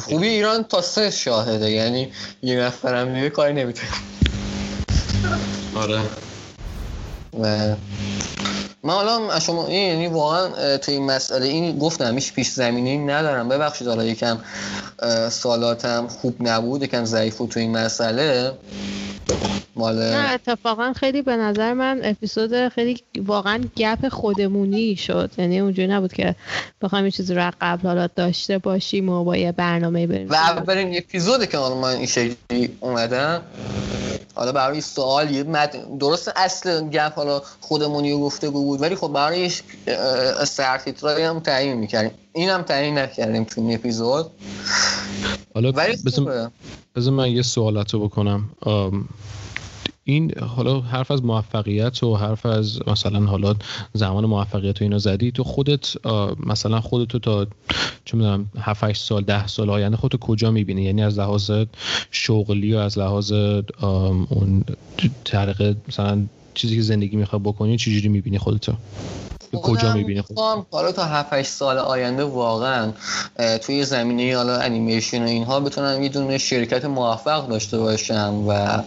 خوبی 0.00 0.28
ایران 0.28 0.62
تا 0.62 0.80
سه 0.82 1.10
شاهده 1.10 1.70
یعنی 1.70 2.08
یه 2.42 2.60
نفرم 2.60 3.08
میگه 3.08 3.30
کاری 3.30 3.52
نمی‌تونه 3.52 3.92
آره. 5.76 6.00
و 7.38 7.74
من 8.84 8.94
حالا 8.94 9.40
شما 9.40 9.66
این 9.66 9.88
یعنی 9.88 10.06
واقعا 10.06 10.76
توی 10.76 10.94
این 10.94 11.06
مسئله 11.06 11.46
این 11.46 11.78
گفتم 11.78 12.14
هیچ 12.14 12.32
پیش 12.32 12.50
زمینی 12.50 12.98
ندارم. 12.98 13.48
ببخشید 13.48 13.88
حالا 13.88 14.04
یکم 14.04 14.38
سالاتم 15.30 16.08
خوب 16.08 16.36
نبود 16.40 16.82
یکم 16.82 17.04
ضعیف 17.04 17.36
بود 17.36 17.50
توی 17.50 17.62
این 17.62 17.76
مسئله. 17.76 18.52
مال 19.80 19.98
نه 19.98 20.32
اتفاقا 20.32 20.92
خیلی 20.92 21.22
به 21.22 21.36
نظر 21.36 21.72
من 21.72 22.00
اپیزود 22.02 22.68
خیلی 22.68 23.02
واقعا 23.18 23.60
گپ 23.76 24.08
خودمونی 24.08 24.96
شد. 24.96 25.30
یعنی 25.38 25.60
اونجوری 25.60 25.88
نبود 25.88 26.12
که 26.12 26.34
بخوایم 26.82 27.04
یه 27.04 27.10
چیزی 27.10 27.34
رو 27.34 27.52
قبل 27.60 27.88
حالا 27.88 28.06
داشته 28.16 28.58
باشیم 28.58 29.08
و 29.08 29.24
با 29.24 29.36
یه 29.36 29.52
برنامه 29.52 30.06
بریم 30.06 30.28
و 30.28 30.34
اولین 30.34 30.96
اپیزود 30.96 31.46
که 31.46 31.58
من 31.58 31.84
این 31.84 32.06
شکلی 32.06 32.70
اومدم 32.80 33.42
حالا 34.34 34.52
برای 34.52 34.80
سوال 34.80 35.30
یه 35.30 35.42
مد... 35.42 35.98
درست 35.98 36.32
اصل 36.36 36.88
گپ 36.88 37.12
حالا 37.14 37.42
خودمونی 37.60 38.12
گفته 38.12 38.50
بود 38.50 38.82
ولی 38.82 38.94
خب 38.94 39.08
برای 39.08 39.50
سرتیترایی 40.46 41.24
هم 41.24 41.40
تعیین 41.40 41.76
می‌کردیم. 41.76 42.10
این 42.32 42.48
هم 42.48 42.62
تعیین 42.62 42.98
نکردیم 42.98 43.44
تو 43.44 43.60
این 43.60 43.74
اپیزود. 43.74 44.30
حالا 45.54 45.72
بذار 46.96 47.12
من 47.12 47.30
یه 47.30 47.42
سوالاتو 47.42 48.08
بکنم. 48.08 48.44
این 50.10 50.32
حالا 50.56 50.80
حرف 50.80 51.10
از 51.10 51.24
موفقیت 51.24 52.02
و 52.02 52.16
حرف 52.16 52.46
از 52.46 52.78
مثلا 52.86 53.20
حالا 53.20 53.54
زمان 53.94 54.24
موفقیت 54.24 54.80
و 54.82 54.84
اینا 54.84 54.98
زدی 54.98 55.32
تو 55.32 55.44
خودت 55.44 56.06
مثلا 56.46 56.80
خودتو 56.80 57.18
تا 57.18 57.46
چه 58.04 58.16
می‌دونم 58.16 58.46
7 58.58 58.84
8 58.84 59.02
سال 59.02 59.24
10 59.24 59.46
سال 59.46 59.70
آینده 59.70 59.96
خودتو 59.96 60.18
کجا 60.18 60.50
می‌بینی؟ 60.50 60.82
یعنی 60.82 61.02
از 61.02 61.18
لحاظ 61.18 61.50
شغلی 62.10 62.74
و 62.74 62.78
از 62.78 62.98
لحاظ 62.98 63.32
اون 63.82 64.64
طریق 65.24 65.76
مثلا 65.88 66.22
چیزی 66.54 66.76
که 66.76 66.82
زندگی 66.82 67.16
می‌خوای 67.16 67.42
بکنی 67.42 67.76
چجوری 67.76 68.08
می‌بینی 68.08 68.38
خودتو؟ 68.38 68.72
کجا 69.52 69.94
می‌بینی 69.94 70.22
خودت 70.22 70.38
حالا 70.70 70.92
تا 70.92 71.04
7 71.04 71.32
8 71.32 71.50
سال 71.50 71.78
آینده 71.78 72.24
واقعا 72.24 72.92
توی 73.62 73.84
زمینه 73.84 74.36
حالا 74.36 74.58
انیمیشن 74.58 75.22
و 75.22 75.26
اینها 75.26 75.60
بتونم 75.60 76.02
یه 76.02 76.08
دونه 76.08 76.38
شرکت 76.38 76.84
موفق 76.84 77.48
داشته 77.48 77.78
باشم 77.78 78.44
و 78.48 78.82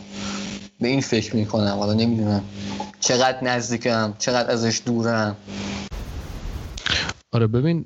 به 0.83 0.89
این 0.89 1.01
فکر 1.01 1.35
می‌کنم. 1.35 1.77
حالا 1.79 1.93
نمی‌دونم 1.93 2.43
چقدر 2.99 3.43
نزدیکم 3.43 4.13
چقدر 4.19 4.51
ازش 4.51 4.81
دورم. 4.85 5.35
آره 7.31 7.47
ببین 7.47 7.85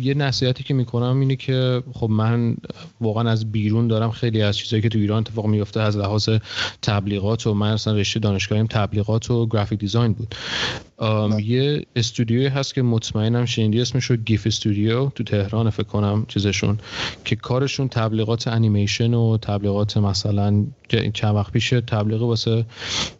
یه 0.00 0.14
نصیحتی 0.14 0.64
که 0.64 0.74
می‌کنم 0.74 1.20
اینه 1.20 1.36
که 1.36 1.82
خب 1.92 2.10
من 2.10 2.56
واقعا 3.00 3.30
از 3.30 3.52
بیرون 3.52 3.88
دارم 3.88 4.10
خیلی 4.10 4.42
از 4.42 4.56
چیزایی 4.56 4.82
که 4.82 4.88
تو 4.88 4.98
ایران 4.98 5.18
اتفاق 5.18 5.46
میفته 5.46 5.80
از 5.80 5.96
لحاظ 5.96 6.28
تبلیغات 6.82 7.46
و 7.46 7.54
من 7.54 7.72
اصلا 7.72 7.94
رشته 7.94 8.20
دانشگاهیم 8.20 8.66
تبلیغات 8.66 9.30
و 9.30 9.46
گرافیک 9.46 9.78
دیزاین 9.78 10.12
بود. 10.12 10.34
یه 11.44 11.86
استودیوی 11.96 12.46
هست 12.46 12.74
که 12.74 12.82
مطمئنم 12.82 13.44
شنیدی 13.44 13.80
اسمش 13.80 14.04
رو 14.04 14.16
گیف 14.16 14.46
استودیو 14.46 15.06
تو 15.08 15.24
تهران 15.24 15.70
فکر 15.70 15.86
کنم 15.86 16.24
چیزشون 16.28 16.78
که 17.24 17.36
کارشون 17.36 17.88
تبلیغات 17.88 18.48
انیمیشن 18.48 19.14
و 19.14 19.38
تبلیغات 19.38 19.96
مثلا 19.96 20.66
چند 21.14 21.34
وقت 21.34 21.52
پیش 21.52 21.70
تبلیغ 21.70 22.22
واسه 22.22 22.64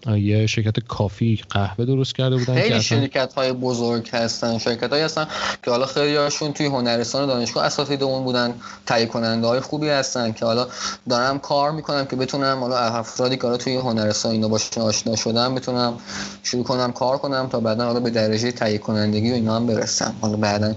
یه 0.07 0.47
شرکت 0.47 0.81
coffee 0.81 1.41
قهوه 1.51 1.85
درست 1.85 2.15
کرده 2.15 2.37
بودن 2.37 2.55
خیلی 2.55 2.75
که 2.75 2.81
شرکت 2.81 3.35
های 3.35 3.53
بزرگ 3.53 4.09
هستن 4.13 4.59
شرکت 4.59 4.93
های 4.93 5.03
هستن 5.03 5.27
که 5.63 5.71
حالا 5.71 5.87
خیلی 5.87 6.17
هاشون 6.17 6.53
توی 6.53 6.67
هنرستان 6.67 7.27
دانشگاه 7.27 7.65
اساتید 7.65 8.03
اون 8.03 8.25
بودن 8.25 8.55
تهیه 8.87 9.07
کننده 9.07 9.47
های 9.47 9.61
خوبی 9.61 9.89
هستن 9.89 10.33
که 10.33 10.45
حالا 10.45 10.67
دارم 11.09 11.39
کار 11.39 11.71
می‌کنم 11.71 12.05
که 12.05 12.17
بتونم 12.17 12.59
حالا 12.61 12.79
افرادی 12.79 13.37
که 13.37 13.57
توی 13.57 13.77
هنرستان 13.77 14.33
اینا 14.33 14.49
باشون 14.49 14.83
آشنا 14.83 15.17
شدم 15.17 15.55
بتونم 15.55 15.99
شروع 16.43 16.65
کنم 16.65 16.93
کار 16.93 17.19
کنم 17.19 17.49
تا 17.53 17.61
بعدا 17.69 17.85
حالا 17.85 18.01
به 18.01 18.11
درجه 18.11 18.53
تهیه 18.53 18.79
کنندگی 18.79 19.31
و 19.31 19.35
اینا 19.35 19.57
هم 19.57 19.67
برسم. 19.67 20.15
حالا 20.21 20.37
بعدا 20.37 20.75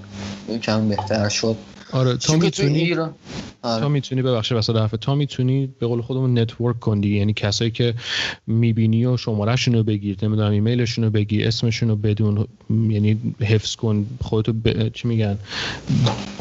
کم 0.62 0.90
بهتر 0.90 1.30
شد. 1.30 1.58
آره 1.92 2.18
تو 2.18 2.38
می‌تونی 2.38 2.96
آره. 3.64 3.82
تا 3.82 3.90
می‌تونی 3.90 4.22
ببخشید 4.22 4.56
واسه 4.56 4.74
حرف 4.74 4.96
تا 5.02 5.16
می‌تونی 5.16 5.70
به 5.80 5.88
قول 5.88 6.02
خودمون 6.02 6.40
نتورک 6.40 6.80
کنی 6.80 7.08
یعنی 7.08 7.34
کسایی 7.34 7.72
که 7.72 7.94
می‌بینی 8.48 9.06
و 9.06 9.18
شمارهشون 9.18 9.74
رو 9.74 9.84
بگیر 9.84 10.18
نمی‌دونم 10.24 10.52
ایمیلشون 10.52 11.04
رو 11.04 11.10
بگیر 11.10 11.48
اسمشون 11.48 11.90
رو 11.90 11.96
بدون 11.96 12.48
یعنی 12.70 13.36
حفظ 13.42 13.76
کن 13.76 14.06
خودتو 14.22 14.54
ب... 14.54 14.90
چی 14.90 15.08
میگن؟ 15.08 15.38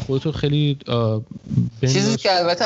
خودتو 0.05 0.31
خیلی 0.31 0.77
چیزی 1.81 2.17
که 2.17 2.37
البته 2.37 2.65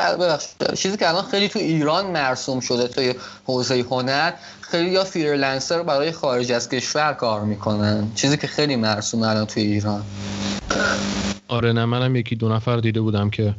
چیزی 0.75 0.97
که 0.97 1.09
الان 1.09 1.23
خیلی 1.23 1.47
تو 1.47 1.59
ایران 1.59 2.11
مرسوم 2.11 2.59
شده 2.59 2.87
توی 2.87 3.13
حوزه 3.45 3.85
هنر 3.91 4.33
خیلی 4.61 4.89
یا 4.89 5.03
freelancer 5.03 5.83
برای 5.83 6.11
خارج 6.11 6.51
از 6.51 6.69
کشور 6.69 7.13
کار 7.13 7.41
می‌کنن. 7.41 8.11
چیزی 8.15 8.37
که 8.37 8.47
خیلی 8.47 8.75
مرسومه 8.75 9.27
الان 9.27 9.45
توی 9.45 9.63
ایران. 9.63 10.03
آره 11.47 11.73
نه 11.73 11.85
منم 11.85 12.15
یکی 12.15 12.35
دو 12.35 12.49
نفر 12.49 12.77
دیده 12.77 13.01
بودم 13.01 13.29
که 13.29 13.55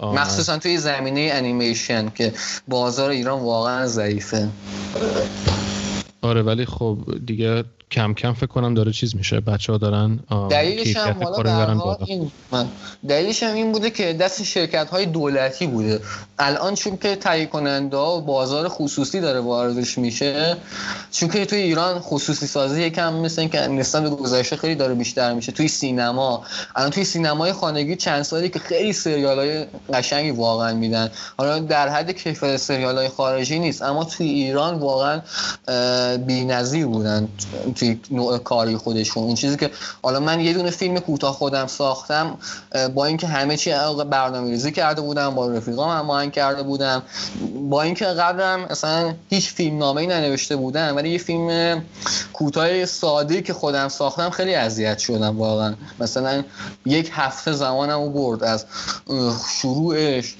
مخصوصا 0.00 0.58
توی 0.58 0.78
زمینه 0.78 1.30
انیمیشن 1.34 2.08
که 2.08 2.32
بازار 2.68 3.10
ایران 3.10 3.40
واقعا 3.40 3.86
ضعیفه. 3.86 4.48
آره 6.22 6.42
ولی 6.42 6.64
خب 6.64 6.98
دیگه 7.26 7.64
کم 7.92 8.14
کم 8.14 8.32
فکر 8.32 8.46
کنم 8.46 8.74
داره 8.74 8.92
چیز 8.92 9.16
میشه. 9.16 9.40
بچه 9.40 9.72
ها 9.72 9.78
دارن 9.78 10.20
دلیلش 10.50 10.96
هم 10.96 11.16
این 12.06 12.30
دلیلش 13.08 13.42
هم 13.42 13.54
این 13.54 13.72
بوده 13.72 13.90
که 13.90 14.12
دست 14.12 14.42
شرکت 14.42 14.90
های 14.90 15.06
دولتی 15.06 15.66
بوده. 15.66 16.00
الان 16.38 16.74
چون 16.74 16.96
که 16.96 17.16
تهیه 17.16 17.46
کننده 17.46 17.96
و 17.96 18.20
بازار 18.20 18.68
خصوصی 18.68 19.20
داره 19.20 19.40
واردش 19.40 19.98
میشه 19.98 20.56
چون 21.10 21.28
که 21.28 21.46
توی 21.46 21.58
ایران 21.58 21.98
خصوصی 21.98 22.46
سازی 22.46 22.82
یکم 22.82 23.14
مثل 23.14 23.48
که 23.48 23.58
نسبت 23.58 24.02
به 24.02 24.10
گذشته 24.10 24.56
خیلی 24.56 24.74
داره 24.74 24.94
بیشتر 24.94 25.34
میشه. 25.34 25.52
توی 25.52 25.68
سینما. 25.68 26.44
الان 26.76 26.90
توی 26.90 27.04
سینمای 27.04 27.52
خانگی 27.52 27.96
چند 27.96 28.22
سالی 28.22 28.48
که 28.48 28.58
خیلی 28.58 28.92
سریال 28.92 29.38
های 29.38 29.64
قشنگی 29.92 30.30
واقعا 30.30 30.74
میدن. 30.74 31.10
حالا 31.38 31.58
در 31.58 31.88
حد 31.88 32.10
کیفیت 32.10 32.56
سریال 32.56 32.96
های 32.96 33.08
خارجی 33.08 33.58
نیست 33.58 33.82
اما 33.82 34.04
توی 34.04 34.26
ایران 34.26 34.74
واقعا 34.74 35.20
بی‌نظیر 36.16 36.86
بودن. 36.86 37.28
توی 37.82 38.00
نوع 38.10 38.38
کاری 38.38 38.76
خودشون. 38.76 39.24
این 39.24 39.34
چیزی 39.34 39.56
که 39.56 39.70
حالا 40.02 40.20
من 40.20 40.40
یه 40.40 40.52
دونه 40.52 40.70
فیلم 40.70 40.98
کوتاه 40.98 41.34
خودم 41.34 41.66
ساختم 41.66 42.38
با 42.94 43.04
اینکه 43.04 43.26
همه 43.26 43.56
چی 43.56 43.70
برنامه‌ریزی 44.10 44.72
کرده 44.72 45.00
بودم 45.00 45.34
با 45.34 45.48
رفیقام 45.48 46.10
هم 46.10 46.30
کرده 46.30 46.62
بودم. 46.62 47.02
با 47.70 47.82
اینکه 47.82 48.04
قبلم 48.04 48.66
مثلا 48.70 49.14
هیچ 49.30 49.52
فیلم 49.52 49.78
نامه 49.78 50.00
ای 50.00 50.06
ننوشته 50.06 50.56
بودم 50.56 50.96
ولی 50.96 51.10
یه 51.10 51.18
فیلم 51.18 51.82
کوتاه 52.32 52.86
ساده 52.86 53.42
که 53.42 53.52
خودم 53.52 53.88
ساختم 53.88 54.30
خیلی 54.30 54.54
اذیت 54.54 54.98
شدم 54.98 55.38
واقعا. 55.38 55.74
مثلا 56.00 56.44
یک 56.86 57.10
هفته 57.12 57.52
زمانم 57.52 58.12
برد 58.12 58.44
از 58.44 58.66
شروعش. 59.60 60.34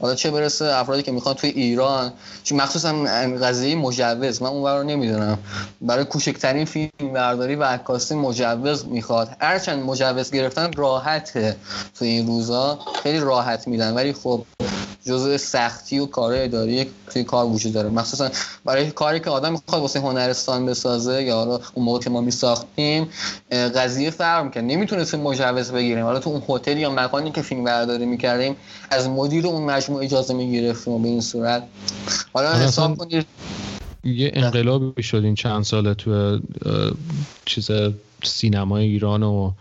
حالا 0.00 0.14
چه 0.14 0.30
برسه 0.30 0.64
افرادی 0.64 1.02
که 1.02 1.12
می‌خوان 1.12 1.34
توی 1.34 1.50
ایران 1.50 2.12
چون 2.44 2.60
مخصوصا 2.60 2.92
قضیه 3.42 3.76
مجوز 3.76 4.42
من 4.42 4.48
اون 4.48 4.70
رو 4.70 4.82
نمی‌دونم. 4.82 5.38
برای 5.80 6.04
کوچکترین 6.04 6.64
فیلم 6.64 6.90
برداری 7.14 7.54
و 7.54 7.64
عکاسی 7.64 8.14
مجوز 8.14 8.86
می‌خواد. 8.86 9.36
هرچند 9.40 9.82
مجوز 9.82 10.30
گرفتن 10.30 10.72
راحته 10.72 11.56
توی 11.98 12.08
این 12.08 12.26
روزا 12.26 12.78
خیلی 13.02 13.18
راحت 13.18 13.68
میدن. 13.68 13.94
ولی 13.94 14.12
خب 14.12 14.44
جزء 15.04 15.36
سختی 15.36 15.98
و 15.98 16.06
کار 16.06 16.32
اداری 16.36 16.90
توی 17.10 17.24
کار 17.24 17.46
وجود 17.46 17.72
داره. 17.72 17.88
مخصوصا 17.88 18.30
برای 18.64 18.90
کاری 18.90 19.20
که 19.20 19.30
آدم 19.30 19.52
می‌خواد 19.52 19.82
واسه 19.82 20.00
هنرستان 20.00 20.66
بسازه 20.66 21.22
یا 21.22 21.34
حالا 21.34 21.60
اون 21.74 21.84
موقع 21.84 21.98
که 21.98 22.10
ما 22.10 22.20
میساختیم 22.20 23.08
قضیه 23.50 24.10
فرق 24.10 24.44
می‌کنه. 24.44 24.62
نمی‌تونست 24.62 25.14
مجوز 25.14 25.72
بگیریم. 25.72 26.04
حالا 26.04 26.18
تو 26.18 26.30
اون 26.30 26.42
هتل 26.48 26.78
یا 26.78 26.90
مکانی 26.90 27.32
که 27.32 27.42
فیلم 27.42 27.64
برداری 27.64 28.06
می‌کردیم 28.06 28.56
از 28.90 29.08
مدیر 29.08 29.46
اون 29.46 29.62
مجموعه 29.62 29.89
اجازه 29.96 30.34
می‌گرفتیم 30.34 31.02
به 31.02 31.08
این 31.08 31.20
صورت. 31.20 31.68
حالا 32.32 32.52
حساب 32.52 32.96
کنید. 32.96 33.26
یه 34.04 34.30
انقلابی 34.34 35.02
شد 35.02 35.24
این 35.24 35.34
چند 35.34 35.64
ساله 35.64 35.94
تو 35.94 36.40
چیز 37.46 37.70
سینمای 38.24 38.84
ایران 38.84 39.22
و 39.22 39.52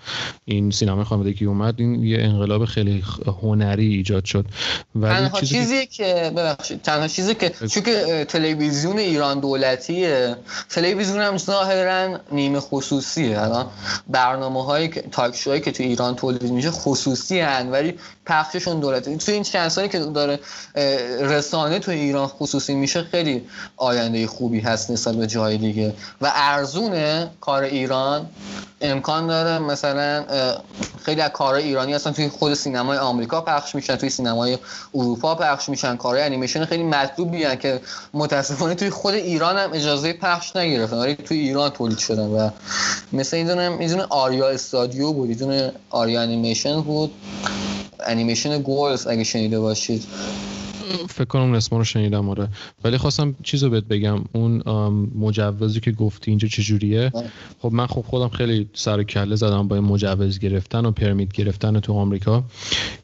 این 0.45 0.71
سینمای 0.71 1.03
خانوادگی 1.03 1.45
اومد 1.45 1.75
این 1.77 2.03
یه 2.03 2.23
انقلاب 2.23 2.65
خیلی 2.65 3.03
هنری 3.41 3.87
ایجاد 3.87 4.25
شد. 4.25 4.45
ولی 4.95 5.13
تنها 5.13 5.41
چیزی, 5.41 5.85
که 5.85 6.31
ببخشید. 6.37 6.81
تنها 6.81 7.07
چیزی 7.07 7.35
که 7.35 7.49
چون 7.49 7.83
که 7.83 8.25
تلویزیون 8.29 8.97
ایران 8.97 9.39
دولتیه. 9.39 10.35
تلویزیون 10.69 11.21
هم 11.21 11.37
ظاهرا 11.37 12.19
نیمه 12.31 12.59
خصوصیه. 12.59 13.41
الان 13.41 13.65
برنامه 14.07 14.65
های 14.65 14.87
تاک 14.87 15.47
هایی 15.47 15.61
که 15.61 15.71
تو 15.71 15.83
ایران 15.83 16.15
تولید 16.15 16.51
میشه 16.51 16.71
خصوصی 16.71 17.39
هن 17.39 17.69
ولی 17.71 17.93
پخششون 18.25 18.79
دولتی 18.79 19.17
تو 19.17 19.31
این 19.31 19.43
چند 19.43 19.69
سالی 19.69 19.89
که 19.89 19.99
داره 19.99 20.39
رسانه 21.21 21.79
تو 21.79 21.91
ایران 21.91 22.27
خصوصی 22.27 22.75
میشه 22.75 23.03
خیلی 23.03 23.41
آینده 23.77 24.27
خوبی 24.27 24.59
هست 24.59 24.91
نسبت 24.91 25.15
به 25.15 25.27
جای 25.27 25.57
دیگه. 25.57 25.93
و 26.21 26.31
ارزونه 26.35 27.31
کار 27.41 27.63
ایران 27.63 28.29
امکان 28.81 29.27
داره 29.27 29.59
مثلا 29.59 30.25
خیلی 31.05 31.21
از 31.21 31.31
کارهای 31.31 31.63
ایرانی 31.63 31.93
هستن 31.93 32.11
توی 32.11 32.29
خود 32.29 32.53
سینمای 32.53 32.97
آمریکا 32.97 33.41
پخش 33.41 33.75
میشن 33.75 33.95
توی 33.95 34.09
سینمای 34.09 34.57
اروپا 34.95 35.35
پخش 35.35 35.69
میشن. 35.69 35.95
کارهای 35.95 36.25
انیمیشن 36.25 36.65
خیلی 36.65 36.83
مطلوبی 36.83 37.43
هستن 37.43 37.55
که 37.55 37.81
متاسفانه 38.13 38.75
توی 38.75 38.89
خود 38.89 39.13
ایران 39.13 39.57
هم 39.57 39.73
اجازه 39.73 40.13
پخش 40.13 40.55
نگرفتن. 40.55 40.97
ولی 40.97 41.15
توی 41.15 41.39
ایران 41.39 41.69
تولید 41.69 41.97
شدن 41.97 42.27
و 42.27 42.49
مثل 43.13 43.37
این 43.37 43.47
دونه 43.87 44.05
آریا 44.09 44.49
استادیو 44.49 45.13
بود 45.13 45.41
این 45.41 45.71
آریا 45.89 46.21
انیمیشن 46.21 46.81
بود. 46.81 47.11
انیمیشن 47.99 48.61
گولز 48.61 49.07
اگه 49.07 49.23
شنیده 49.23 49.59
باشید. 49.59 50.03
فکر 51.09 51.25
کنم 51.25 51.53
اسم 51.53 51.75
رو 51.75 51.83
شنیدم 51.83 52.29
آره. 52.29 52.47
ولی 52.83 52.97
خواستم 52.97 53.35
چیزو 53.43 53.69
بهت 53.69 53.83
بگم. 53.83 54.19
اون 54.31 54.61
مجوزی 55.19 55.79
که 55.79 55.91
گفتی 55.91 56.31
اینجا 56.31 56.47
چجوریه؟ 56.47 57.11
خب 57.59 57.73
من 57.73 57.87
خب 57.87 58.01
خودم 58.01 58.29
خیلی 58.29 58.69
سر 58.73 59.03
کله 59.03 59.35
زدم 59.35 59.67
با 59.67 59.75
این 59.75 59.85
مجوز 59.85 60.39
گرفتن 60.39 60.85
و 60.85 60.91
پرمیت 60.91 61.31
گرفتن 61.31 61.79
تو 61.79 61.93
آمریکا. 61.93 62.43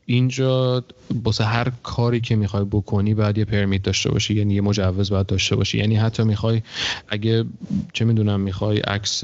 اینجا 0.06 0.84
واسه 1.24 1.44
هر 1.44 1.72
کاری 1.84 2.22
که 2.22 2.36
می‌خوای 2.36 2.64
بکنی 2.64 3.14
باید 3.14 3.38
یه 3.38 3.46
پرمیت 3.46 3.84
داشته 3.84 4.12
باشی 4.12 4.34
یعنی 4.34 4.54
یه 4.54 4.62
مجوز 4.62 5.10
باید 5.10 5.26
داشته 5.26 5.56
باشی. 5.56 5.78
یعنی 5.78 5.96
حتی 5.96 6.24
می‌خوای 6.24 6.62
اگه 7.08 7.46
چه 7.94 8.06
می‌دونم 8.06 8.40
می‌خوای 8.40 8.80
عکس 8.80 9.24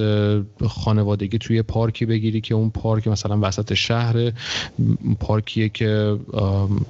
خانوادگی 0.68 1.38
توی 1.38 1.62
پارکی 1.62 2.06
بگیری 2.06 2.42
که 2.42 2.56
اون 2.56 2.70
پارک 2.70 3.08
مثلا 3.08 3.40
وسط 3.42 3.74
شهر 3.74 4.32
پارکیه 5.20 5.70
که 5.70 6.18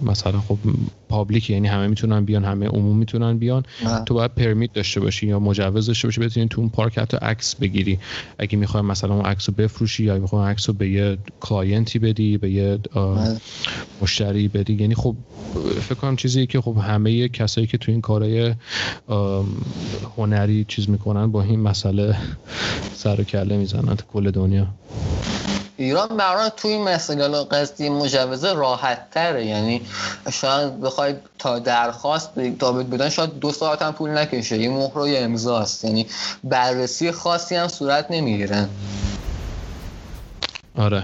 مثلا 0.01 0.39
خب 0.39 0.57
public 1.11 1.49
یعنی 1.49 1.67
همه 1.67 1.87
می‌تونن 1.87 2.25
بیان 2.25 2.43
همه 2.43 2.67
عموم 2.67 2.97
می‌تونن 2.97 3.37
بیان. 3.37 3.63
تو 4.05 4.13
باید 4.13 4.35
permit 4.35 4.73
داشته 4.73 4.99
باشی 4.99 5.27
یا 5.27 5.39
مجوز 5.39 5.87
داشته 5.87 6.07
باشی 6.07 6.21
بتونی 6.21 6.47
تو 6.47 6.61
اون 6.61 6.69
پارک 6.69 6.97
حتی 6.99 7.17
عکس 7.17 7.55
بگیری. 7.55 7.99
اگه 8.39 8.57
می‌خوای 8.57 8.83
مثلا 8.83 9.13
اون 9.13 9.25
عکس 9.25 9.49
رو 9.49 9.55
بفروشی 9.55 10.03
یا 10.03 10.19
می‌خوای 10.19 10.51
عکس 10.51 10.69
رو 10.69 10.75
به 10.75 10.89
یه 10.89 11.17
client 11.39 11.91
ی 11.91 11.99
بدی 11.99 12.37
به 12.37 12.51
یه 12.51 12.79
مشتری 14.01 14.47
بدی. 14.47 14.73
یعنی 14.73 14.95
خب 14.95 15.15
فکر 15.81 15.95
کنم 15.95 16.15
چیزی 16.15 16.47
که 16.47 16.61
خب 16.61 16.77
همه 16.77 17.27
کسایی 17.29 17.67
که 17.67 17.77
تو 17.77 17.91
این 17.91 18.01
کارهای 18.01 18.53
هنری 20.17 20.65
چیز 20.67 20.89
می‌کنن 20.89 21.31
با 21.31 21.43
این 21.43 21.59
مسئله 21.59 22.15
سر 22.95 23.21
و 23.21 23.23
کله 23.23 23.57
می‌زنن 23.57 23.95
کل 24.13 24.31
دنیا. 24.31 24.67
ایران 25.81 26.07
برای 26.07 26.51
توی 26.57 26.77
مسئله 26.77 27.43
قصدی 27.43 27.89
مجوزه 27.89 28.53
راحت 28.53 29.09
تره 29.09 29.45
یعنی 29.45 29.81
شاید 30.31 30.81
بخوای 30.81 31.15
تا 31.39 31.59
درخواست 31.59 32.29
تابید 32.59 32.89
بدن 32.89 33.09
شاید 33.09 33.39
دو 33.39 33.51
ساعت 33.51 33.81
هم 33.81 33.91
پول 33.91 34.09
نکشه. 34.09 34.57
یه 34.57 34.69
مهر 34.69 34.97
و 34.97 35.07
یه 35.07 35.19
امضاست. 35.19 35.85
یعنی 35.85 36.07
بررسی 36.43 37.11
خاصی 37.11 37.55
هم 37.55 37.67
صورت 37.67 38.11
نمی‌گیرن 38.11 38.69
آره. 40.77 41.03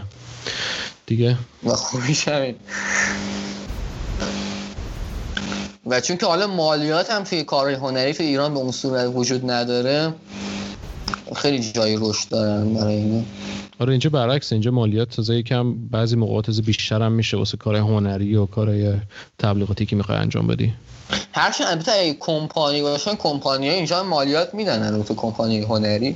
دیگه؟ 1.06 1.38
و 1.64 1.70
خوبیش 1.70 2.28
همین 2.28 2.56
و 5.86 6.02
چون 6.02 6.18
که 6.18 6.26
حالا 6.26 6.48
مالیات 6.48 7.12
هم 7.12 7.24
توی 7.24 7.44
کار 7.44 7.70
هنری 7.70 8.14
توی 8.14 8.26
ایران 8.26 8.54
به 8.54 8.60
اون 8.60 8.72
صورت 8.72 9.12
وجود 9.16 9.52
نداره 9.52 10.14
خیلی 11.36 11.72
جای 11.72 11.98
رشد 12.02 12.30
دارن 12.30 12.74
برای 12.74 12.96
اینو 12.96 13.24
آره 13.80 13.92
اینجا 13.92 14.10
برعکس 14.10 14.52
اینجا 14.52 14.72
مالیات 14.72 15.10
تازه 15.10 15.36
یکم 15.36 15.88
بعضی 15.88 16.16
موقعات 16.16 16.50
بیشتر 16.50 17.02
هم 17.02 17.12
میشه 17.12 17.38
واسه 17.38 17.58
کار 17.58 17.76
هنری 17.76 18.36
و 18.36 18.46
کار 18.46 18.98
تبلیغاتی 19.40 19.86
که 19.86 19.96
می‌خوای 19.96 20.18
انجام 20.18 20.48
بدی. 20.48 20.74
هرچند 21.34 21.68
البته 21.68 22.14
کمپانی 22.20 22.82
باشن 22.82 23.16
کمپانی 23.16 23.70
اینجا 23.70 24.04
مالیات 24.04 24.54
میدن 24.54 24.94
البته 24.94 25.14
کمپانی 25.14 25.62
هنری. 25.62 26.16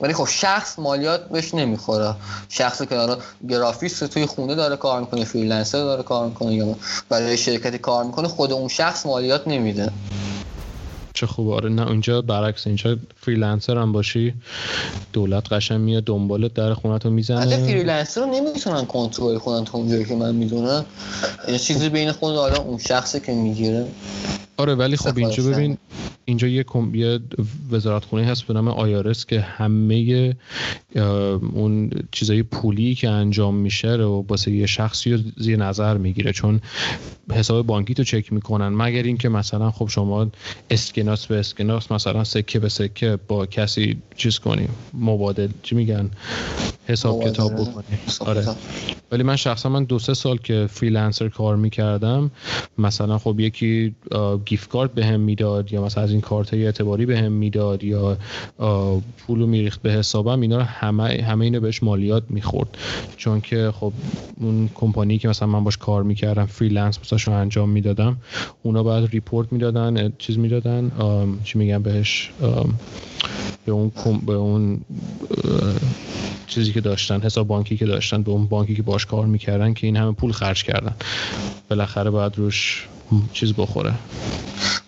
ولی 0.00 0.12
خب 0.12 0.26
شخص 0.30 0.78
مالیات 0.78 1.28
بهش 1.28 1.54
نمی‌خوره. 1.54 2.14
شخصی 2.48 2.86
که 2.86 2.94
داره 2.94 3.22
گرافیست 3.48 4.04
توی 4.04 4.26
خونه 4.26 4.54
داره 4.54 4.76
کار 4.76 5.00
می‌کنه 5.00 5.24
فریلنسر 5.24 5.78
داره 5.78 6.02
کار 6.02 6.28
می‌کنه 6.28 6.54
یا 6.54 6.76
برای 7.08 7.36
شرکتی 7.36 7.78
کار 7.78 8.04
می‌کنه 8.04 8.28
خود 8.28 8.52
اون 8.52 8.68
شخص 8.68 9.06
مالیات 9.06 9.48
نمیده. 9.48 9.92
چه 11.14 11.26
خوب. 11.26 11.48
آره 11.48 11.68
نه 11.68 11.88
اونجا 11.88 12.22
برعکس 12.22 12.66
اینجا 12.66 12.96
freelancer 13.16 13.78
هم 13.78 13.92
باشی 13.92 14.34
دولت 15.12 15.52
قشنگ 15.52 15.80
میاد 15.80 16.04
دنبالت 16.04 16.54
در 16.54 16.74
خونتو 16.74 17.10
می‌زنه. 17.10 17.56
freelancer 17.56 18.20
رو 18.20 18.26
نمی‌تونن 18.26 18.84
کنترل 18.84 19.38
کنن 19.38 19.64
تا 19.64 19.78
اونجایی 19.78 20.04
که 20.04 20.14
من 20.14 20.34
می‌دونم. 20.34 20.84
یه 21.48 21.58
چیزی 21.58 21.88
بین 21.88 22.12
خود 22.12 22.36
حالا 22.36 22.56
اون 22.56 22.78
شخصی 22.78 23.20
که 23.20 23.32
می‌گیره. 23.32 23.86
آره 24.56 24.74
ولی 24.74 24.96
خب 24.96 25.18
اینجا 25.18 25.42
ببین 25.42 25.78
اینجا 26.24 26.48
یه, 26.48 26.62
کم... 26.62 26.94
یه 26.94 27.20
وزارت 27.70 28.04
خونه 28.04 28.24
هست 28.24 28.42
به 28.42 28.54
نام 28.54 28.68
IRS 28.68 29.26
که 29.26 29.40
همه 29.40 30.34
اون 31.54 31.90
چیزای 32.12 32.42
پولی 32.42 32.94
که 32.94 33.08
انجام 33.08 33.54
میشه 33.54 33.88
رو 33.88 34.24
واسه 34.28 34.50
یه 34.50 34.66
شخصی 34.66 35.12
رو 35.12 35.18
زیر 35.36 35.56
نظر 35.56 35.96
می‌گیره. 35.96 36.32
چون 36.32 36.60
حساب 37.32 37.66
بانکی 37.66 37.94
تو 37.94 38.04
چک 38.04 38.32
می‌کنن. 38.32 38.68
مگر 38.68 39.02
اینکه 39.02 39.28
مثلا 39.28 39.70
خب 39.70 39.88
شما 39.88 40.26
اسکناس 41.02 41.26
به 41.26 41.38
اسکناس 41.38 41.92
مثلا 41.92 42.24
سکه 42.24 42.58
به 42.58 42.68
سکه 42.68 43.18
با 43.28 43.46
کسی 43.46 43.96
چیز 44.16 44.38
کنیم. 44.38 44.68
مبادل 44.94 45.48
چی 45.62 45.74
میگن؟ 45.74 46.10
حساب 46.86 47.24
کتاب 47.24 47.54
بکنیم. 47.54 47.98
آره. 48.20 48.46
ولی 49.12 49.22
من 49.22 49.36
شخصا 49.36 49.68
من 49.68 49.84
دو 49.84 49.98
سه 49.98 50.14
سال 50.14 50.36
که 50.36 50.66
freelancer 50.70 51.28
کار 51.28 51.56
می‌کردم 51.56 52.30
مثلا 52.78 53.18
خب 53.18 53.40
یکی 53.40 53.94
gift 54.44 54.70
card 54.70 54.92
بهم 54.94 55.20
می‌داد 55.20 55.72
یا 55.72 55.84
مثلا 55.84 56.04
از 56.04 56.10
این 56.10 56.20
کارت 56.20 56.54
اعتباری 56.54 57.06
بهم 57.06 57.32
می‌داد 57.32 57.84
یا 57.84 58.16
پولو 59.18 59.46
میریخت 59.46 59.82
به 59.82 59.92
حسابم 59.92 60.40
اینا 60.40 60.56
رو 60.56 60.62
همه 60.62 61.24
همه 61.28 61.44
اینو 61.44 61.60
بهش 61.60 61.82
مالیات 61.82 62.22
می‌خورد. 62.28 62.78
چون 63.16 63.40
که 63.40 63.72
خب 63.80 63.92
اون 64.40 64.70
کمپانی 64.74 65.18
که 65.18 65.28
مثلا 65.28 65.48
من 65.48 65.64
باش 65.64 65.76
کار 65.76 66.02
می‌کردم 66.02 66.46
freelance 66.46 67.28
رو 67.28 67.32
انجام 67.32 67.70
می‌دادم 67.70 68.16
اونا 68.62 68.82
بعد 68.82 69.08
report 69.10 69.52
می‌دادن 69.52 70.12
چیز 70.18 70.38
می‌دادن 70.38 70.92
چی 71.44 71.58
میگم 71.58 71.82
بهش 71.82 72.30
به 73.66 73.72
اون 73.72 73.92
به 74.26 74.32
اون 74.32 74.80
چیزی 76.46 76.71
که 76.72 76.80
داشتن 76.80 77.20
حساب 77.20 77.46
بانکی 77.46 77.76
که 77.76 77.86
داشتن 77.86 78.22
به 78.22 78.30
اون 78.30 78.46
بانکی 78.46 78.74
که 78.74 78.82
باش 78.82 79.06
کار 79.06 79.26
می‌کردن 79.26 79.74
که 79.74 79.86
این 79.86 79.96
همه 79.96 80.12
پول 80.12 80.32
خرج 80.32 80.64
کردن. 80.64 80.94
بالاخره 81.70 82.10
باید 82.10 82.38
روش 82.38 82.86
چیز 83.32 83.52
بخوره. 83.52 83.94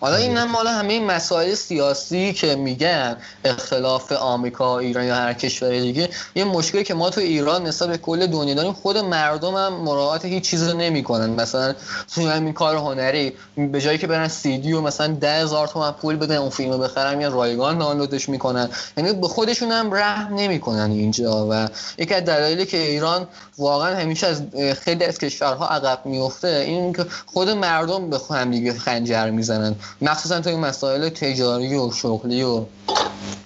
حالا 0.05 0.16
این 0.16 0.36
هم 0.36 0.57
حالا 0.57 0.70
همه 0.70 1.00
مسائل 1.00 1.55
سیاسی 1.55 2.32
که 2.32 2.55
میگن 2.55 3.16
اختلاف 3.44 4.12
آمریکا 4.12 4.78
ایران 4.78 5.05
یا 5.05 5.14
هر 5.14 5.32
کشور 5.32 5.70
دیگه. 5.70 6.09
یه 6.34 6.44
مشکلی 6.44 6.84
که 6.84 6.94
ما 6.94 7.11
تو 7.11 7.20
ایران 7.20 7.66
نسبت 7.66 7.88
به 7.88 7.98
کل 7.98 8.26
دنیا 8.26 8.55
داریم 8.55 8.72
خود 8.72 8.98
مردم 8.98 9.55
هم 9.55 9.72
مراعات 9.72 10.24
هیچ 10.24 10.44
چیز 10.44 10.68
رو 10.68 10.78
نمی‌کنن. 10.78 11.30
مثلا 11.30 11.74
تو 12.14 12.28
همین 12.28 12.52
کار 12.52 12.76
هنری 12.76 13.32
به 13.57 13.80
جایی 13.80 13.98
که 13.98 14.07
برن 14.07 14.28
سیدی 14.28 14.72
و 14.72 14.80
مثلا 14.80 15.07
ده 15.07 15.42
هزار 15.42 15.66
تومن 15.68 15.90
پول 15.92 16.16
بدن 16.16 16.36
اون 16.36 16.50
فیلم 16.50 16.72
رو 16.72 16.78
بخرن 16.78 17.20
یا 17.20 17.28
رایگان 17.28 17.78
دانلودش 17.78 18.28
می‌کنن. 18.28 18.68
یعنی 18.96 19.12
به 19.12 19.28
خودشون 19.28 19.72
هم 19.72 19.94
رحم 19.94 20.34
نمی‌کنن 20.34 20.90
اینجا 20.90 21.46
و 21.50 21.68
یکی 21.98 22.14
از 22.14 22.24
دلایلی 22.24 22.66
که 22.66 22.78
ایران 22.78 23.26
واقعا 23.59 23.96
همیشه 23.96 24.26
از 24.26 24.42
خیلی 24.84 25.05
از 25.05 25.18
کشورها 25.18 25.68
عقب 25.68 26.07
میفته 26.07 26.48
این 26.48 26.92
که 26.92 27.07
خود 27.26 27.50
مردم 27.50 28.11
به 28.11 28.18
هم 28.30 28.50
دیگه 28.50 28.72
خنجر 28.72 29.30
می‌زنن. 29.30 29.74
مخصوصا 30.03 30.51
این 30.51 30.61
مسائل 30.61 31.09
تجاری 31.09 31.74
و 31.74 31.90
شغلی 31.90 32.42
و 32.42 32.64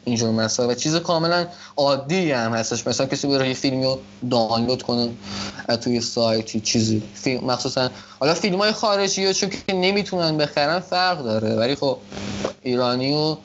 اینجور 0.05 0.31
مسائل. 0.31 0.71
و 0.71 0.75
چیز 0.75 0.97
کاملا 0.97 1.47
عادی 1.77 2.33
هم 2.33 2.55
هستش. 2.55 2.87
مثلا 2.87 3.07
کسی 3.07 3.29
بره 3.29 3.49
یه 3.49 3.55
فیلمی 3.55 3.85
رو 3.85 3.99
دانلود 4.31 4.83
کنه 4.83 5.11
توی 5.81 6.01
سایتی 6.01 6.61
چیزی. 6.61 7.03
فیلم 7.15 7.45
مخصوصا 7.45 7.91
حالا 8.21 8.35
فیلم 8.35 8.59
های 8.59 8.73
خارجی 8.73 9.27
ها 9.27 9.33
چون 9.33 9.51
که 9.51 9.73
نمی‌تونن 9.73 10.37
بخرن 10.37 10.81
فرق 10.81 11.25
داره. 11.25 11.55
ولی 11.55 11.75
خب 11.75 11.99
ایرانی 12.63 13.15
و 13.15 13.37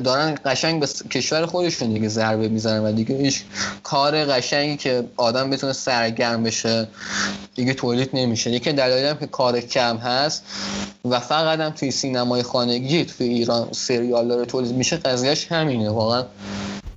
دارن 0.00 0.38
قشنگ 0.44 0.80
به 0.80 0.86
کشور 1.10 1.46
خودشون 1.46 1.92
دیگه 1.92 2.08
ضربه 2.08 2.48
می‌زنن 2.48 2.84
و 2.84 2.92
دیگه 2.92 3.16
هیچ 3.16 3.42
کار 3.82 4.24
قشنگی 4.24 4.76
که 4.76 5.04
آدم 5.16 5.50
بتونه 5.50 5.72
سرگرم 5.72 6.42
بشه 6.42 6.88
دیگه 7.54 7.74
تولید 7.74 8.10
نمیشه. 8.12 8.50
یکی 8.50 8.72
دلایل 8.72 9.06
هم 9.06 9.18
که 9.18 9.26
کار 9.26 9.60
کم 9.60 9.96
هست 9.96 10.44
و 11.04 11.20
فقط 11.20 11.60
هم 11.60 11.70
توی 11.70 11.90
سینمای 11.90 12.42
خانگی 12.42 13.04
توی 13.04 13.28
ایران 13.28 13.68
سریال 13.72 14.28
داره 14.28 14.44
تولید 14.44 14.74
میشه 14.74 14.96
قضیهش 14.96 15.52
همینه. 15.52 15.90
واقعا 15.90 16.24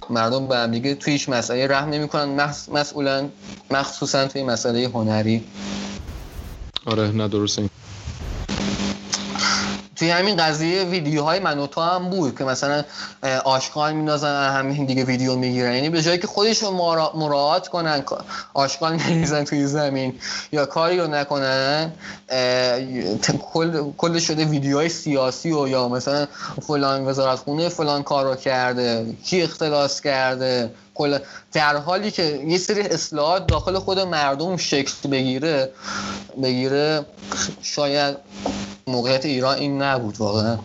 مردم 0.10 0.48
به 0.48 0.58
هم 0.58 0.72
دیگه 0.72 0.96
توی 0.96 1.14
هیچ 1.14 1.30
مسئله 1.30 1.68
رحم 1.68 1.90
نمی‌کنن 1.90 2.52
مخصوصا 3.72 4.28
توی 4.28 4.44
مسئله 4.44 4.88
هنری. 4.88 5.44
آره 6.86 7.12
نه 7.12 7.28
درسته. 7.28 7.70
توی 9.96 10.10
همین 10.10 10.36
قضیه 10.36 10.84
ویدیوهای 10.84 11.40
من 11.40 11.60
و 11.60 11.68
تو 11.68 11.82
هم 11.82 12.10
بود 12.10 12.38
که 12.38 12.44
مثلا 12.44 12.84
آشغال 13.46 13.94
میندازن 13.94 14.54
همین 14.54 14.86
دیگه 14.86 15.04
ویدیو 15.04 15.36
می‌گیرن. 15.36 15.74
یعنی 15.74 15.90
به 15.90 16.02
جایی 16.02 16.18
که 16.18 16.28
خودشون 16.28 16.74
مراعات 17.16 17.68
کنن 17.68 18.04
آشغال 18.54 18.96
نریزن 18.96 19.44
توی 19.44 19.68
زمین 19.68 20.20
یا 20.52 20.66
کاری 20.66 20.98
رو 20.98 21.08
نکنن 21.08 21.92
کل, 23.54 23.92
کل 23.98 24.20
شده 24.20 24.46
ویدیوهای 24.46 24.90
سیاسی 24.90 25.52
و 25.52 25.68
یا 25.68 25.88
مثلا 25.88 26.28
فلان 26.68 27.06
وزارت 27.06 27.40
خونه 27.40 27.70
فلان 27.70 28.04
کار 28.04 28.26
رو 28.26 28.36
کرده 28.36 29.16
کی 29.26 29.42
اختلاس 29.42 30.02
کرده 30.02 30.72
کل 30.96 31.18
در 31.54 31.78
حالی 31.78 32.12
که 32.12 32.24
یه 32.48 32.58
سری 32.58 32.82
اصلاحات 32.82 33.48
داخل 33.48 33.80
خود 33.80 34.00
مردم 34.00 34.58
شکل 34.58 35.10
بگیره 35.12 35.70
بگیره 36.44 37.06
شاید 37.62 38.18
موقعیت 38.88 39.26
ایران 39.26 39.58
این 39.58 39.82
نبود 39.82 40.18
واقعا. 40.18 40.58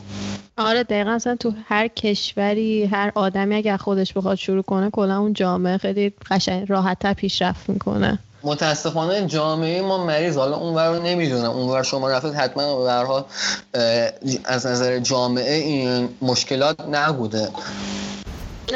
آره 0.59 0.83
دقیقا 0.83 1.11
اصلا 1.11 1.37
تو 1.37 1.53
هر 1.64 1.89
کشوری 1.89 2.85
هر 2.85 3.12
آدمی 3.14 3.55
اگر 3.55 3.76
خودش 3.76 4.12
بخواد 4.12 4.37
شروع 4.37 4.62
کنه 4.62 4.91
کلا 4.91 5.18
اون 5.18 5.33
جامعه 5.33 5.78
خیلی 5.78 6.12
قشنگ 6.31 6.66
راحتتر 6.68 7.12
پیشرفت 7.12 7.68
می‌کنه. 7.68 8.18
متاسفانه 8.43 9.26
جامعه 9.26 9.83
ما 9.83 10.07
مریض. 10.07 10.37
حالا 10.37 10.57
اونور 10.57 10.97
رو 10.97 11.03
نمی‌دونم. 11.03 11.51
اونور 11.51 11.83
شما 11.83 12.11
رفتید 12.11 12.35
حتما 12.35 12.85
به 13.72 14.12
از 14.45 14.66
نظر 14.66 14.99
جامعه 14.99 15.55
این 15.55 16.09
مشکلات 16.22 16.81
نبوده. 16.91 17.49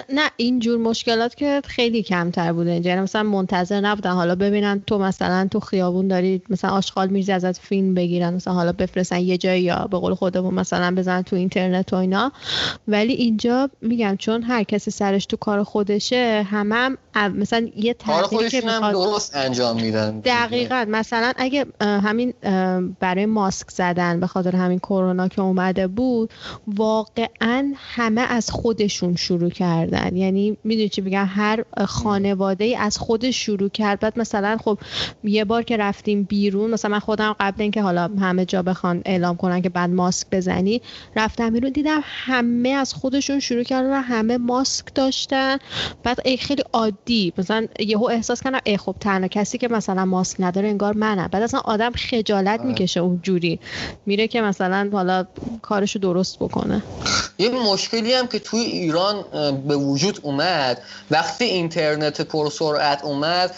نه 0.09 0.31
اینجور 0.37 0.79
مشکلات 0.79 1.35
که 1.35 1.63
خیلی 1.65 2.03
کمتر 2.03 2.53
بوده 2.53 2.87
یعنی 2.87 3.01
مثلا 3.01 3.23
منتظر 3.23 3.81
نبودن. 3.81 4.11
حالا 4.11 4.35
ببینن 4.35 4.83
تو 4.87 4.99
مثلا 4.99 5.49
تو 5.51 5.61
خیابون 5.61 6.09
داری 6.09 6.43
مثلا 6.49 6.71
آشغال 6.71 7.09
میرزی 7.09 7.33
ازت 7.33 7.59
فیلم 7.59 7.95
بگیرن. 7.95 8.35
مثلا 8.35 8.55
حالا 8.55 8.73
بفرستن 8.73 9.21
یه 9.21 9.39
جایی 9.39 9.63
یا 9.63 9.89
به 9.91 9.99
قول 9.99 10.15
خودمون 10.15 10.55
مثلا 10.55 10.95
بزنن 10.95 11.23
تو 11.23 11.37
اینترنت 11.37 11.93
و 11.93 11.97
اینا. 11.97 12.33
ولی 12.89 13.13
اینجا 13.13 13.71
میگم 13.81 14.17
چون 14.19 14.43
هر 14.43 14.63
کسی 14.63 14.91
سرش 14.91 15.27
تو 15.27 15.37
کار 15.37 15.63
خودشه 15.63 16.47
همم 16.51 16.99
هم 17.15 17.37
مثلا 17.37 17.69
یه 17.77 17.95
تغییری 17.95 18.49
که 18.49 18.61
می‌خواد 18.61 18.93
درست 18.93 19.37
انجام 19.37 19.77
میدن 19.77 20.21
دقیقا. 20.21 20.87
مثلا 20.89 21.33
اگه 21.37 21.67
همین 21.81 22.35
برای 23.01 23.27
ماسک 23.27 23.71
زدن 23.71 24.21
به 24.21 24.27
خاطر 24.27 24.57
همین 24.57 24.79
کرونا 24.79 25.29
که 25.29 25.43
اومده 25.43 25.87
بود 25.87 26.31
واقعا 26.67 27.73
همه 27.77 28.21
از 28.21 28.51
خودشون 28.51 29.17
شروع 29.17 29.51
کرد. 29.51 29.84
کردن 29.85 30.17
یعنی 30.17 30.57
می‌دونی 30.65 30.89
چی 30.89 31.01
بگم 31.01 31.27
هر 31.31 31.65
خانواده 31.87 32.65
ای 32.65 32.77
از 32.77 32.99
خودش 32.99 33.37
شروع 33.37 33.69
کرد. 33.69 34.01
بعد 34.01 34.19
مثلا 34.19 34.57
خب 34.65 34.79
یه 35.25 35.45
بار 35.45 35.63
که 35.63 35.77
رفتیم 35.77 36.23
بیرون 36.23 36.71
مثلا 36.71 36.91
من 36.91 36.99
خودم 36.99 37.37
قبل 37.41 37.63
اینکه 37.63 37.83
حالا 37.83 38.11
همه 38.21 38.45
جا 38.45 38.63
بخوان 38.63 39.03
اعلام 39.05 39.37
کنن 39.37 39.63
که 39.63 39.69
بعد 39.69 39.91
ماسک 39.91 40.27
بزنی 40.33 40.83
رفتم 41.17 41.51
بیرون 41.51 41.73
دیدم 41.73 42.01
همه 42.05 42.69
از 42.69 42.95
خودشون 42.95 43.41
شروع 43.41 43.63
کردن 43.63 43.91
و 43.91 44.01
همه 44.01 44.39
ماسک 44.39 44.95
داشتن. 44.95 45.59
بعد 46.03 46.19
ای 46.25 46.37
خیلی 46.37 46.63
عادی. 46.73 47.33
مثلا 47.39 47.67
یهو 47.79 48.05
احساس 48.05 48.43
کردم 48.43 48.61
ای 48.65 48.77
خب 48.77 48.97
تنها 49.01 49.29
کسی 49.29 49.59
که 49.59 49.69
مثلا 49.69 50.05
ماسک 50.05 50.37
نداره 50.41 50.69
انگار 50.69 50.97
منم. 50.97 51.29
بعد 51.33 51.43
اصلا 51.43 51.61
آدم 51.61 51.91
خجالت 51.91 52.61
آره. 52.61 52.69
می‌کشه 52.69 53.01
اونجوری. 53.01 53.61
میره 54.07 54.29
که 54.29 54.41
مثلا 54.41 54.91
حالا 54.93 55.27
کارشو 55.63 55.99
درست 55.99 56.39
بکنه. 56.39 56.83
یه 57.39 57.51
مشکلی 57.73 58.13
هم 58.13 58.27
که 58.27 58.39
توی 58.39 58.61
ایران 58.61 59.25
به 59.69 59.74
وجود 59.75 60.21
اومد. 60.23 60.83
وقتی 61.11 61.45
اینترنت 61.45 62.21
پرسرعت 62.21 63.05
اومد 63.05 63.55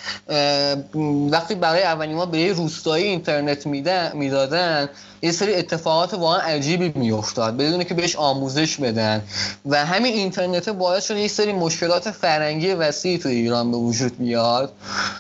وقتی 1.31 1.55
برای 1.55 1.83
اولین 1.83 2.17
ما 2.17 2.27
به 2.27 2.39
یه 2.39 2.53
روستایی 2.53 3.05
اینترنت 3.05 3.67
می‌دادن 4.15 4.89
یه 5.27 5.33
سری 5.33 5.55
اتفاقات 5.55 6.15
واقعا 6.15 6.39
عجیبی 6.39 6.93
میافتاد. 6.95 7.57
بدون 7.57 7.85
که 7.85 7.95
بهش 7.95 8.17
آموزش 8.17 8.77
بدن. 8.77 9.23
و 9.67 9.85
همین 9.85 10.15
اینترنت 10.15 10.69
باعث 10.69 11.05
شده 11.05 11.21
یه 11.21 11.29
سری 11.29 11.53
مشکلات 11.53 12.11
فرنگی 12.11 12.73
وسیعی 12.73 13.19
تو 13.19 13.29
ایران 13.29 13.71
به 13.71 13.77
وجود 13.77 14.21
میاد 14.21 14.73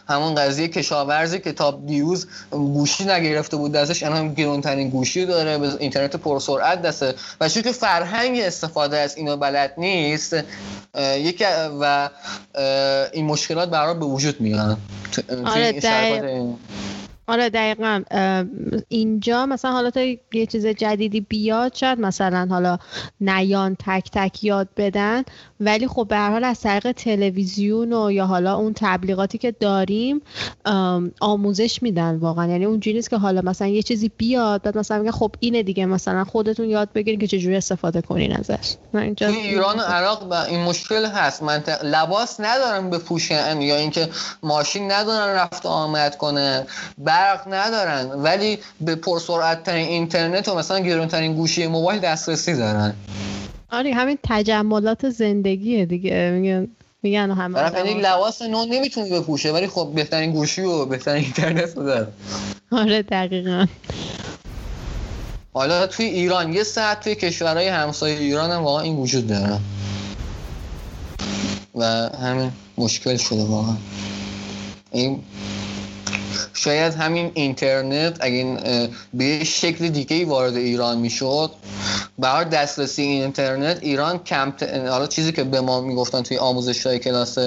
همون 0.08 0.34
قضیه 0.34 0.68
کشاورزی 0.68 1.38
که 1.38 1.52
تا 1.52 1.70
دیوز 1.86 2.26
گوشی 2.50 3.04
نگرفته 3.04 3.56
بود 3.56 3.72
دستش. 3.72 4.02
الان 4.02 4.34
گرونترین 4.34 4.88
گوشی 4.88 5.26
داره. 5.26 5.58
به 5.58 5.76
اینترنت 5.78 6.16
پرسرعت 6.16 6.82
دسته. 6.82 7.14
و 7.40 7.48
چون 7.48 7.62
که 7.62 7.72
فرهنگ 7.72 8.38
استفاده 8.40 8.96
از 8.98 9.16
اینو 9.16 9.36
بلد 9.36 9.72
نیست 9.78 10.36
یکی 11.16 11.44
و 11.80 12.08
این 13.12 13.26
مشکلات 13.26 13.68
برای 13.68 13.94
به 13.94 14.04
وجود 14.04 14.40
میاد. 14.40 14.78
آره 15.46 15.72
آره 17.28 17.50
دقیقا. 17.50 18.02
اینجا 18.88 19.46
مثلا 19.46 19.72
حالا 19.72 19.90
تا 19.90 20.00
یه 20.32 20.46
چیز 20.46 20.66
جدیدی 20.66 21.20
بیاد 21.20 21.74
شاید 21.74 22.00
مثلا 22.00 22.46
حالا 22.50 22.78
نیان 23.20 23.76
تک 23.86 24.10
تک 24.12 24.44
یاد 24.44 24.68
بدن. 24.76 25.22
ولی 25.60 25.88
خب 25.88 26.06
به 26.08 26.18
حال 26.18 26.44
از 26.44 26.60
طریق 26.60 26.92
تلویزیون 26.92 27.92
و 27.92 28.10
یا 28.10 28.26
حالا 28.26 28.54
اون 28.54 28.72
تبلیغاتی 28.76 29.38
که 29.38 29.52
داریم 29.52 30.22
آموزش 31.20 31.82
میدن 31.82 32.16
واقعا. 32.16 32.46
یعنی 32.46 32.64
اونجوری 32.64 32.96
نیست 32.96 33.10
که 33.10 33.16
حالا 33.16 33.40
مثلا 33.40 33.68
یه 33.68 33.82
چیزی 33.82 34.10
بیاد 34.16 34.62
بعد 34.62 34.78
مثلا 34.78 34.98
میگه 34.98 35.12
خب 35.12 35.34
اینه 35.40 35.62
دیگه 35.62 35.86
مثلا 35.86 36.24
خودتون 36.24 36.68
یاد 36.68 36.92
بگیرین 36.92 37.20
که 37.20 37.26
چجوری 37.26 37.56
استفاده 37.56 38.02
کنین 38.02 38.36
ازش. 38.36 38.74
اینجا 38.94 39.28
ایران 39.28 39.78
و 39.78 39.82
عراق 39.82 40.28
با 40.28 40.42
این 40.42 40.64
مشکل 40.64 41.06
هست. 41.06 41.42
منطق 41.42 41.84
لباس 41.84 42.40
ندارن 42.40 42.90
بپوشن 42.90 43.60
یا 43.60 43.76
اینکه 43.76 44.08
ماشین 44.42 44.92
ندارن 44.92 45.34
رفت 45.34 45.66
آمد 45.66 46.16
کنن 46.16 46.66
برق 47.16 47.54
ندارن. 47.54 48.06
ولی 48.22 48.58
به 48.80 48.94
پرسرعت 48.94 49.62
ترین 49.62 49.88
اینترنت 49.88 50.48
و 50.48 50.54
مثلا 50.54 50.78
گرونترین 50.78 51.34
گوشی 51.34 51.66
موبایل 51.66 52.00
دسترسی 52.00 52.54
دارن. 52.54 52.94
آره 53.72 53.94
همین 53.94 54.18
تجملات 54.22 55.10
زندگیه 55.10 55.86
دیگه. 55.86 56.30
میگن 56.30 56.68
میگن 57.02 57.30
همه 57.30 57.72
یعنی 57.74 58.00
لباس 58.00 58.42
نو 58.42 58.64
نمی‌تونی 58.64 59.10
بپوشه 59.10 59.52
ولی 59.52 59.66
خب 59.66 59.92
بهترین 59.94 60.32
گوشی 60.32 60.62
و 60.62 60.84
بهترین 60.84 61.24
اینترنت 61.24 61.76
رو 61.76 61.84
داره. 61.84 62.08
آره 62.72 63.02
دقیقا. 63.02 63.66
حالا 65.54 65.86
توی 65.86 66.06
ایران 66.06 66.52
یه 66.52 66.62
ساعت 66.62 67.00
توی 67.00 67.14
کشورهای 67.14 67.68
همسایه 67.68 68.18
ایران 68.18 68.50
هم 68.50 68.62
واقعا 68.62 68.82
این 68.82 68.96
وجود 68.96 69.26
داره. 69.26 69.58
و 71.74 71.84
همین 72.22 72.52
مشکل 72.78 73.16
شده 73.16 73.44
واقعا. 73.44 73.76
این 74.92 75.22
شاید 76.56 76.94
همین 76.94 77.30
اینترنت 77.34 78.16
اگه 78.20 78.58
به 79.14 79.44
شکل 79.44 79.88
دیگه 79.88 80.24
وارد 80.24 80.56
ایران 80.56 80.98
می‌شد 80.98 81.50
برای 82.18 82.44
دسترسی 82.44 83.02
اینترنت 83.02 83.78
ایران 83.82 84.18
کم 84.18 84.52
حالا 84.88 85.06
چیزی 85.06 85.32
که 85.32 85.44
به 85.44 85.60
ما 85.60 85.80
می‌گفتن 85.80 86.22
توی 86.22 86.38
آموزش 86.38 86.86
های 86.86 86.98
کلاس 86.98 87.38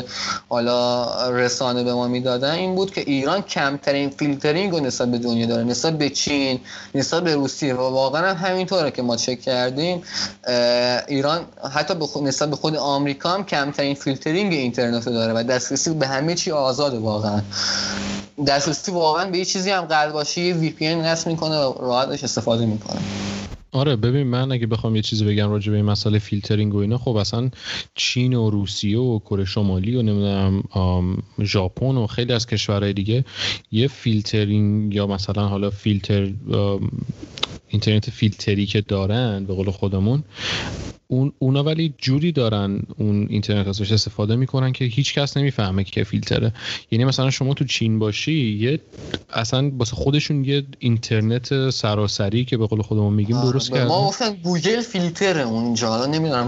حالا 0.49 1.29
رسانه 1.29 1.83
به 1.83 1.93
ما 1.93 2.07
می‌دادن 2.07 2.51
این 2.51 2.75
بود 2.75 2.93
که 2.93 3.01
ایران 3.01 3.41
کمترین 3.41 4.09
فیلترینگ 4.09 4.71
رو 4.71 4.79
نسبت 4.79 5.11
به 5.11 5.17
دنیا 5.17 5.45
داره 5.45 5.63
نسبت 5.63 5.97
به 5.97 6.09
چین 6.09 6.59
نسبت 6.95 7.23
به 7.23 7.35
روسیه 7.35 7.73
و 7.73 7.81
واقعا 7.81 8.33
هم 8.33 8.49
همینطوره 8.49 8.91
که 8.91 9.01
ما 9.01 9.15
چک 9.15 9.41
کردیم 9.41 10.03
ایران 11.07 11.45
حتی 11.73 11.95
به 11.95 12.05
نسبت 12.21 12.49
به 12.49 12.55
خود 12.55 12.75
آمریکا 12.75 13.29
هم 13.29 13.43
کمترین 13.43 13.95
فیلترینگ 13.95 14.53
اینترنت 14.53 15.07
رو 15.07 15.13
داره 15.13 15.33
و 15.33 15.43
دسترسی 15.43 15.93
به 15.93 16.07
همه 16.07 16.35
چی 16.35 16.51
آزاده 16.51 16.99
واقعا. 16.99 17.41
دسترسی 18.47 18.91
واقعا 18.91 19.25
به 19.25 19.37
یه 19.37 19.45
چیزی 19.45 19.71
هم 19.71 19.85
قرار 19.85 20.11
باشه 20.11 20.41
یه 20.41 20.53
VPN 20.53 20.95
نصب 20.95 21.27
می‌کنه 21.27 21.57
و 21.57 21.73
راحتش 21.79 22.23
استفاده 22.23 22.65
می‌کنه. 22.65 22.99
آره 23.71 23.95
ببین 23.95 24.27
من 24.27 24.51
اگه 24.51 24.67
بخوام 24.67 24.95
یه 24.95 25.01
چیزی 25.01 25.25
بگم 25.25 25.49
راجع 25.49 25.71
به 25.71 25.77
این 25.77 25.85
مسئله 25.85 26.19
فیلترینگ 26.19 26.75
و 26.75 26.77
اینا 26.77 26.97
خب 26.97 27.15
اصلا 27.15 27.49
چین 27.95 28.33
و 28.33 28.49
روسیه 28.49 28.99
و 28.99 29.19
کره 29.19 29.45
شمالی 29.45 29.95
و 29.95 30.01
نمی‌دونم 30.01 30.63
ژاپن 31.41 31.97
و 31.97 32.07
خیلی 32.07 32.33
از 32.33 32.47
کشورهای 32.47 32.93
دیگه 32.93 33.25
یه 33.71 33.87
فیلترینگ 33.87 34.95
یا 34.95 35.07
مثلا 35.07 35.47
حالا 35.47 35.69
فیلتر 35.69 36.33
اینترنت 37.67 38.09
فیلتری 38.09 38.65
که 38.65 38.81
دارن 38.81 39.45
به 39.45 39.53
قول 39.53 39.71
خودمون 39.71 40.23
اون 41.11 41.31
اونا 41.39 41.63
ولی 41.63 41.93
جوری 41.97 42.31
دارن 42.31 42.81
اون 42.97 43.27
اینترنت 43.29 43.67
ازش 43.67 43.91
استفاده 43.91 44.35
می‌کنن 44.35 44.71
که 44.71 44.85
هیچ 44.85 45.13
کس 45.13 45.37
نمی‌فهمه 45.37 45.83
که 45.83 46.03
فیلتره. 46.03 46.53
یعنی 46.91 47.05
مثلا 47.05 47.29
شما 47.29 47.53
تو 47.53 47.65
چین 47.65 47.99
باشی 47.99 48.57
یه 48.61 48.79
اصلا 49.33 49.71
واسه 49.77 49.95
خودشون 49.95 50.45
یه 50.45 50.63
اینترنت 50.79 51.69
سراسری 51.69 52.45
که 52.45 52.57
به 52.57 52.67
قول 52.67 52.81
خودمون 52.81 53.13
میگیم 53.13 53.41
درست 53.41 53.71
کردن 53.71 53.87
ما 53.87 54.07
گفتن 54.07 54.33
گوگل 54.33 54.81
فیلتره 54.81 55.41
اونجا. 55.41 55.87
حالا 55.87 56.05
نمی‌دونم 56.05 56.47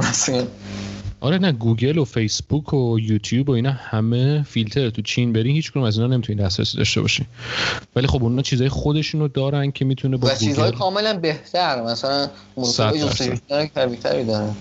آره 1.21 1.37
نه 1.37 1.51
گوگل 1.51 1.97
و 1.97 2.05
فیسبوک 2.05 2.73
و 2.73 2.99
یوتیوب 2.99 3.49
و 3.49 3.51
اینا 3.51 3.71
همه 3.71 4.43
فیلتر 4.43 4.89
تو 4.89 5.01
چین 5.01 5.33
بری 5.33 5.51
هیچ 5.51 5.77
از 5.77 5.97
اینا 5.97 6.13
نمی‌تونی 6.13 6.41
دسترسی 6.41 6.77
داشته 6.77 7.01
باشی 7.01 7.25
ولی 7.95 8.07
خب 8.07 8.23
اونا 8.23 8.41
چیزای 8.41 8.69
خودشون 8.69 9.21
رو 9.21 9.27
دارن 9.27 9.71
که 9.71 9.85
می‌تونه 9.85 10.17
با 10.17 10.27
و 10.27 10.35
چیزهای 10.35 10.71
کاملا 10.71 11.19
بهتر 11.19 11.83
مثلا 11.83 12.29
موتور 12.57 12.91
دارن. 14.23 14.55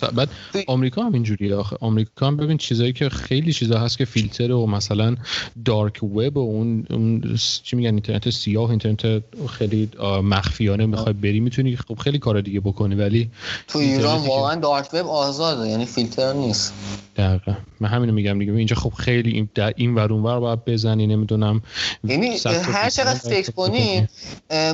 بعد 0.00 0.28
آمریکا 0.66 1.02
هم 1.02 1.12
اینجوریه 1.12 1.54
آخه. 1.54 1.76
آمریکا 1.80 2.26
هم 2.26 2.36
ببین 2.36 2.56
چیزایی 2.56 2.92
که 2.92 3.08
خیلی 3.08 3.52
چیزا 3.52 3.78
هست 3.78 3.98
که 3.98 4.04
فیلتر 4.04 4.52
و 4.52 4.66
مثلا 4.66 5.16
دارک 5.64 6.02
وب 6.02 6.36
و 6.36 6.40
اون, 6.40 6.86
اون 6.90 7.38
چی 7.62 7.76
میگن 7.76 7.88
اینترنت 7.88 8.30
سیاه 8.30 8.70
اینترنت 8.70 9.22
خیلی 9.58 9.88
مخفیانه 10.22 10.86
می‌خوای 10.86 11.12
بری 11.12 11.40
می‌تونی 11.40 11.76
خب 11.76 11.94
خیلی 11.94 12.18
کار 12.18 12.40
دیگه 12.40 12.60
بکنی 12.60 12.94
ولی 12.94 13.30
تو 13.68 13.78
ایران 13.78 14.26
واقعا 14.26 14.54
دارک 14.54 14.94
وب 14.94 15.06
آزاده 15.06 15.68
یعنی 15.68 15.86
فیلتر 15.86 16.32
نیست. 16.32 16.74
دقیقا. 17.16 17.54
من 17.80 17.88
همینو 17.88 18.12
میگم 18.12 18.38
دیگه. 18.38 18.52
اینجا 18.52 18.76
خب 18.76 18.92
خیلی 18.96 19.30
این 19.30 19.48
در 19.54 19.72
این 19.76 19.94
ور 19.94 20.12
اون 20.12 20.22
ور 20.22 20.40
باید 20.40 20.64
بزنی 20.64 21.06
نمی‌دونم. 21.06 21.62
یعنی 22.04 22.28
هر 22.46 22.90
چقدر 22.90 23.18
فکر 23.18 23.50
کنی 23.50 24.08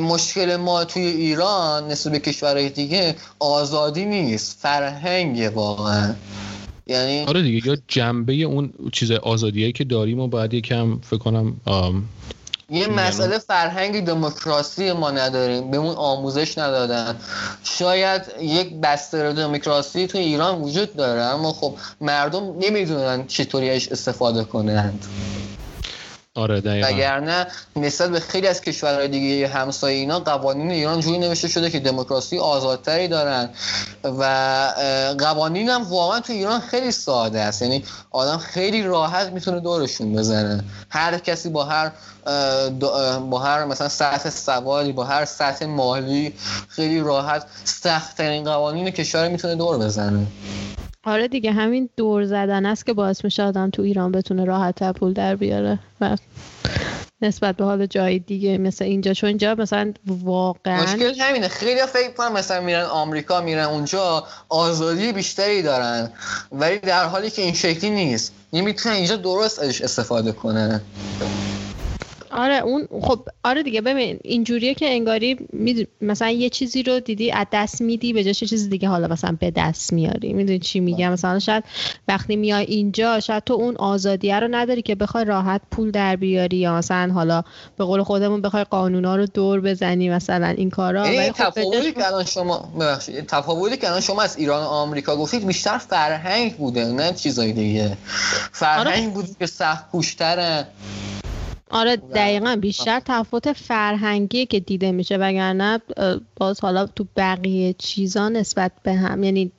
مشکل 0.00 0.56
ما 0.56 0.84
توی 0.84 1.02
ایران 1.02 1.88
نسبت 1.88 2.12
به 2.12 2.18
کشورهای 2.18 2.68
دیگه 2.68 3.14
آزادی 3.38 4.04
نیست. 4.04 4.58
فرهنگ 4.60 5.15
واقعا. 5.54 6.14
یعنی 6.86 7.24
آره 7.24 7.42
دیگه 7.42 7.68
یا 7.68 7.76
جنبه 7.88 8.32
اون 8.32 8.72
چیز 8.92 9.10
آزادیایی 9.10 9.72
که 9.72 9.84
داریم 9.84 10.20
و 10.20 10.28
باید 10.28 10.54
یکم 10.54 10.98
فکر 10.98 11.18
کنم 11.18 11.56
یه 12.70 12.86
مسئله 12.86 13.38
فرهنگ 13.38 14.04
دموکراسی 14.04 14.92
ما 14.92 15.10
نداریم. 15.10 15.70
بهمون 15.70 15.94
آموزش 15.94 16.58
ندادن. 16.58 17.16
شاید 17.64 18.22
یک 18.40 18.74
بستر 18.74 19.32
دموکراسی 19.32 20.06
تو 20.06 20.18
ایران 20.18 20.62
وجود 20.62 20.96
داره 20.96 21.20
اما 21.20 21.52
خب 21.52 21.74
مردم 22.00 22.58
نمی‌دونن 22.60 23.26
چطوریش 23.26 23.88
استفاده 23.88 24.44
کنند. 24.44 25.06
آره 26.36 26.60
دقیقا. 26.60 26.88
وگرنه 26.88 27.46
به 27.74 28.20
خیلی 28.20 28.46
از 28.46 28.60
کشورهای 28.60 29.08
دیگه 29.08 29.48
همسایه 29.48 29.98
اینا 29.98 30.20
قوانین 30.20 30.70
ایران 30.70 31.00
جوری 31.00 31.18
نوشته 31.18 31.48
شده 31.48 31.70
که 31.70 31.80
دموکراسی 31.80 32.38
آزادتری 32.38 33.08
دارن. 33.08 33.48
و 34.04 34.24
قوانین 35.18 35.68
هم 35.68 35.82
واقعا 35.82 36.20
تو 36.20 36.32
ایران 36.32 36.60
خیلی 36.60 36.92
ساده 36.92 37.40
است. 37.40 37.62
یعنی 37.62 37.84
آدم 38.10 38.38
خیلی 38.38 38.82
راحت 38.82 39.26
می‌تونه 39.32 39.60
دورشون 39.60 40.12
بزنه. 40.12 40.64
هر 40.88 41.18
کسی 41.18 41.48
با 41.48 41.64
هر 41.64 41.90
با 43.30 43.38
هر 43.38 43.64
مثلا 43.64 43.88
سطح 43.88 44.30
سوالی 44.30 44.92
با 44.92 45.04
هر 45.04 45.24
سطح 45.24 45.66
مالی 45.66 46.32
خیلی 46.68 47.00
راحت 47.00 47.46
سختترین 47.64 48.44
قوانین 48.44 48.90
کشور 48.90 49.28
می‌تونه 49.28 49.54
دور 49.54 49.78
بزنه. 49.78 50.26
آره 51.06 51.28
دیگه 51.28 51.52
همین 51.52 51.88
دور 51.96 52.24
زدن 52.24 52.66
است 52.66 52.86
که 52.86 52.92
باعث 52.92 53.24
میشه 53.24 53.42
آدم 53.42 53.70
تو 53.70 53.82
ایران 53.82 54.12
بتونه 54.12 54.44
راحت 54.44 54.92
پول 54.92 55.12
در 55.12 55.36
بیاره 55.36 55.78
و 56.00 56.16
نسبت 57.22 57.56
به 57.56 57.64
حال 57.64 57.86
جای 57.86 58.18
دیگه 58.18 58.58
مثل 58.58 58.84
اینجا 58.84 59.14
چون 59.14 59.28
اینجا 59.28 59.54
مثلا 59.54 59.92
واقعا 60.06 60.82
مشکل 60.82 61.14
همینه. 61.20 61.48
خیلی 61.48 61.80
فکر 61.80 62.10
کنم 62.10 62.32
مثلا 62.32 62.60
میرن 62.60 62.82
آمریکا 62.82 63.40
میرن 63.40 63.64
اونجا 63.64 64.24
آزادی 64.48 65.12
بیشتری 65.12 65.62
دارن 65.62 66.10
ولی 66.52 66.78
در 66.78 67.04
حالی 67.04 67.30
که 67.30 67.42
این 67.42 67.54
شکلی 67.54 67.90
نیست. 67.90 68.32
نمی‌تونن 68.52 68.94
اینجا 68.94 69.16
درست 69.16 69.58
ازش 69.58 69.80
استفاده 69.80 70.32
کنن 70.32 70.80
آره 72.36 72.54
اون 72.54 72.88
خب 73.02 73.28
آره 73.44 73.62
دیگه 73.62 73.80
ببین 73.80 74.18
اینجوریه 74.24 74.74
که 74.74 74.86
انگاری 74.90 75.36
مثلا 76.00 76.30
یه 76.30 76.48
چیزی 76.48 76.82
رو 76.82 77.00
دیدی 77.00 77.32
از 77.32 77.46
دست 77.52 77.80
میدی 77.80 78.12
به 78.12 78.24
جاش 78.24 78.44
چیز 78.44 78.68
دیگه 78.68 78.88
حالا 78.88 79.08
مثلا 79.08 79.36
به 79.40 79.50
دست 79.50 79.92
میاری. 79.92 80.32
می‌دونی 80.32 80.58
چی 80.58 80.80
میگم؟ 80.80 81.12
مثلا 81.12 81.38
شاید 81.38 81.64
وقتی 82.08 82.36
میای 82.36 82.64
اینجا 82.64 83.20
شاید 83.20 83.44
تو 83.44 83.54
اون 83.54 83.76
آزادیه 83.76 84.40
رو 84.40 84.48
نداری 84.50 84.82
که 84.82 84.94
بخوای 84.94 85.24
راحت 85.24 85.60
پول 85.70 85.90
در 85.90 86.16
بیاری 86.16 86.56
یا 86.56 86.74
مثلا 86.74 87.12
حالا 87.12 87.42
به 87.78 87.84
قول 87.84 88.02
خودمون 88.02 88.42
بخوای 88.42 88.64
قانونا 88.64 89.16
رو 89.16 89.26
دور 89.26 89.60
بزنی 89.60 90.08
مثلا 90.08 90.46
این 90.46 90.70
کارا. 90.70 91.02
ولی 91.02 91.32
خب 91.32 91.32
تفاوتی 91.32 91.92
که 91.92 92.06
الان 92.06 92.24
شما 92.24 92.72
ببخشید 92.80 93.26
تفاوتی 93.26 93.76
که 93.76 93.88
الان 93.88 94.00
شما 94.00 94.22
از 94.22 94.36
ایران 94.36 94.62
و 94.62 94.66
آمریکا 94.66 95.16
گفتید 95.16 95.46
بیشتر 95.46 95.78
فرهنگ 95.78 96.56
بوده 96.56 96.84
نه 96.84 97.12
چیزای 97.12 97.52
دیگه. 97.52 97.96
فرهنگ 98.52 99.04
آره. 99.04 99.08
بود 99.08 99.38
که 99.38 99.46
سخت 99.46 99.84
آره 101.70 101.96
دقیقا. 101.96 102.56
بیشتر 102.60 103.02
تفاوت 103.04 103.52
فرهنگی 103.52 104.46
که 104.46 104.60
دیده 104.60 104.92
میشه 104.92 105.16
وگرنه 105.16 105.80
باز 106.36 106.60
حالا 106.60 106.86
تو 106.86 107.06
بقیه 107.16 107.72
چیزا 107.78 108.28
نسبت 108.28 108.72
به 108.82 108.94
هم 108.94 109.24
یعنی 109.24 109.52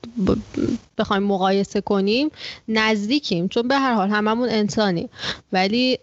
بخوایم 0.98 1.24
مقایسه 1.24 1.82
کنیم 1.82 2.30
نزدیکیم. 2.68 3.48
چون 3.48 3.68
به 3.68 3.76
هر 3.76 3.94
حال 3.94 4.10
هممون 4.10 4.50
انسانی. 4.50 5.10
ولی 5.52 6.00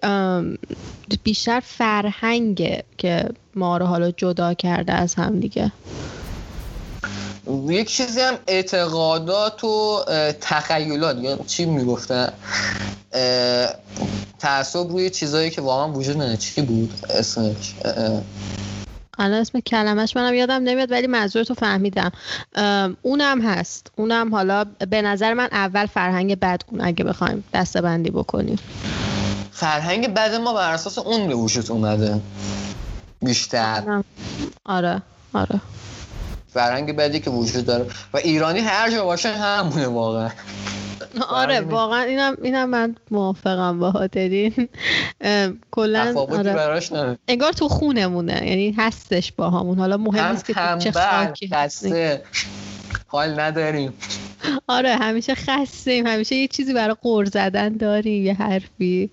بیشتر 1.23 1.61
فرهنگه 1.61 2.85
که 2.99 3.29
ما 3.55 3.77
رو 3.77 3.87
حالا 3.87 4.11
جدا 4.11 4.55
کرده 4.55 4.93
از 4.93 5.15
هم 5.15 5.41
دیگه. 5.41 5.73
یک 7.69 7.89
چیزی 7.89 8.21
هم 8.21 8.35
اعتقادات 8.47 9.65
و 9.65 10.05
تخیلات 10.41 11.17
یا 11.19 11.37
چی 11.37 11.65
می‌گفتن؟ 11.65 12.33
تعصب 14.39 14.89
روی 14.89 15.11
چیزایی 15.11 15.51
که 15.51 15.61
واقعا 15.61 15.93
وجود 15.93 16.17
نداره. 16.17 16.37
چی 16.37 16.63
بود 16.63 17.07
اسمش؟ 17.11 17.75
الان 19.19 19.41
اسم 19.41 19.61
کلمش 19.61 20.17
منم 20.17 20.35
یادم 20.35 20.63
نمیاد 20.63 20.93
ولی 20.93 21.07
منظور 21.07 21.45
تو 21.45 21.55
فهمیدم 21.55 22.13
اونم 23.03 23.41
هست. 23.41 23.91
اونم 23.97 24.35
حالا 24.35 24.65
به 24.65 25.03
نظر 25.03 25.35
من 25.35 25.49
اول 25.53 25.87
فرهنگ 25.87 26.41
بدگون 26.41 26.81
اگه 26.81 27.05
بخوایم 27.05 27.45
دسته 27.55 27.81
بندی 27.81 28.11
بکنیم. 28.11 28.59
فرهنگ 29.53 30.15
بد 30.15 30.35
ما 30.35 30.55
بر 30.55 30.73
اساس 30.73 30.99
اون 30.99 31.29
به 31.29 31.35
وجود 31.35 31.71
اومده. 31.71 32.21
بیشتر. 33.23 34.03
آره 34.65 35.03
آره. 35.35 35.61
فرهنگ 36.55 36.97
بدی 36.97 37.21
که 37.21 37.31
وجود 37.31 37.67
داره. 37.67 37.87
و 38.13 38.17
ایرانی 38.17 38.59
هر 38.59 38.91
جا 38.91 39.05
باشه 39.05 39.29
همونه 39.29 39.87
واقعا. 39.87 40.31
آره 41.29 41.61
واقعا 41.61 42.03
اینم 42.03 42.37
اینم 42.43 42.71
من 42.71 42.97
موافقم 43.11 43.79
با 43.79 43.91
هاترین. 43.91 44.69
کلا 45.71 46.15
آره. 46.17 47.19
انگار 47.29 47.53
تو 47.53 47.69
خونمونه 47.69 48.49
یعنی 48.49 48.75
هستش 48.79 49.33
با 49.33 49.51
همون 49.51 49.79
حالا 49.79 49.97
مهم 49.97 50.31
نیست 50.31 50.45
که 50.45 50.55
چه 50.79 50.93
خاکی 50.93 51.47
هسته 51.47 52.23
حال 53.07 53.41
نداریم. 53.41 53.93
آره 54.69 54.97
همیشه 54.97 55.35
خستیم 55.35 56.07
همیشه 56.07 56.35
یه 56.35 56.49
چیزی 56.49 56.75
برای 56.75 56.97
قور 57.03 57.25
زدن 57.25 57.77
داریم 57.77 58.25
یه 58.25 58.35
حرفی. 58.35 59.11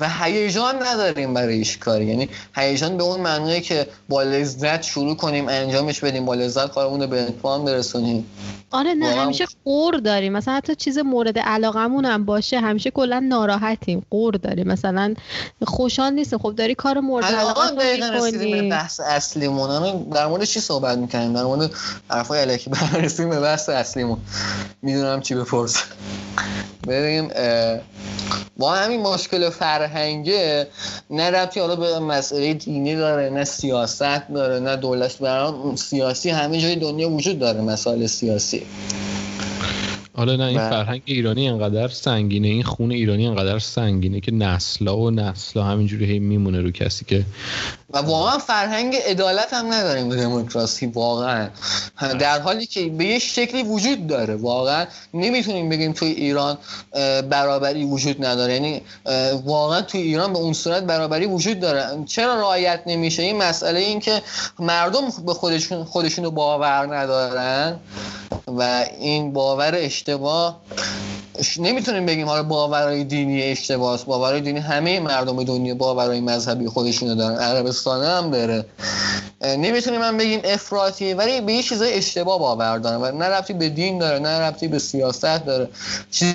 و 0.00 0.08
هیجان 0.08 0.82
نداریم 0.82 1.34
برای 1.34 1.58
ایش 1.58 1.78
کاری. 1.78 2.06
یعنی 2.06 2.28
هیجان 2.56 2.96
به 2.96 3.02
اون 3.02 3.20
معنیه 3.20 3.60
که 3.60 3.86
با 4.08 4.22
لذت 4.22 4.82
شروع 4.82 5.16
کنیم 5.16 5.48
انجامش 5.48 6.00
بدیم 6.00 6.24
با 6.24 6.34
لذت 6.34 6.70
کارمون 6.70 7.00
رو 7.00 7.06
به 7.06 7.22
اتمام 7.22 7.64
برسونیم. 7.64 8.26
آره 8.72 8.94
نه 8.94 9.06
همیشه 9.06 9.46
قور 9.64 9.96
داریم. 9.96 10.32
مثلا 10.32 10.54
حتی 10.54 10.74
چیز 10.74 10.98
مورد 10.98 11.38
علاقمون 11.38 12.04
هم 12.04 12.24
باشه 12.24 12.60
همیشه 12.60 12.90
کلا 12.90 13.20
ناراحتیم 13.20 14.06
قور 14.10 14.34
داریم. 14.34 14.68
مثلا 14.68 15.14
خوشحال 15.66 16.12
نیستیم. 16.12 16.38
خب 16.38 16.54
داری 16.56 16.74
کار 16.74 17.00
مورد 17.00 17.24
علاقه 17.24 17.70
می‌کنی. 17.70 18.68
بحث 18.68 19.00
اصلیمون. 19.00 20.10
در 20.10 20.26
مورد 20.26 20.44
چی 20.44 20.60
صحبت 20.60 20.98
می‌کنیم؟ 20.98 21.32
در 21.32 21.42
مورد 21.42 21.70
حرفای 22.10 22.40
الکی 22.40 22.70
برسیم 22.70 23.30
به 23.30 23.40
بحث 23.40 23.68
اصلیمون. 23.68 24.18
می‌دونم 24.82 25.20
چی 25.20 25.34
بپرس. 25.34 25.76
ببینیم 26.88 27.30
با 28.56 28.72
همین 28.72 29.00
مشکل 29.00 29.50
فرهنگه 29.90 30.66
نه 31.10 31.30
ربطی 31.30 31.60
حالا 31.60 31.76
به 31.76 31.98
مسئله 31.98 32.54
دینی 32.54 32.96
داره 32.96 33.30
نه 33.30 33.44
سیاست 33.44 34.28
داره 34.28 34.60
نه 34.60 34.76
دولت 34.76 35.18
بران 35.18 35.76
سیاسی 35.76 36.30
همه 36.30 36.60
جای 36.60 36.76
دنیا 36.76 37.10
وجود 37.10 37.38
داره 37.38 37.60
مسائل 37.60 38.06
سیاسی. 38.06 38.62
حالا 40.20 40.36
نه 40.36 40.44
این 40.44 40.70
فرهنگ 40.70 41.02
ایرانی 41.04 41.48
انقدر 41.48 41.88
سنگینه 41.88 42.48
این 42.48 42.62
خون 42.62 42.92
ایرانی 42.92 43.26
انقدر 43.26 43.58
سنگینه 43.58 44.20
که 44.20 44.32
نسلا 44.32 44.96
و 44.96 45.10
نسلا 45.10 45.62
همینجوری 45.64 46.04
هی 46.04 46.18
میمونه 46.18 46.60
رو 46.60 46.70
کسی 46.70 47.04
که 47.04 47.24
و 47.90 47.98
واقعا 47.98 48.38
فرهنگ 48.38 48.96
عدالت 48.96 49.54
هم 49.54 49.72
نداریم 49.72 50.08
به 50.08 50.16
دموکراسی 50.16 50.86
واقعا. 50.86 51.48
در 52.18 52.40
حالی 52.40 52.66
که 52.66 52.88
به 52.88 53.04
یه 53.04 53.18
شکلی 53.18 53.62
وجود 53.62 54.06
داره 54.06 54.34
واقعا. 54.34 54.86
نمی‌تونیم 55.14 55.68
بگیم 55.68 55.92
توی 55.92 56.08
ایران 56.08 56.58
برابری 57.30 57.84
وجود 57.84 58.24
نداره. 58.24 58.52
یعنی 58.54 58.82
واقعا 59.44 59.80
توی 59.82 60.00
ایران 60.00 60.32
به 60.32 60.38
اون 60.38 60.52
صورت 60.52 60.82
برابری 60.82 61.26
وجود 61.26 61.60
داره. 61.60 62.04
چرا 62.06 62.34
رعایت 62.34 62.82
نمیشه؟ 62.86 63.22
این 63.22 63.36
مسئله 63.36 63.80
این 63.80 64.00
که 64.00 64.22
مردم 64.58 65.00
به 65.26 65.34
خودشون 65.34 65.84
خودشون 65.84 66.24
رو 66.24 66.30
باور 66.30 66.96
ندارن 66.96 67.76
و 68.46 68.84
این 69.00 69.32
باور 69.32 69.74
اشتباه 69.74 70.09
نمی‌تونیم 71.58 72.06
بگیم 72.06 72.26
حالا 72.26 72.42
باورهای 72.42 73.04
دینی 73.04 73.42
اشتباهه 73.42 74.04
باورهای 74.04 74.40
دینی 74.40 74.58
همه 74.58 75.00
مردم 75.00 75.44
دنیا 75.44 75.74
باورهای 75.74 76.20
مذهبی 76.20 76.68
خودشونو 76.68 77.14
دارن. 77.14 77.36
عربستان 77.36 78.04
هم 78.04 78.30
داره. 78.30 78.64
نمی‌تونیم 79.42 80.00
من 80.00 80.16
بگیم 80.16 80.40
افراطی 80.44 81.14
ولی 81.14 81.40
به 81.40 81.52
یه 81.52 81.62
چیزای 81.62 81.94
اشتباه 81.94 82.38
باور 82.38 82.78
دارن. 82.78 82.96
و 82.96 83.18
نه 83.18 83.24
ربطی 83.24 83.52
به 83.52 83.68
دین 83.68 83.98
داره 83.98 84.18
نه 84.18 84.40
ربطی 84.40 84.68
به 84.68 84.78
سیاست 84.78 85.46
داره. 85.46 85.68
چیز 86.10 86.34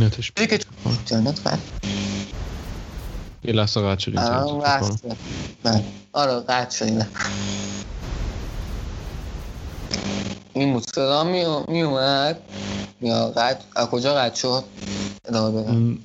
نتش 0.00 0.32
یه 3.44 3.52
لحظه 3.52 3.80
قطع 3.80 3.98
شدیم 3.98 4.20
آره 6.12 6.40
قطع 6.40 6.76
شدیم 6.76 7.06
این 10.54 10.72
بود 10.72 10.82
صدا 10.82 11.24
می, 11.24 11.82
اومد؟ 11.82 12.38
یا 13.00 13.28
قد 13.28 13.60
از 13.76 13.86
کجا 13.86 14.14
قد 14.14 14.34
شد؟ 14.34 14.64
ادامه 15.24 15.62
بدم. 15.62 15.98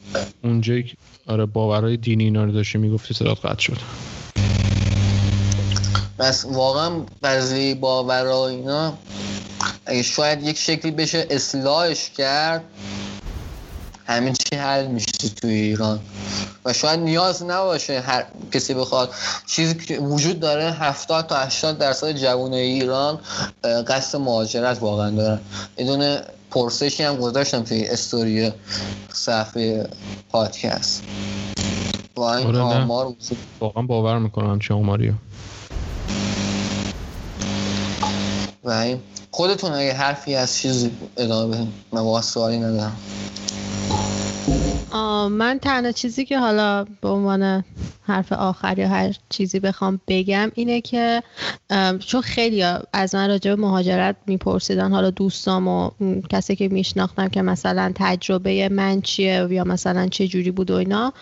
اونجایی 0.43 0.93
آره 1.27 1.45
باورهای 1.45 1.97
دینی 1.97 2.23
اینا 2.23 2.43
رو 2.43 2.51
داشتی 2.51 2.77
می‌گفتی 2.77 3.13
صدا 3.13 3.33
قد 3.33 3.59
شد. 3.59 3.77
بس 6.19 6.45
واقعا 6.45 6.91
بعضی 7.21 7.73
باورها 7.73 8.47
اینا 8.47 8.93
اگه 9.85 10.01
شاید 10.01 10.43
یک 10.43 10.57
شکلی 10.57 10.91
بشه 10.91 11.27
اصلاحش 11.29 12.09
کرد 12.09 12.63
همین 14.05 14.33
چی 14.33 14.55
حل 14.55 14.87
میشه 14.87 15.29
توی 15.41 15.53
ایران؟ 15.53 15.99
و 16.65 16.73
شاید 16.73 16.99
نیاز 16.99 17.43
نباشه 17.43 17.99
هر 17.99 18.25
کسی 18.51 18.73
بخواد. 18.73 19.13
چیزی 19.47 19.73
که 19.73 19.97
وجود 19.97 20.39
داره 20.39 20.71
70 20.71 21.27
تا 21.27 21.35
80 21.35 21.77
درصد 21.77 22.11
جوانه 22.11 22.55
ایران 22.55 23.19
قصد 23.87 24.17
مهاجرت 24.17 24.81
واقعا 24.81 25.09
دارن. 25.09 25.39
بدون 25.77 26.17
پرسشی 26.51 27.03
هم 27.03 27.15
گذاشتم 27.15 27.63
توی 27.63 27.87
استوری 27.87 28.51
صفحه 29.13 29.87
پادکست. 30.31 31.03
واقعا 32.15 32.63
آمار 32.63 33.15
واقعا 33.59 33.83
باور 33.83 34.19
می‌کنم 34.19 34.59
چه 34.59 34.73
آماریو 34.73 35.13
و 38.63 38.69
این 38.69 38.99
خودتون 39.31 39.71
اگه 39.71 39.93
حرفی 39.93 40.35
از 40.35 40.57
چیزی 40.57 40.91
ادامه 41.17 41.55
بهم 41.55 41.67
من 41.91 42.01
واقعا 42.01 42.21
سوالی 42.21 42.57
ندارم. 42.57 42.97
من 45.29 45.59
تنها 45.59 45.91
چیزی 45.91 46.25
که 46.25 46.39
حالا 46.39 46.85
به 47.01 47.09
عنوان 47.09 47.63
حرف 48.03 48.31
آخر 48.31 48.79
یا 48.79 48.87
هر 48.87 49.15
چیزی 49.29 49.59
بخوام 49.59 49.99
بگم 50.07 50.51
اینه 50.55 50.81
که 50.81 51.23
چون 51.99 52.21
خیلی 52.21 52.63
از 52.93 53.15
من 53.15 53.29
راجع 53.29 53.55
به 53.55 53.61
مهاجرت 53.61 54.15
میپرسیدن 54.27 54.91
حالا 54.91 55.09
دوستام 55.09 55.67
و 55.67 55.91
کسی 56.29 56.55
که 56.55 56.67
میشناختم 56.67 57.27
که 57.27 57.41
مثلا 57.41 57.91
تجربه 57.95 58.69
من 58.69 59.01
چیه 59.01 59.47
یا 59.51 59.63
مثلا 59.63 60.07
چه 60.07 60.27
جوری 60.27 60.51
بود 60.51 60.71
و 60.71 60.75
اینا 60.75 61.13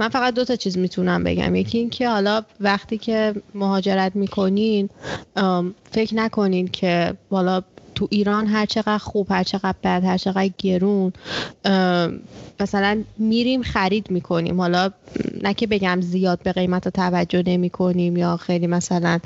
من 0.00 0.08
فقط 0.08 0.34
دو 0.34 0.44
تا 0.44 0.56
چیز 0.56 0.78
می‌تونم 0.78 1.24
بگم. 1.24 1.54
یکی 1.54 1.78
این 1.78 1.90
که 1.90 2.08
حالا 2.08 2.42
وقتی 2.60 2.98
که 2.98 3.34
مهاجرت 3.54 4.16
می‌کنین 4.16 4.90
فکر 5.92 6.14
نکنین 6.14 6.68
که 6.68 7.14
حالا 7.30 7.62
تو 7.94 8.08
ایران 8.10 8.46
هر 8.46 8.66
چقدر 8.66 8.98
خوب 8.98 9.26
هر 9.30 9.42
چقدر 9.42 9.74
بد 9.84 10.04
هر 10.04 10.18
چقدر 10.18 10.50
گرون 10.58 11.12
مثلا 12.60 13.02
میریم 13.18 13.62
خرید 13.62 14.10
می‌کنیم. 14.10 14.60
حالا 14.60 14.90
نه 15.42 15.54
که 15.54 15.66
بگم 15.66 16.00
زیاد 16.00 16.42
به 16.42 16.52
قیمت 16.52 16.88
توجه 16.88 17.42
نمی 17.46 17.70
کنیم 17.70 18.16
یا 18.16 18.36
خیلی 18.36 18.66
مثلا 18.66 19.18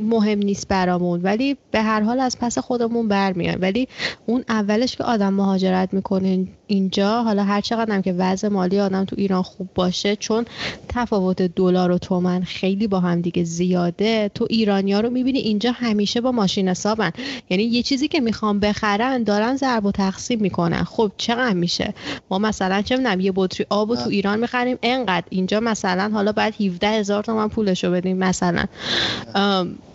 مهم 0.00 0.38
نیست 0.38 0.68
برامون. 0.68 1.22
ولی 1.22 1.56
به 1.70 1.82
هر 1.82 2.00
حال 2.00 2.20
از 2.20 2.38
پس 2.40 2.58
خودمون 2.58 3.08
برمیایم. 3.08 3.58
ولی 3.60 3.88
اون 4.26 4.44
اولش 4.48 4.96
که 4.96 5.04
آدم 5.04 5.34
مهاجرت 5.34 5.94
می‌کنه 5.94 6.46
اینجا 6.66 7.22
حالا 7.22 7.44
هر 7.44 7.60
چقدر 7.60 7.94
هم 7.94 8.02
که 8.02 8.12
وضع 8.12 8.48
مالی 8.48 8.80
آدم 8.80 9.04
تو 9.04 9.16
ایران 9.18 9.42
خوب 9.42 9.68
باشه 9.74 10.16
چون 10.16 10.44
تفاوت 10.88 11.42
دلار 11.42 11.90
و 11.90 11.98
تومن 11.98 12.42
خیلی 12.42 12.86
با 12.86 13.00
هم 13.00 13.20
دیگه 13.20 13.44
زیاده. 13.44 14.30
تو 14.34 14.46
ایرانیا 14.50 15.00
رو 15.00 15.10
می‌بینی 15.10 15.38
اینجا 15.38 15.72
همیشه 15.72 16.20
با 16.20 16.32
ماشین 16.32 16.68
حسابن. 16.68 17.12
یعنی 17.50 17.62
یه 17.62 17.82
چیزی 17.82 18.08
که 18.08 18.20
می‌خوام 18.20 18.60
بخرن 18.60 19.22
دارن 19.22 19.56
ضرب 19.56 19.84
و 19.84 19.92
تقسیم 19.92 20.40
می‌کنن. 20.40 20.84
خب 20.84 21.12
چقدر 21.26 21.52
میشه؟ 21.52 21.94
ما 22.30 22.38
مثلا 22.38 22.82
چه 22.82 22.96
می‌دونم 22.96 23.20
یه 23.20 23.32
بطری 23.34 23.66
آب 23.70 23.94
تو 23.94 24.08
ایران 24.08 24.40
می‌خریم 24.40 24.78
انقدر. 24.82 25.26
اینجا 25.30 25.60
مثلا 25.60 26.10
حالا 26.12 26.32
بعد 26.32 26.54
17 26.60 26.88
هزار 26.88 27.22
تومن 27.22 27.48
پولشو 27.48 27.90
بدیم 27.90 28.16
مثلا. 28.16 28.64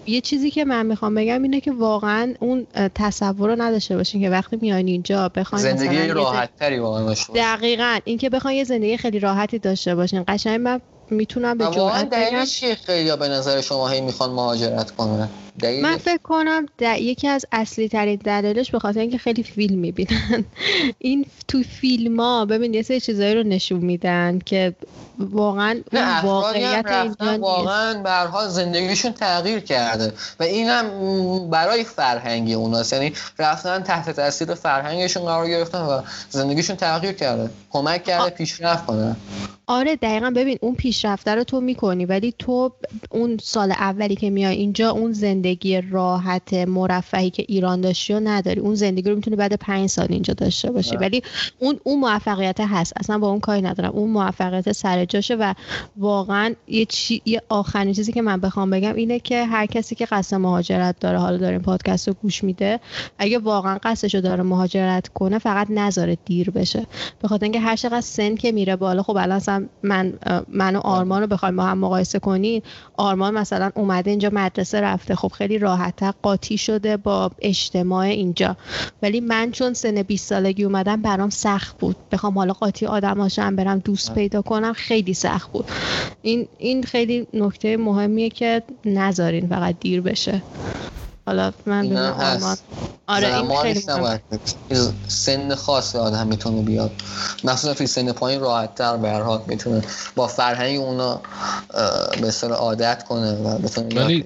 یه 0.07 0.21
چیزی 0.21 0.51
که 0.51 0.65
من 0.65 0.85
می‌خوام 0.85 1.15
بگم 1.15 1.43
اینه 1.43 1.61
که 1.61 1.71
واقعا 1.71 2.33
اون 2.39 2.67
تصور 2.95 3.49
رو 3.49 3.61
نداشته 3.61 3.97
باشین 3.97 4.21
که 4.21 4.29
وقتی 4.29 4.57
میان 4.61 4.87
اینجا 4.87 5.29
بخواین 5.29 5.65
زندگی 5.65 6.07
راحت 6.07 6.49
تری 6.59 6.79
واقعا 6.79 7.15
دقیقا. 7.35 7.99
اینکه 8.05 8.29
بخواین 8.29 8.57
یه 8.57 8.63
زندگی 8.63 8.97
خیلی 8.97 9.19
راحتی 9.19 9.59
داشته 9.59 9.95
باشین. 9.95 10.23
قشنگ 10.27 10.61
من 10.61 10.81
می‌تونم 11.09 11.57
به 11.57 11.65
جرئت 11.65 12.09
بگم 12.09 12.45
خیلی 12.85 13.15
به 13.15 13.27
نظر 13.27 13.61
شما 13.61 13.89
هی 13.89 14.01
می‌خوان 14.01 14.29
مهاجرت 14.29 14.91
کنن؟ 14.91 15.29
من 15.63 15.97
فکر 15.97 16.21
کنم 16.23 16.65
یکی 16.81 17.27
از 17.27 17.45
اصلی 17.51 17.87
ترین 17.87 18.15
دلیلش 18.15 18.71
به 18.71 18.79
خاطر 18.79 18.99
اینکه 18.99 19.17
خیلی 19.17 19.43
فیلم 19.43 19.79
می‌بینن. 19.79 20.45
این 20.99 21.25
تو 21.47 21.63
فیلم 21.63 22.19
ها 22.19 22.45
ببین 22.45 22.73
یه 22.73 22.81
سری 22.81 22.99
چیزایی 22.99 23.35
رو 23.35 23.43
نشون 23.43 23.79
میدن 23.79 24.39
که 24.45 24.75
واقعا 25.19 25.79
نه 25.93 26.21
واقعیت 26.21 27.07
واقعا 27.39 28.01
برها 28.03 28.47
زندگیشون 28.47 29.11
تغییر 29.11 29.59
کرده 29.59 30.13
و 30.39 30.43
این 30.43 30.67
هم 30.67 31.49
برای 31.49 31.83
فرهنگی 31.83 32.53
اوناست. 32.53 32.93
یعنی 32.93 33.13
رفتن 33.39 33.83
تحت 33.83 34.09
تاثیر 34.09 34.53
فرهنگشون 34.53 35.25
قرار 35.25 35.49
گرفتن 35.49 35.81
و 35.81 36.01
زندگیشون 36.29 36.75
تغییر 36.75 37.13
کرده. 37.13 37.49
کمک 37.71 38.03
کرده 38.03 38.29
پیشرفت 38.29 38.85
کنه. 38.85 39.15
آره 39.67 39.95
دقیقا. 39.95 40.29
ببین 40.35 40.57
اون 40.61 40.75
پیشرفته 40.75 41.35
رو 41.35 41.43
تو 41.43 41.61
می‌کنی 41.61 42.05
ولی 42.05 42.33
تو 42.39 42.71
اون 43.09 43.37
سال 43.43 43.71
اولی 43.71 44.15
که 44.15 44.29
میای 44.29 44.55
اینجا 44.55 44.91
اون 44.91 45.13
زندگی 45.13 45.50
راحت 45.91 46.53
مرفهی 46.53 47.29
که 47.29 47.45
ایران 47.47 47.81
داشتی 47.81 48.13
و 48.13 48.19
نداری. 48.19 48.59
اون 48.59 48.75
زندگی 48.75 49.09
رو 49.09 49.15
می‌تونی 49.15 49.35
بعد 49.35 49.53
پنج 49.53 49.89
سال 49.89 50.07
اینجا 50.09 50.33
داشته 50.33 50.71
باشی. 50.71 50.91
بله. 50.95 50.99
ولی 50.99 51.23
اون 51.59 51.79
اون 51.83 51.99
موفقیت 51.99 52.59
هست. 52.59 52.93
اصلا 52.95 53.17
با 53.17 53.29
اون 53.29 53.39
کاری 53.39 53.61
ندارم. 53.61 53.91
اون 53.91 54.09
موفقیت 54.09 54.71
سر 54.71 55.05
جاشه 55.05 55.35
و 55.35 55.53
واقعا 55.97 56.55
یه, 56.67 56.85
چی... 56.85 57.21
یه 57.25 57.41
آخرین 57.49 57.93
چیزی 57.93 58.11
که 58.11 58.21
من 58.21 58.39
بخوام 58.39 58.69
بگم 58.69 58.95
اینه 58.95 59.19
که 59.19 59.45
هر 59.45 59.65
کسی 59.65 59.95
که 59.95 60.05
قصد 60.05 60.37
مهاجرت 60.37 60.99
داره 60.99 61.17
حالا 61.17 61.37
داره 61.37 61.53
این 61.53 61.61
پادکست 61.61 62.07
رو 62.07 62.13
گوش 62.21 62.43
میده 62.43 62.79
اگه 63.17 63.39
واقعا 63.39 63.79
قصدشو 63.83 64.21
داره 64.21 64.43
مهاجرت 64.43 65.07
کنه 65.07 65.39
فقط 65.39 65.67
نذاره 65.69 66.17
دیر 66.25 66.49
بشه. 66.49 66.85
به 67.21 67.27
خاطر 67.27 67.43
اینکه 67.43 67.59
هر 67.59 67.75
چقدر 67.75 68.01
سن 68.01 68.35
که 68.35 68.51
میره 68.51 68.75
بالا 68.75 69.03
خب 69.03 69.17
الان 69.17 69.69
من 69.83 70.13
من 70.47 70.75
و 70.75 70.79
آرمان 70.79 71.21
رو 71.21 71.27
بخوایم 71.27 71.55
با 71.55 71.63
هم 71.63 71.77
مقایسه 71.77 72.19
کنین 72.19 72.61
آرمان 72.97 73.33
مثلا 73.33 73.71
اومده 73.75 74.09
اینجا 74.09 74.29
مدرسه 74.33 74.81
رفته. 74.81 75.15
خب 75.15 75.30
خیلی 75.31 75.57
راحتتر 75.57 76.13
قاطی 76.21 76.57
شده 76.57 76.97
با 76.97 77.31
اجتماع 77.39 78.05
اینجا. 78.05 78.57
ولی 79.01 79.19
من 79.19 79.51
چون 79.51 79.73
سن 79.73 80.01
20 80.03 80.29
سالگی 80.29 80.63
اومدم 80.63 81.01
برام 81.01 81.29
سخت 81.29 81.77
بود. 81.77 81.95
بخوام 82.11 82.37
حالا 82.37 82.53
قاطی 82.53 82.85
آدم 82.85 83.17
هاشم 83.17 83.55
برم 83.55 83.79
دوست 83.79 84.15
پیدا 84.15 84.41
کنم 84.41 84.73
خیلی 84.73 85.13
سخت 85.13 85.51
بود. 85.51 85.65
این 86.21 86.47
این 86.57 86.83
خیلی 86.83 87.27
نکته 87.33 87.77
مهمیه 87.77 88.29
که 88.29 88.63
نذارین 88.85 89.47
فقط 89.47 89.75
دیر 89.79 90.01
بشه. 90.01 90.41
حالا 91.25 91.51
من 91.65 91.89
به 91.89 91.99
آرمان. 91.99 92.57
آره 93.07 93.35
این 93.37 93.61
خیلی 93.61 93.81
سن 95.07 95.55
خاص 95.55 95.95
آدم 95.95 96.27
می‌تونه 96.27 96.61
بیاد. 96.61 96.91
مخصوصا 97.43 97.73
توی 97.73 97.87
سن 97.87 98.11
پایین 98.11 98.41
راحت 98.41 98.75
تر 98.75 98.97
به 98.97 99.39
می‌تونه 99.47 99.81
با 100.15 100.27
فرهنگ 100.27 100.79
اونا 100.79 101.21
به 102.21 102.47
عادت 102.55 103.03
کنه 103.03 103.31
و 103.31 103.57
بتونه 103.57 103.95
ولی 103.95 104.25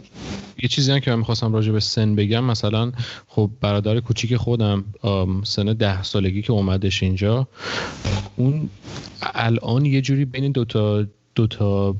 یه 0.63 0.69
چیزی 0.69 0.91
هم 0.91 0.99
که 0.99 1.11
من 1.11 1.17
می‌خواستم 1.17 1.53
راجع 1.53 1.71
به 1.71 1.79
سن 1.79 2.15
بگم 2.15 2.43
مثلا 2.43 2.91
خب 3.27 3.49
برادر 3.61 3.99
کوچیک 3.99 4.35
خودم 4.35 4.85
سن 5.43 5.73
ده 5.73 6.03
سالگی 6.03 6.41
که 6.41 6.53
اومدش 6.53 7.03
اینجا 7.03 7.47
اون 8.35 8.69
الان 9.21 9.85
یه 9.85 10.01
جوری 10.01 10.25
بین 10.25 10.51
دوتا 10.51 11.05
دوتا 11.35 11.95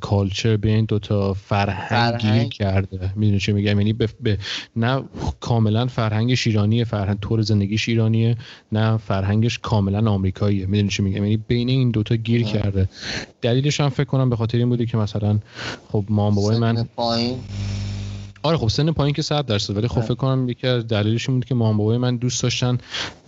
کالچر 0.00 0.56
بین 0.56 0.84
دوتا 0.84 1.34
فرهنگ 1.34 2.50
کرده. 2.50 3.12
می‌دونی 3.16 3.38
چه 3.38 3.52
میگم؟ 3.52 3.78
یعنی 3.78 3.92
به, 3.92 4.38
نه 4.76 5.02
کاملا 5.40 5.86
فرهنگش 5.86 6.46
ایرانیه 6.46 6.84
فرهنگ 6.84 7.18
طور 7.20 7.42
زندگیش 7.42 7.88
ایرانیه 7.88 8.36
نه 8.72 8.96
فرهنگش 8.96 9.58
کاملا 9.58 10.10
آمریکاییه. 10.10 10.66
می‌دونی 10.66 10.88
چه 10.88 11.02
میگم؟ 11.02 11.24
یعنی 11.24 11.36
بین 11.36 11.68
این 11.68 11.90
دوتا 11.90 12.16
گیر 12.16 12.42
کرده. 12.42 12.88
دلیلش 13.42 13.80
هم 13.80 13.88
فکر 13.88 14.04
کنم 14.04 14.30
به 14.30 14.36
خاطر 14.36 14.58
این 14.58 14.68
بوده 14.68 14.86
که 14.86 14.96
مثلا 14.96 15.38
خب 15.92 16.04
مام 16.08 16.34
بابای 16.34 16.58
من 16.58 16.88
آره 18.44 18.56
خب 18.56 18.68
سن 18.68 18.92
پایین 18.92 19.14
که 19.14 19.22
100 19.22 19.46
درصد 19.46 19.76
ولی 19.76 19.88
خب 19.88 20.00
فکر 20.00 20.14
کنم 20.14 20.48
یکی 20.48 20.66
از 20.66 20.86
دلیلش 20.86 21.30
بود 21.30 21.44
که 21.44 21.54
مام 21.54 21.76
بابای 21.76 21.98
من 21.98 22.16
دوست 22.16 22.42
داشتن 22.42 22.78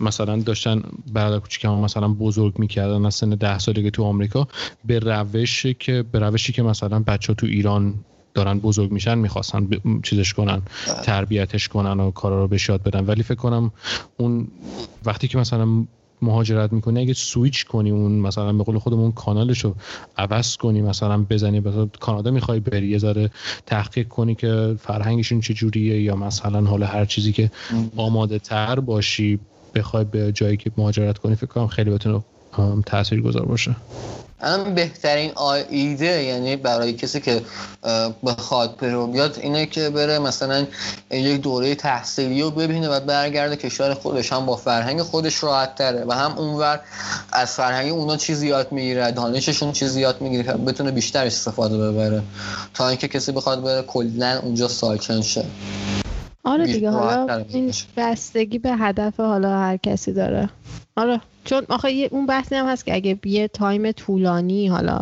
مثلا 0.00 0.36
داشتن 0.36 0.82
برادر 1.12 1.38
کوچیکم 1.38 1.74
مثلا 1.74 2.08
بزرگ 2.08 2.58
می‌کردن 2.58 3.06
از 3.06 3.14
سن 3.14 3.30
10 3.30 3.58
سالگی 3.58 3.90
تو 3.90 4.04
آمریکا 4.04 4.48
به 4.84 4.98
روشی 4.98 5.74
که 5.74 6.04
به 6.12 6.18
روشی 6.18 6.52
که 6.52 6.62
مثلا 6.62 7.00
بچه 7.00 7.34
تو 7.34 7.46
ایران 7.46 7.94
دارن 8.34 8.58
بزرگ 8.58 8.92
میشن 8.92 9.18
می‌خواستن 9.18 9.68
چیزش 10.02 10.34
کنن. 10.34 10.62
تربیتش 11.02 11.68
کنن 11.68 12.00
و 12.00 12.10
کارا 12.10 12.40
رو 12.40 12.48
بهش 12.48 12.68
یاد 12.68 12.82
بدن 12.82 13.04
ولی 13.04 13.22
فکر 13.22 13.34
کنم 13.34 13.70
اون 14.16 14.48
وقتی 15.04 15.28
که 15.28 15.38
مثلا 15.38 15.86
مهاجرت 16.22 16.72
می‌کنی 16.72 17.00
اگه 17.00 17.12
سویچ 17.12 17.64
کنی 17.64 17.90
اون 17.90 18.12
مثلا 18.12 18.52
به 18.52 18.64
قول 18.64 18.78
خودمون 18.78 19.12
کانالش 19.12 19.64
رو 19.64 19.74
عوض 20.16 20.56
کنی 20.56 20.82
مثلا 20.82 21.22
بزنی 21.30 21.60
مثلا 21.60 21.88
کانادا 22.00 22.30
می‌خوای 22.30 22.60
بری 22.60 22.88
یه 22.88 22.98
ذره 22.98 23.30
تحقیق 23.66 24.08
کنی 24.08 24.34
که 24.34 24.76
فرهنگشون 24.80 25.40
چجوریه 25.40 26.02
یا 26.02 26.16
مثلا 26.16 26.60
حالا 26.60 26.86
هر 26.86 27.04
چیزی 27.04 27.32
که 27.32 27.50
آماده 27.96 28.38
تر 28.38 28.80
باشی 28.80 29.38
بخوای 29.74 30.04
به 30.04 30.32
جایی 30.32 30.56
که 30.56 30.70
مهاجرت 30.76 31.18
کنی 31.18 31.34
فکر 31.34 31.46
کنم 31.46 31.66
خیلی 31.66 31.90
بتونه 31.90 32.22
تاثیر 32.86 33.22
گذار 33.22 33.44
باشه. 33.46 33.76
الان 34.40 34.74
بهترین 34.74 35.32
ایده 35.70 36.22
یعنی 36.22 36.56
برای 36.56 36.92
کسی 36.92 37.20
که 37.20 37.42
بخواد 38.24 38.76
پرو 38.76 39.06
بیاد 39.06 39.38
اینه 39.42 39.66
که 39.66 39.90
بره 39.90 40.18
مثلا 40.18 40.66
یک 41.10 41.40
دوره 41.40 41.74
تحصیلی 41.74 42.42
رو 42.42 42.50
ببینه 42.50 42.88
و 42.88 43.00
برگرده 43.00 43.56
کشور 43.56 43.94
خودش. 43.94 44.32
هم 44.32 44.46
با 44.46 44.56
فرهنگ 44.56 45.02
خودش 45.02 45.42
راحت 45.42 45.74
تره 45.74 46.04
و 46.08 46.12
هم 46.12 46.38
اونور 46.38 46.80
از 47.32 47.50
فرهنگ 47.50 47.92
اونا 47.92 48.16
چیزی 48.16 48.48
یاد 48.48 48.72
می‌گیره 48.72 49.10
دانششون 49.10 49.72
چیزی 49.72 50.00
یاد 50.00 50.20
می‌گیره 50.20 50.42
که 50.42 50.52
بتونه 50.52 50.90
بیشتر 50.90 51.26
استفاده 51.26 51.78
ببره 51.78 52.22
تا 52.74 52.88
اینکه 52.88 53.08
کسی 53.08 53.32
بخواد 53.32 53.62
بره 53.62 53.82
کلا 53.82 54.40
اونجا 54.42 54.68
ساکن 54.68 55.20
شه. 55.22 55.44
آره 56.46 56.66
دیگه 56.66 56.90
حالا 56.90 57.44
این 57.48 57.72
بستگی 57.96 58.58
به 58.58 58.72
هدف 58.72 59.20
حالا 59.20 59.58
هر 59.58 59.76
کسی 59.76 60.12
داره. 60.12 60.50
آره 60.96 61.20
چون 61.44 61.66
آخه 61.68 62.08
اون 62.10 62.26
بحثی 62.26 62.54
هم 62.54 62.66
هست 62.66 62.86
که 62.86 62.94
اگه 62.94 63.18
یه 63.24 63.48
time 63.48 63.92
طولانی 63.92 64.66
حالا 64.68 65.00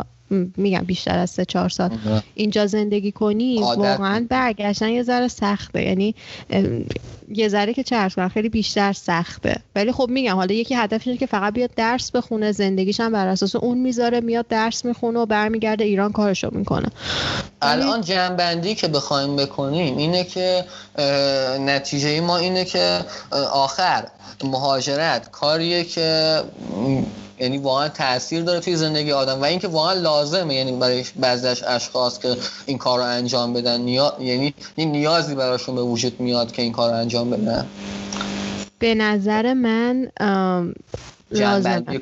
میگم 0.57 0.83
بیشتر 0.85 1.17
از 1.17 1.29
سه 1.29 1.45
چهار 1.45 1.69
سال. 1.69 1.89
اینجا 2.35 2.67
زندگی 2.67 3.11
کنی 3.11 3.59
واقعا 3.59 4.25
برگشتن 4.29 4.89
یه 4.89 5.03
ذره 5.03 5.27
سخته. 5.27 5.83
یعنی 5.83 6.15
یه 7.35 7.47
ذره 7.47 7.73
که 7.73 7.83
چه 7.83 8.09
کنم 8.15 8.29
خیلی 8.29 8.49
بیشتر 8.49 8.93
سخته. 8.93 9.55
ولی 9.75 9.91
خب 9.91 10.09
میگم 10.09 10.35
حالا 10.35 10.55
یکی 10.55 10.75
هدفش 10.75 11.07
اینه 11.07 11.19
که 11.19 11.25
فقط 11.25 11.53
بیاد 11.53 11.69
درس 11.75 12.11
بخونه 12.11 12.51
زندگیش 12.51 12.99
هم 12.99 13.11
بر 13.11 13.27
اساس 13.27 13.55
اون 13.55 13.77
می‌ذاره 13.77 14.19
میاد 14.21 14.47
درس 14.47 14.85
می‌خونه 14.85 15.19
و 15.19 15.25
برمیگرده 15.25 15.83
ایران 15.83 16.11
کارشو 16.11 16.49
می‌کنه. 16.51 16.87
الان 17.61 18.01
جنبندی 18.01 18.75
که 18.75 18.87
بخوایم 18.87 19.35
بکنیم 19.35 19.97
اینه 19.97 20.23
که 20.23 20.65
نتیجه 21.59 22.21
ما 22.21 22.37
اینه 22.37 22.65
که 22.65 22.99
آخر 23.53 24.07
مهاجرت 24.43 25.31
کاریه 25.31 25.83
که 25.83 26.41
یعنی 27.39 27.57
واقعا 27.57 27.89
تاثیر 27.89 28.41
داره 28.43 28.59
توی 28.59 28.75
زندگی 28.75 29.11
آدم 29.11 29.41
و 29.41 29.43
اینکه 29.43 29.67
واقعا 29.67 29.93
لازمه 29.93 30.55
یعنی 30.55 30.71
برای 30.71 31.03
بعضی 31.15 31.47
اشخاص 31.47 32.19
که 32.19 32.35
این 32.65 32.77
کار 32.77 32.99
رو 32.99 33.05
انجام 33.05 33.53
بدن 33.53 33.81
نیا... 33.81 34.17
یعنی 34.19 34.53
این 34.75 34.91
نیازی 34.91 35.35
براشون 35.35 35.75
به 35.75 35.81
وجود 35.81 36.19
میاد 36.19 36.51
که 36.51 36.61
این 36.61 36.71
کار 36.71 36.89
رو 36.91 36.97
انجام 36.97 37.29
بدن. 37.29 37.67
به 38.79 38.95
نظر 38.95 39.53
من 39.53 40.07
لازمه. 41.31 42.01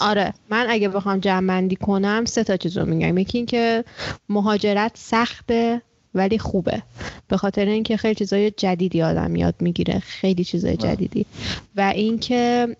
آره 0.00 0.34
من 0.50 0.66
اگه 0.68 0.88
بخوام 0.88 1.18
جنبندی 1.18 1.76
کنم 1.76 2.24
سه 2.24 2.44
تا 2.44 2.56
چیز 2.56 2.78
رو 2.78 2.86
میگم. 2.86 3.18
یکی 3.18 3.38
اینکه 3.38 3.84
مهاجرت 4.28 4.92
سخته. 4.94 5.82
ولی 6.14 6.38
خوبه. 6.38 6.82
به 7.28 7.36
خاطر 7.36 7.64
اینکه 7.64 7.96
خیلی 7.96 8.14
چیزای 8.14 8.50
جدیدی 8.50 9.02
آدم 9.02 9.36
یاد 9.36 9.54
می‌گیره. 9.60 9.98
خیلی 9.98 10.44
چیزای 10.44 10.76
جدیدی. 10.76 11.26
و 11.76 11.92
اینکه 11.94 12.76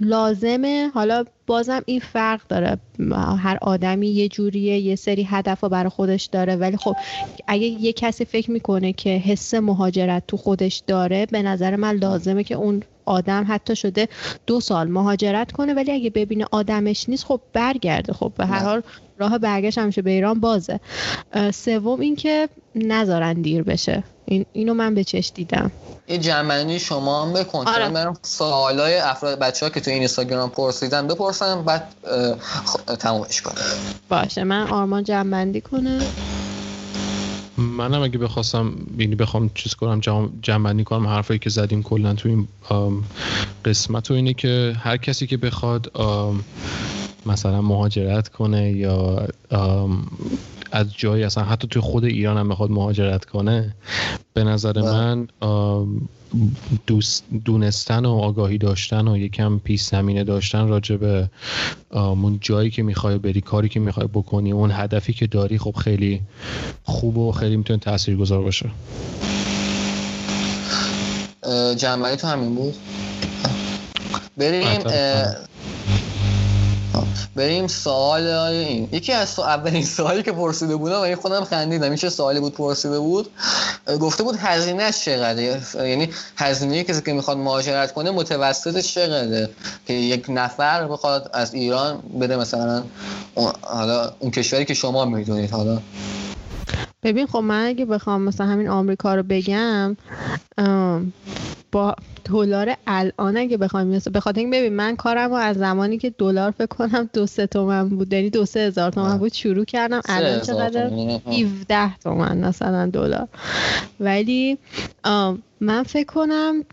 لازمه. 0.00 0.90
حالا 0.94 1.24
بازم 1.46 1.82
این 1.86 2.00
فرق 2.00 2.40
داره. 2.48 2.78
هر 3.38 3.58
آدمی 3.62 4.08
یه 4.08 4.28
جوریه 4.28 4.78
یه 4.78 4.96
سری 4.96 5.22
هدف 5.22 5.60
رو 5.60 5.68
برای 5.68 5.88
خودش 5.88 6.24
داره. 6.24 6.56
ولی 6.56 6.76
خب 6.76 6.96
اگه 7.46 7.66
یه 7.66 7.92
کسی 7.92 8.24
فکر 8.24 8.50
می‌کنه 8.50 8.92
که 8.92 9.10
حس 9.10 9.54
مهاجرت 9.54 10.22
تو 10.26 10.36
خودش 10.36 10.82
داره 10.86 11.26
به 11.26 11.42
نظر 11.42 11.76
من 11.76 11.94
لازمه 11.94 12.44
که 12.44 12.54
اون 12.54 12.82
آدم 13.06 13.46
حتی 13.48 13.76
شده 13.76 14.08
دو 14.46 14.60
سال 14.60 14.88
مهاجرت 14.88 15.52
کنه. 15.52 15.74
ولی 15.74 15.92
اگه 15.92 16.10
ببینه 16.10 16.44
آدمش 16.50 17.08
نیست 17.08 17.24
خب 17.24 17.40
برگرده. 17.52 18.12
خب 18.12 18.32
به 18.36 18.46
هر 18.46 18.58
حال 18.58 18.82
راه 19.18 19.38
برگشت 19.38 19.78
همیشه 19.78 20.02
به 20.02 20.10
ایران 20.10 20.40
بازه. 20.40 20.80
سوم 21.54 22.00
اینکه 22.00 22.48
نذارن 22.74 23.32
دیر 23.32 23.62
بشه. 23.62 24.02
این 24.24 24.46
اینو 24.52 24.74
من 24.74 24.94
به 24.94 25.04
چش 25.04 25.32
دیدم. 25.34 25.70
یه 26.08 26.18
جمعنی 26.18 26.78
شما 26.78 27.26
هم 27.26 27.32
بکن. 27.32 27.68
آره. 27.68 27.88
من 27.88 28.14
سوالای 28.22 28.98
افراد 28.98 29.38
بچه 29.38 29.66
ها 29.66 29.70
که 29.70 29.80
تو 29.80 29.90
این 29.90 29.98
اینستاگرام 29.98 30.50
پرسیدن 30.50 31.06
بپرسم 31.06 31.62
بعد 31.62 31.88
تمومش 32.98 33.42
کنم. 33.42 33.64
باشه 34.08 34.44
من 34.44 34.68
آرمان 34.68 35.04
جمع 35.04 35.60
کنم. 35.60 36.00
منم 37.56 38.02
اگه 38.02 38.18
بخواستم 38.18 38.72
یعنی 38.98 39.14
بخوام 39.14 39.50
چیز 39.54 39.74
کنم 39.74 40.00
جمع 40.42 40.64
بندی 40.64 40.84
کنم 40.84 41.06
حرفایی 41.06 41.38
که 41.38 41.50
زدیم 41.50 41.82
کلا 41.82 42.14
تو 42.14 42.28
این 42.28 42.48
قسمت 43.64 44.10
و 44.10 44.14
اینه 44.14 44.34
که 44.34 44.76
هر 44.80 44.96
کسی 44.96 45.26
که 45.26 45.36
بخواد 45.36 45.90
مثلا 47.26 47.62
مهاجرت 47.62 48.28
کنه 48.28 48.72
یا 48.72 49.26
از 50.72 50.86
جایی 50.96 51.24
اصلا 51.24 51.44
حتی 51.44 51.68
توی 51.68 51.82
خود 51.82 52.04
ایران 52.04 52.36
هم 52.36 52.48
بخواد 52.48 52.70
مهاجرت 52.70 53.24
کنه 53.24 53.74
به 54.34 54.44
نظر 54.44 54.72
بله. 54.72 54.82
من 54.82 55.28
دوست 56.86 57.24
دونستن 57.44 58.06
و 58.06 58.10
آگاهی 58.10 58.58
داشتن 58.58 59.08
و 59.08 59.16
یکم 59.16 59.58
پیش 59.58 59.82
زمینه 59.82 60.24
داشتن 60.24 60.68
راجع 60.68 60.96
به 60.96 61.30
اون 61.90 62.38
جایی 62.40 62.70
که 62.70 62.82
می‌خوای 62.82 63.18
بری 63.18 63.40
کاری 63.40 63.68
که 63.68 63.80
می‌خوای 63.80 64.06
بکنی 64.06 64.52
اون 64.52 64.70
هدفی 64.70 65.12
که 65.12 65.26
داری 65.26 65.58
خب 65.58 65.74
خیلی 65.76 66.20
خوب 66.84 67.18
و 67.18 67.32
خیلی 67.32 67.56
می‌تونه 67.56 67.78
تأثیر 67.78 68.16
گذار 68.16 68.42
باشه 68.42 68.70
جنبه 71.76 72.16
تو 72.16 72.26
همین 72.26 72.54
بود 72.54 72.74
بریم 74.36 74.82
بریم 77.36 77.66
سوال 77.66 78.26
این. 78.26 78.88
یکی 78.92 79.12
از 79.12 79.38
اولین 79.38 79.84
سوالی 79.84 80.22
که 80.22 80.32
پرسیده 80.32 80.76
بودم 80.76 81.00
و 81.00 81.14
خودم 81.14 81.44
خندیدم. 81.44 81.84
این 81.84 81.96
چه 81.96 82.10
سوالی 82.10 82.40
بود 82.40 82.54
پرسیده 82.54 82.98
بود؟ 82.98 83.30
گفته 84.00 84.22
بود 84.22 84.36
هزینه 84.38 84.92
چقدره؟ 84.92 85.62
یعنی 85.74 86.08
هزینه 86.36 86.84
کسی 86.84 87.02
که 87.02 87.12
می‌خواد 87.12 87.36
مهاجرت 87.36 87.92
کنه 87.94 88.10
متوسط 88.10 88.80
چقدره؟ 88.80 89.50
که 89.86 89.92
یک 89.92 90.26
نفر 90.28 90.88
بخواد 90.88 91.30
از 91.32 91.54
ایران 91.54 92.02
بده 92.20 92.36
مثلا 92.36 92.82
حالا 93.62 94.12
اون 94.18 94.30
کشوری 94.30 94.64
که 94.64 94.74
شما 94.74 95.04
می‌دونید. 95.04 95.50
حالا 95.50 95.78
ببین 97.02 97.26
خب 97.26 97.38
من 97.38 97.66
اگه 97.66 97.84
بخوام 97.84 98.22
مثلا 98.22 98.46
همین 98.46 98.68
آمریکا 98.68 99.14
رو 99.14 99.22
بگم 99.22 99.96
با 101.74 101.94
دلار 102.24 102.76
الان 102.86 103.36
اگه 103.36 103.56
بخوایم 103.56 103.98
به 104.12 104.20
خاطر 104.20 104.40
اینکه 104.40 104.58
ببین 104.58 104.72
من 104.72 104.96
کارم 104.96 105.30
رو 105.30 105.36
از 105.36 105.56
زمانی 105.56 105.98
که 105.98 106.10
دلار 106.10 106.50
فکر 106.50 106.66
کنم 106.66 107.10
دو 107.12 107.26
سه 107.26 107.46
تومن 107.46 107.88
بود 107.88 108.12
یعنی 108.12 108.30
دو 108.30 108.46
سه 108.46 108.60
هزار 108.60 108.90
تومن 108.90 109.18
بود 109.18 109.32
شروع 109.32 109.64
کردم. 109.64 110.00
الان 110.08 110.40
چقدر؟ 110.40 110.86
17 110.86 111.98
تومن 111.98 112.38
مثلا 112.38 112.86
دلار. 112.86 113.28
ولی 114.00 114.58
من 115.60 115.82
فکر 115.82 116.06
کنم 116.06 116.64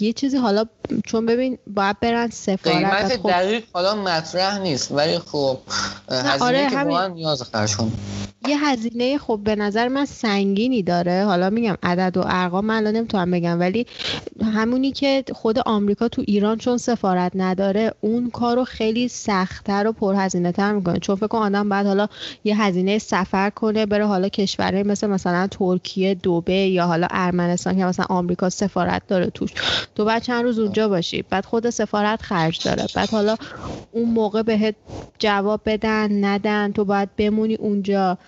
یه 0.00 0.12
چیزی 0.12 0.36
حالا 0.36 0.64
چون 1.06 1.26
ببین 1.26 1.58
باید 1.66 2.00
برن 2.00 2.30
سفارت. 2.30 2.76
قیمت 2.76 3.16
خب 3.16 3.30
دقیق 3.30 3.64
حالا 3.72 3.94
مطرح 3.94 4.58
نیست 4.58 4.92
ولی 4.92 5.18
خب 5.18 5.58
هزینه 6.10 6.44
آره 6.44 6.70
که 6.70 6.76
همین... 6.76 6.98
نیاز 6.98 7.42
خرج 7.42 7.74
یه 8.48 8.64
هزینه 8.66 9.18
خب 9.18 9.40
به 9.44 9.56
نظر 9.56 9.88
من 9.88 10.04
سنگینی 10.04 10.82
داره. 10.82 11.24
حالا 11.24 11.50
میگم 11.50 11.76
عدد 11.82 12.16
و 12.16 12.22
ارقام 12.26 12.70
الان 12.70 12.96
نمی‌تونم 12.96 13.30
بگم 13.30 13.60
ولی 13.60 13.86
همونی 14.54 14.92
که 14.92 15.24
خود 15.32 15.58
آمریکا 15.58 16.08
تو 16.08 16.22
ایران 16.26 16.58
چون 16.58 16.76
سفارت 16.76 17.32
نداره 17.34 17.94
اون 18.00 18.30
کارو 18.30 18.64
خیلی 18.64 19.08
سختتر 19.08 19.86
و 19.86 19.92
پرهزینه 19.92 20.52
تر 20.52 20.72
می‌کنه. 20.72 20.98
چون 20.98 21.16
فکر 21.16 21.26
کن 21.26 21.38
آدم 21.38 21.68
بعد 21.68 21.86
حالا 21.86 22.08
یه 22.44 22.62
هزینه 22.62 22.98
سفر 22.98 23.50
کنه 23.50 23.86
بره 23.86 24.06
حالا 24.06 24.28
کشوره 24.28 24.82
مثل 24.82 25.06
مثلا 25.06 25.46
ترکیه 25.46 26.14
دوبه 26.14 26.52
یا 26.52 26.86
حالا 26.86 27.06
ارمنستان 27.10 27.76
که 27.76 27.84
مثلا 27.84 28.06
آمریکا 28.08 28.48
سفارت 28.50 29.02
داره 29.08 29.30
توش. 29.30 29.50
تو 29.94 30.04
بعد 30.04 30.22
چند 30.22 30.44
روز 30.44 30.58
اونجا 30.58 30.88
باشی. 30.88 31.22
بعد 31.30 31.44
خود 31.44 31.70
سفارت 31.70 32.22
خرج 32.22 32.64
داره. 32.64 32.86
بعد 32.94 33.10
حالا 33.10 33.36
اون 33.92 34.10
موقع 34.10 34.42
بهت 34.42 34.74
جواب 35.18 35.60
بدن 35.66 36.24
ندن 36.24 36.72
تو 36.72 36.84
باید 36.84 37.08
بمونی 37.16 37.54
اونجا. 37.54 38.18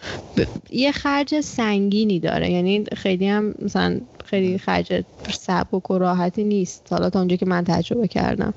یه 0.71 0.93
خرج 0.93 1.41
سنگینی 1.41 2.21
داره. 2.21 2.51
یعنی 2.51 2.85
خیلی 2.97 3.29
هم 3.29 3.55
مثلا 3.63 4.01
خیلی 4.25 4.59
خرج 4.59 5.05
سبک 5.41 5.91
و 5.91 5.99
راحتی 5.99 6.45
نیست. 6.45 6.87
حالا 6.91 7.11
تا 7.11 7.19
اونجا 7.19 7.37
که 7.37 7.47
من 7.47 7.65
تجربه 7.65 8.09
کردم. 8.09 8.55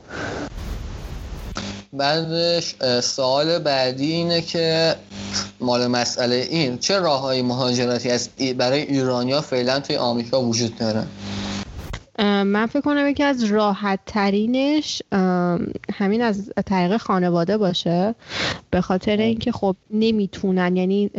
بعدش 1.94 2.76
سوال 3.02 3.60
بعدی 3.60 4.11
اینه 4.11 4.41
که 4.41 4.95
مال 5.60 5.88
مسئله 5.88 6.36
این 6.36 6.78
چه 6.78 6.99
راه 6.99 7.22
های 7.22 7.41
مهاجرتی 7.41 8.10
از 8.10 8.30
برای 8.57 8.82
ایرانیا 8.82 9.41
فعلا 9.41 9.80
توی 9.80 9.95
آمریکا 9.95 10.41
وجود 10.41 10.78
داره؟ 10.78 11.03
من 12.23 12.65
فکر 12.65 12.81
کنم 12.81 13.07
یکی 13.07 13.23
از 13.23 13.44
راحت 13.44 13.99
ترینش 14.06 15.02
همین 15.94 16.22
از 16.22 16.52
طریق 16.65 16.98
خانواده 16.98 17.57
باشه. 17.57 18.15
به 18.69 18.81
خاطر 18.81 19.18
اینکه 19.18 19.52
خب 19.52 19.76
نمی‌تونن 19.91 20.76
یعنی 20.76 21.10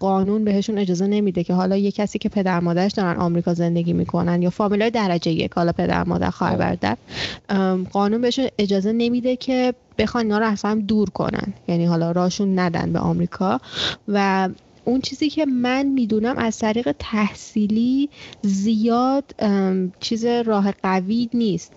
قانون 0.00 0.44
بهشون 0.44 0.78
اجازه 0.78 1.06
نمیده 1.06 1.44
که 1.44 1.54
حالا 1.54 1.76
یه 1.76 1.90
کسی 1.90 2.18
که 2.18 2.28
پدر 2.28 2.60
مادرش 2.60 2.92
دارن 2.92 3.16
آمریکا 3.16 3.54
زندگی 3.54 3.92
می‌کنن 3.92 4.42
یا 4.42 4.50
فامیلای 4.50 4.90
درجه 4.90 5.30
یک 5.30 5.52
حالا 5.52 5.72
پدر 5.72 6.04
مادر 6.04 6.30
خواهر 6.30 6.56
برادر 6.56 6.96
قانون 7.92 8.20
بهشون 8.20 8.48
اجازه 8.58 8.92
نمیده 8.92 9.36
که 9.36 9.74
بخوان 9.98 10.24
اینا 10.24 10.38
رو 10.38 10.46
اصلا 10.46 10.82
دور 10.88 11.10
کنن. 11.10 11.54
یعنی 11.68 11.84
حالا 11.84 12.10
راشون 12.10 12.58
ندن 12.58 12.92
به 12.92 12.98
آمریکا. 12.98 13.60
و 14.08 14.48
اون 14.86 15.00
چیزی 15.00 15.30
که 15.30 15.46
من 15.46 15.86
می‌دونم 15.86 16.38
از 16.38 16.58
طریق 16.58 16.94
تحصیلی 16.98 18.10
زیاد 18.42 19.24
چیز 20.00 20.24
راه 20.24 20.72
قوی 20.82 21.28
نیست. 21.34 21.72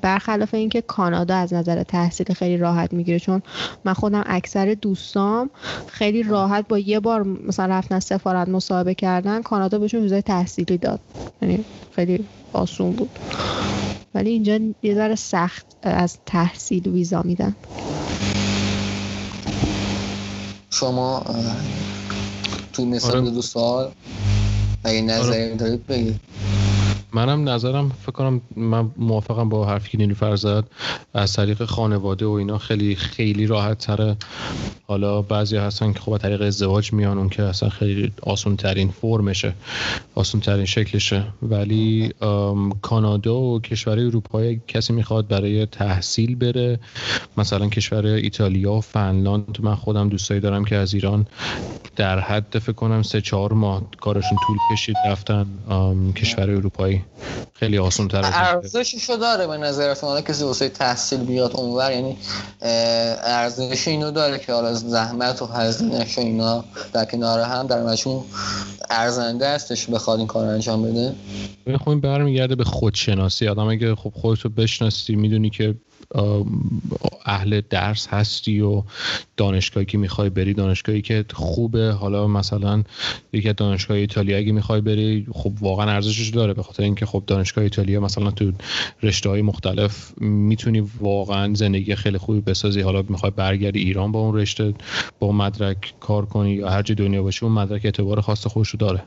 برخلاف 0.00 0.54
اینکه 0.54 0.80
کانادا 0.80 1.36
از 1.36 1.52
نظر 1.52 1.82
تحصیل 1.82 2.34
خیلی 2.34 2.56
راحت 2.56 2.92
می‌گیره. 2.92 3.18
چون 3.18 3.42
من 3.84 3.92
خودم 3.92 4.24
اکثر 4.26 4.74
دوستام 4.74 5.50
خیلی 5.86 6.22
راحت 6.22 6.68
با 6.68 6.78
یه 6.78 7.00
بار 7.00 7.22
مثلا 7.22 7.66
رفتن 7.66 8.00
سفارت 8.00 8.48
مصاحبه 8.48 8.94
کردن 8.94 9.42
کانادا 9.42 9.78
بهشون 9.78 10.02
ویزای 10.02 10.22
تحصیلی 10.22 10.78
داد. 10.78 11.00
یعنی 11.42 11.64
خیلی 11.90 12.24
آسون 12.52 12.92
بود. 12.92 13.18
ولی 14.14 14.30
اینجا 14.30 14.58
یه 14.82 14.94
ذره 14.94 15.14
سخت 15.14 15.66
از 15.82 16.18
تحصیل 16.26 16.88
ویزا 16.88 17.22
میدن. 17.22 17.56
شما 20.70 21.24
تو 22.76 22.84
نسبت 22.84 23.14
آره. 23.14 23.30
دو 23.30 23.42
سال 23.42 23.92
اگه 24.84 25.02
نظری 25.02 25.44
آره. 25.44 25.56
دارید 25.56 25.86
بگید 25.86 26.20
منم 27.12 27.48
نظرم 27.48 27.88
فکر 27.88 28.12
کنم 28.12 28.40
من 28.56 28.90
موافقم 28.96 29.48
با 29.48 29.66
حرفی 29.66 29.90
که 29.90 29.98
نیلوفر 29.98 30.36
زد. 30.36 30.64
از 31.14 31.32
طریق 31.32 31.64
خانواده 31.64 32.26
و 32.26 32.30
اینا 32.30 32.58
خیلی 32.58 32.94
خیلی 32.94 33.46
راحت 33.46 33.78
تره. 33.78 34.16
حالا 34.86 35.22
بعضی 35.22 35.56
هستن 35.56 35.92
که 35.92 36.00
خب 36.00 36.12
از 36.12 36.20
طریق 36.20 36.42
ازدواج 36.42 36.92
میان 36.92 37.18
اون 37.18 37.28
که 37.28 37.42
اصلا 37.42 37.68
خیلی 37.68 38.12
آسون 38.22 38.56
ترین 38.56 38.90
فرمشه 38.90 39.54
آسون 40.14 40.40
ترین 40.40 40.64
شکلشه. 40.64 41.24
ولی 41.42 42.12
کانادا 42.82 43.36
و 43.36 43.60
کشور 43.60 43.98
اروپایی 43.98 44.60
کسی 44.68 44.92
می‌خواد 44.92 45.28
برای 45.28 45.66
تحصیل 45.66 46.34
بره. 46.34 46.80
مثلا 47.36 47.68
کشور 47.68 48.06
ایتالیا 48.06 48.72
و 48.72 48.80
فنلاند 48.80 49.58
من 49.62 49.74
خودم 49.74 50.08
دوستایی 50.08 50.40
دارم 50.40 50.64
که 50.64 50.76
از 50.76 50.94
ایران 50.94 51.26
در 51.96 52.20
حد 52.20 52.58
فکر 52.58 52.72
کنم 52.72 53.02
سه 53.02 53.20
چهار 53.20 53.52
ماه 53.52 53.82
کارشون 54.00 54.38
طول 54.46 54.56
کشید 54.72 54.96
رفتن 55.10 55.46
کشور 56.16 56.50
اروپایی. 56.50 57.02
خیلی 57.54 57.78
آسان 57.78 58.08
تر 58.08 58.20
ارزششو 58.24 59.16
داره 59.16 59.46
به 59.46 59.56
نظر 59.56 59.94
شما 59.94 60.20
کسی 60.20 60.44
واسه 60.44 60.68
تحصیل 60.68 61.18
بیاد 61.24 61.56
اونور 61.56 61.92
یعنی 61.92 62.16
ارزش 62.62 63.88
اینو 63.88 64.10
داره 64.10 64.38
که 64.38 64.52
حالا 64.52 64.74
زحمت 64.74 65.42
و 65.42 65.46
هزینهش 65.46 66.18
و 66.18 66.20
اینا 66.20 66.64
در 66.92 67.04
کنار 67.04 67.40
هم 67.40 67.66
در 67.66 67.82
مجموع 67.82 68.24
ارزنده 68.90 69.46
استش 69.46 69.86
بخواد 69.86 70.18
این 70.18 70.26
کار 70.26 70.48
انجام 70.48 70.82
بده. 70.82 71.14
خب 71.78 71.88
این 71.88 72.00
برمیگرده 72.00 72.54
به 72.54 72.64
خودشناسی. 72.64 73.48
آدم 73.48 73.68
اگه 73.68 73.94
خب 73.94 74.12
خودتو 74.14 74.48
بشناسی 74.48 75.16
می‌دونی 75.16 75.50
که 75.50 75.74
اهل 77.24 77.60
درس 77.70 78.06
هستی 78.06 78.60
و 78.60 78.82
دانشگاهی 79.36 79.86
که 79.86 79.98
می‌خوای 79.98 80.30
بری 80.30 80.54
دانشگاهی 80.54 81.02
که 81.02 81.24
خوبه. 81.34 81.92
حالا 81.92 82.26
مثلا 82.26 82.82
یکی 83.32 83.48
از 83.48 83.56
دانشگاه 83.56 83.96
ایتالیا 83.96 84.38
اگه 84.38 84.52
می‌خوای 84.52 84.80
بری 84.80 85.26
خب 85.32 85.52
واقعا 85.60 85.90
ارزشش 85.90 86.28
داره. 86.28 86.54
به 86.54 86.62
خاطر 86.62 86.82
اینکه 86.82 87.06
خب 87.06 87.22
دانشگاه 87.26 87.64
ایتالیا 87.64 88.00
مثلا 88.00 88.30
تو 88.30 88.52
رشته 89.02 89.28
های 89.28 89.42
مختلف 89.42 90.12
می‌تونی 90.20 90.80
واقعا 90.80 91.54
زندگی 91.54 91.94
خیلی 91.94 92.18
خوبی 92.18 92.40
بسازی. 92.40 92.80
حالا 92.80 93.04
می‌خوای 93.08 93.32
برگردی 93.36 93.78
ایران 93.78 94.12
با 94.12 94.20
اون 94.20 94.36
رشته 94.36 94.74
با 95.18 95.26
اون 95.26 95.36
مدرک 95.36 95.94
کار 96.00 96.26
کنی 96.26 96.52
یا 96.52 96.70
هر 96.70 96.82
جای 96.82 96.94
دنیا 96.94 97.22
باشی 97.22 97.46
اون 97.46 97.54
مدرک 97.54 97.84
اعتبار 97.84 98.20
خاص 98.20 98.46
خودش 98.46 98.74
داره. 98.74 99.02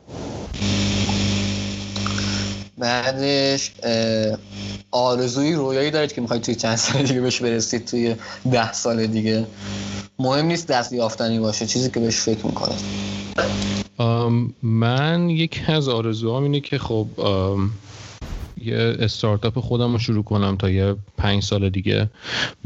بعدش 2.79 3.71
آرزوی 4.91 5.53
رویایی 5.53 5.91
دارید 5.91 6.13
که 6.13 6.21
می‌خواید 6.21 6.43
توی 6.43 6.55
چند 6.55 6.75
سال 6.75 7.03
دیگه 7.03 7.21
بهش 7.21 7.41
برسید 7.41 7.85
توی 7.85 8.15
ده 8.51 8.73
سال 8.73 9.07
دیگه. 9.07 9.45
مهم 10.19 10.45
نیست 10.45 10.67
دست 10.67 10.93
یافتنی 10.93 11.39
باشه 11.39 11.65
چیزی 11.65 11.89
که 11.89 11.99
بهش 11.99 12.15
فکر 12.15 12.45
می‌کنید. 12.45 12.79
من 14.63 15.29
یکی 15.29 15.71
از 15.71 15.89
آرزوهام 15.89 16.43
اینه 16.43 16.59
که 16.59 16.77
خب 16.77 17.07
یه 18.65 18.95
استارتاپ 18.99 19.59
خودم 19.59 19.91
رو 19.91 19.99
شروع 19.99 20.23
کنم 20.23 20.55
تا 20.55 20.69
یه 20.69 20.95
پنج 21.17 21.43
سال 21.43 21.69
دیگه 21.69 22.09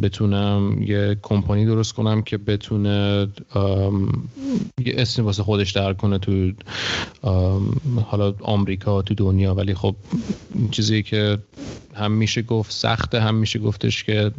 بتونم 0.02 0.84
یه 0.84 1.18
کمپانی 1.22 1.66
درست 1.66 1.94
کنم 1.94 2.22
که 2.22 2.38
بتونه 2.38 3.28
یه 4.86 4.94
اسمی 4.98 5.26
واسه 5.26 5.44
خودش 5.44 5.72
در 5.72 5.94
کنه 5.94 6.18
تو 6.18 6.52
حالا 8.06 8.34
آمریکا 8.42 9.02
تو 9.02 9.14
دنیا. 9.14 9.56
ولی 9.56 9.74
خب 9.74 9.96
چیزی 10.72 11.04
که 11.04 11.38
هم 11.94 12.12
میشه 12.12 12.42
گفت 12.42 12.72
سخته 12.72 13.22
هم 13.22 13.36
میشه 13.36 13.60
گفتش 13.60 14.04
که 14.04 14.32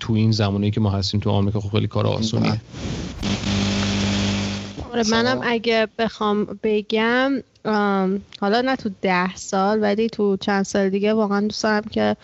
تو 0.00 0.12
این 0.12 0.32
زمانی 0.32 0.70
که 0.70 0.80
ما 0.80 0.90
هستیم 0.90 1.20
تو 1.20 1.30
آمریکا 1.30 1.60
خب 1.60 1.70
خیلی 1.70 1.86
کار 1.86 2.06
آسونیه. 2.06 2.50
آره، 2.50 2.60
منم 5.02 5.40
اگه 5.42 5.88
بخوام 5.98 6.58
بگم 6.62 7.32
حالا 8.40 8.60
نه 8.60 8.76
تو 8.76 8.90
ده 9.02 9.36
سال 9.36 9.82
ولی 9.82 10.08
تو 10.08 10.36
چند 10.36 10.64
سال 10.64 10.90
دیگه 10.90 11.14
واقعا 11.14 11.40
دوست 11.40 11.62
دارم 11.62 11.82
که 11.90 12.16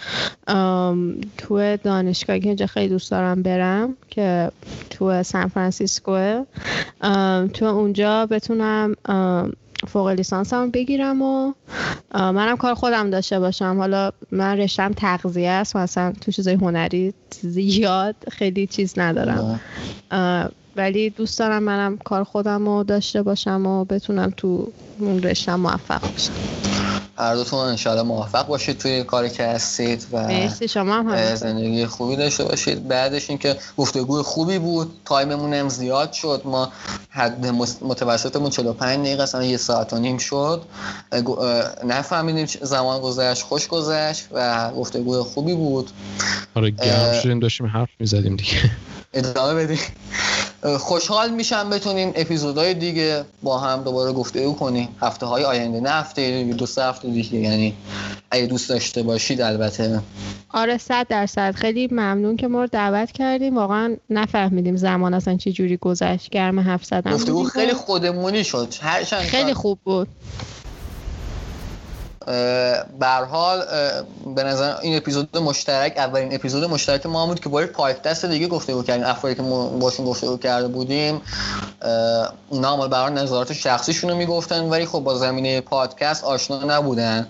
تو 1.38 1.76
دانشگاهی 1.76 2.40
که 2.40 2.46
اینجا 2.48 2.66
خیلی 2.66 2.88
دوست 2.88 3.10
دارم 3.10 3.42
برم 3.42 3.96
که 4.10 4.50
تو 4.90 5.22
سان 5.22 5.48
فرانسیسکو 5.48 6.44
تو 7.54 7.64
اونجا 7.64 8.26
بتونم 8.26 8.94
فوق 9.88 10.08
لیسانس 10.08 10.52
هم 10.52 10.70
بگیرم 10.70 11.22
و 11.22 11.52
منم 12.14 12.56
کار 12.56 12.74
خودم 12.74 13.10
داشته 13.10 13.40
باشم. 13.40 13.76
حالا 13.78 14.12
من 14.30 14.58
رشتم 14.58 14.92
تغذیه 14.92 15.50
است 15.50 15.76
مثلا 15.76 16.12
تو 16.20 16.32
چیزای 16.32 16.54
هنری 16.54 17.14
زیاد 17.40 18.16
خیلی 18.30 18.66
چیز 18.66 18.98
ندارم. 18.98 19.60
ولی 20.76 21.10
دوست 21.10 21.38
دارم 21.38 21.62
منم 21.62 21.98
کار 21.98 22.24
خودم 22.24 22.66
رو 22.66 22.84
داشته 22.84 23.22
باشم 23.22 23.66
و 23.66 23.84
بتونم 23.84 24.32
تو 24.36 24.72
اون 24.98 25.22
رشتم 25.22 25.54
موفق 25.54 26.00
باشم. 26.00 26.32
هر 27.18 27.34
دوتون 27.34 27.58
انشاءالله 27.58 28.04
موفق 28.06 28.46
باشید 28.46 28.78
توی 28.78 29.04
کاری 29.04 29.30
که 29.30 29.44
هستید 29.46 30.06
و 30.12 30.48
شما 30.68 30.94
هم 30.94 31.34
زندگی 31.34 31.86
خوبی 31.86 32.16
داشته 32.16 32.44
باشید. 32.44 32.88
بعدش 32.88 33.30
اینکه 33.30 33.56
گفتگوی 33.76 34.22
خوبی 34.22 34.58
بود 34.58 34.92
تایممون 35.04 35.54
هم 35.54 35.68
زیاد 35.68 36.12
شد. 36.12 36.42
ما 36.44 36.72
حد 37.10 37.46
متوسطمون 37.82 38.50
45 38.50 38.98
دقیقه 39.06 39.22
اصلا 39.22 39.44
یه 39.44 39.56
ساعت 39.56 39.92
و 39.92 39.98
نیم 39.98 40.18
شد. 40.18 40.62
نفهمیدیم 41.84 42.46
زمان 42.62 43.00
گذشت 43.00 43.42
خوش 43.42 43.68
گذشت 43.68 44.28
و 44.32 44.70
گفتگوی 44.70 45.22
خوبی 45.22 45.54
بود. 45.54 45.90
آره 46.54 46.70
گرم 46.70 47.20
شدیم 47.22 47.38
داشتیم 47.38 47.66
حرف 47.66 47.88
می‌زدیم 47.98 48.36
دیگه. 48.36 48.70
ادامه 49.14 49.54
بدیم. 49.54 49.78
خوشحال 50.78 51.30
میشم 51.30 51.70
بتونیم 51.70 52.12
اپیزودهای 52.16 52.74
دیگه 52.74 53.24
با 53.42 53.58
هم 53.58 53.82
دوباره 53.82 54.12
گفتگو 54.12 54.54
کنیم. 54.54 54.88
هفته 55.00 55.26
های 55.26 55.44
آینده 55.44 55.80
نه 55.80 55.90
هفته 55.90 56.44
دو 56.58 56.66
سه 56.66 56.84
هفته 56.84 57.08
دیگه. 57.08 57.38
یعنی 57.38 57.74
اگه 58.30 58.46
دوست 58.46 58.68
داشته 58.68 59.02
باشید 59.02 59.40
البته. 59.40 60.00
آره 60.50 60.78
صد 60.78 61.06
درصد. 61.08 61.54
خیلی 61.54 61.88
ممنون 61.90 62.36
که 62.36 62.48
ما 62.48 62.60
رو 62.60 62.66
دعوت 62.66 63.12
کردیم. 63.12 63.56
واقعا 63.56 63.96
نفهمیدیم 64.10 64.76
زمان 64.76 65.14
اصلا 65.14 65.36
چه 65.36 65.52
جوری 65.52 65.76
گذشت. 65.76 66.30
گرم 66.30 66.60
حرف 66.60 66.84
زدن 66.84 67.12
گفتگو 67.12 67.44
خیلی 67.44 67.74
خودمونی 67.74 68.44
شد. 68.44 68.74
خیلی 69.28 69.54
خوب 69.54 69.78
بود. 69.84 70.08
بر 72.98 73.24
حال 73.24 73.64
به 74.34 74.42
نظر 74.42 74.76
این 74.82 74.96
اپیزود 74.96 75.36
مشترک 75.36 75.94
اولین 75.96 76.34
اپیزود 76.34 76.64
مشترک 76.64 77.06
ما 77.06 77.26
بود 77.26 77.40
که 77.40 77.48
با 77.48 77.66
پادکست 77.66 78.24
دیگه 78.24 78.46
گفته 78.46 78.82
کردیم. 78.82 79.06
افرادی 79.06 79.36
که 79.36 79.42
باشون 79.80 80.06
گفته 80.06 80.38
کرده 80.38 80.68
بودیم 80.68 81.20
اونا 82.48 82.76
هم 82.76 82.88
برای 82.88 83.14
نظارت 83.14 83.52
شخصیشون 83.52 84.10
رو 84.10 84.16
می‌گفتن 84.16 84.60
ولی 84.60 84.86
خب 84.86 84.98
با 84.98 85.14
زمینه 85.14 85.60
پادکست 85.60 86.24
آشنا 86.24 86.64
نبودن. 86.64 87.26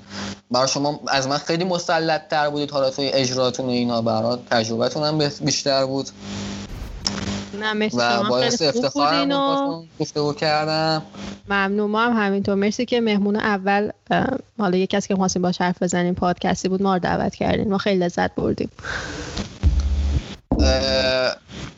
برای 0.51 0.69
شما 0.69 1.01
از 1.09 1.28
من 1.28 1.39
خیلی 1.39 1.64
مسلط 1.64 2.28
تر 2.31 2.51
بودید. 2.51 2.70
حالا 2.70 2.90
توی 2.90 3.09
اجراتون 3.09 3.66
و 3.66 3.70
اینا 3.70 4.02
برای 4.02 4.39
تجربتون 4.51 5.02
هم 5.02 5.19
بیشتر 5.40 5.86
بود. 5.86 6.09
نه 7.62 7.89
و 7.94 8.28
باعث 8.28 8.62
افتخارم 8.62 9.28
گفته 10.01 10.34
کردم. 10.34 11.02
ممنون. 11.48 11.90
ما 11.90 12.01
هم 12.01 12.26
همینطور. 12.26 12.55
مرسی 12.55 12.84
که 12.84 13.01
مهمون 13.01 13.36
اول 13.36 13.90
حالا 14.59 14.76
یه 14.76 14.86
کسی 14.86 15.09
که 15.09 15.16
خواستیم 15.16 15.43
باش 15.43 15.60
حرف 15.60 15.82
بزنیم 15.82 16.14
پادکستی 16.14 16.68
بود 16.68 16.82
ما 16.82 16.93
رو 16.93 16.98
دعوت 16.98 17.34
کردیم 17.34 17.68
ما 17.68 17.78
خیلی 17.78 18.05
لذت 18.05 18.34
بردیم. 18.34 18.70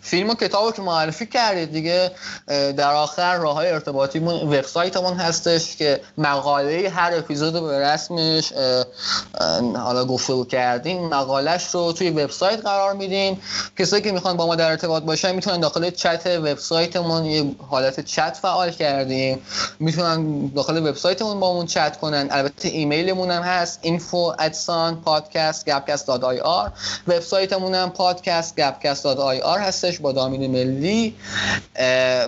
فیلم 0.04 0.30
و 0.30 0.34
کتاب 0.34 0.74
که 0.76 0.82
معرفی 0.82 1.26
کردید 1.26 1.72
دیگه 1.72 2.10
در 2.46 2.94
آخر 2.94 3.36
راه 3.36 3.54
های 3.54 3.68
ارتباطیمون 3.68 4.34
وبسایتمون 4.34 5.14
هستش 5.14 5.76
که 5.76 6.00
مقاله 6.18 6.92
هر 6.94 7.12
اپیزود 7.14 7.52
به 7.52 7.78
رسمش 7.78 8.52
حالا 9.76 10.04
گفته 10.04 10.44
کردیم 10.44 11.08
مقالش 11.08 11.66
رو 11.74 11.92
توی 11.92 12.10
وبسایت 12.10 12.60
قرار 12.60 12.92
میدیم 12.92 13.40
کسایی 13.78 14.02
که 14.02 14.12
می‌خوان 14.12 14.36
با 14.36 14.46
ما 14.46 14.56
در 14.56 14.70
ارتباط 14.70 15.02
باشن 15.02 15.34
می‌تونن 15.34 15.60
داخل 15.60 15.90
چت 15.90 16.26
وبسایتمون 16.26 17.24
یه 17.24 17.54
حالت 17.70 18.00
چت 18.00 18.38
فعال 18.42 18.70
کردیم. 18.70 19.38
می‌تونن 19.78 20.46
داخل 20.46 20.86
وبسایتمون 20.86 21.40
با 21.40 21.52
مون 21.52 21.66
چت 21.66 21.96
کنن. 21.96 22.28
البته 22.30 22.68
ایمیلمون 22.68 23.30
هم 23.30 23.42
هست 23.42 23.80
info 23.82 24.36
podcast 25.06 25.70
gapcast.ir 25.70 26.70
وبسایتمون 27.08 27.74
هم 27.74 27.92
podcast 27.96 28.60
gapcast.ir 28.60 29.58
هستش. 29.58 29.93
با 29.98 30.12
دامین 30.12 30.50
ملی 30.50 31.14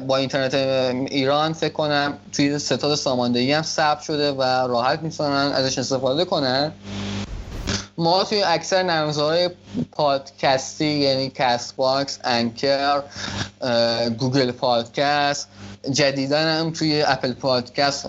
با 0.06 0.16
اینترنت 0.16 0.54
ایران 0.54 1.52
فکر 1.52 1.72
کنم 1.72 2.18
توی 2.32 2.58
ستاد 2.58 2.94
ساماندهی 2.94 3.52
هم 3.52 3.62
ثبت 3.62 4.02
شده 4.02 4.32
و 4.32 4.42
راحت 4.42 5.02
می‌تونن 5.02 5.52
ازش 5.54 5.78
استفاده 5.78 6.24
کنن. 6.24 6.72
ما 7.98 8.24
توی 8.24 8.42
اکثر 8.42 8.82
نرم‌افزارهای 8.82 9.50
پادکستی 9.92 10.86
یعنی 10.86 11.32
Castbox 11.34 12.18
Anchor 12.24 13.02
Google 14.18 14.50
Podcast 14.50 15.48
جدیدا 15.92 16.58
هم 16.58 16.70
توی 16.70 17.02
Apple 17.02 17.32
Podcast 17.32 18.06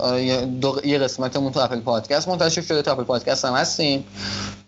یه 0.84 0.98
قسمتمون 0.98 1.52
تو 1.52 1.60
Apple 1.60 1.80
Podcast 1.80 2.28
منتشر 2.28 2.62
شده 2.62 2.82
تو 2.82 2.90
Apple 2.90 3.04
Podcast 3.04 3.44
هم 3.44 3.54
هستیم. 3.54 4.04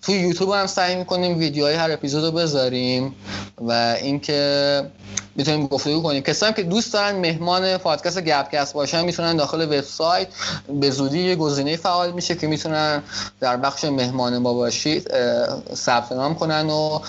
توی 0.02 0.14
یوتیوب 0.14 0.50
هم 0.50 0.66
سعی 0.66 0.96
می‌کنیم 0.96 1.38
ویدیوهای 1.38 1.74
هر 1.74 1.92
اپیزود 1.92 2.24
رو 2.24 2.30
بذاریم 2.30 3.14
و 3.60 3.96
اینکه 4.00 4.90
می‌تونیم 5.36 5.66
گفتگو 5.66 6.02
کنیم. 6.02 6.22
کسایی 6.22 6.52
که 6.52 6.62
دوست 6.62 6.92
دارن 6.92 7.16
مهمان 7.16 7.76
پادکست 7.76 8.20
گپکست 8.20 8.72
باشن 8.74 9.04
می‌تونن 9.04 9.36
داخل 9.36 9.62
وبسایت 9.62 10.28
به 10.80 10.90
زودی 10.90 11.18
یه 11.18 11.36
گزینه 11.36 11.76
فعال 11.76 12.12
میشه 12.12 12.34
که 12.34 12.46
می‌تونن 12.46 13.02
در 13.40 13.56
بخش 13.56 13.84
مهمان 13.84 14.38
ما 14.38 14.54
باشید 14.54 15.10
ثبت 15.74 16.12
نام 16.12 16.34
کنن 16.34 16.70
و 16.70 17.00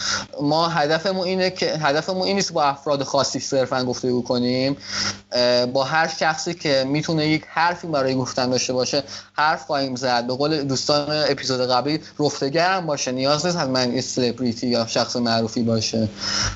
ما 0.42 0.68
هدفمون 0.68 1.28
اینه 1.28 1.50
که 1.50 1.66
هدفمون 1.66 2.28
این 2.28 2.36
نیست 2.36 2.54
با 2.54 2.64
افراد 2.64 3.04
خاصی 3.04 3.40
صرفا 3.40 3.84
گفتگو 3.84 4.24
کنیم. 4.24 4.78
با 5.74 5.84
هر 5.92 6.08
شخصی 6.08 6.54
که 6.54 6.86
می‌تونه 6.88 7.28
یک 7.28 7.44
حرفی 7.48 7.88
برای 7.88 8.16
گفتن 8.16 8.50
داشته 8.50 8.74
باشه 8.74 9.04
حرف 9.34 9.66
خواهیم 9.66 9.96
زد. 9.96 10.28
به 10.28 10.34
قول 10.34 10.64
دوستان 10.64 11.26
اپیزود 11.30 11.70
قبلی 11.70 12.00
رفتگرم 12.20 12.86
باشه. 12.86 13.12
نیاز 13.12 13.46
نیست 13.46 13.58
حتما 13.58 14.02
سلبریتی 14.02 14.68
یا 14.68 14.86
شخص 14.88 15.16
معروفی 15.16 15.64
باشه 15.64 16.10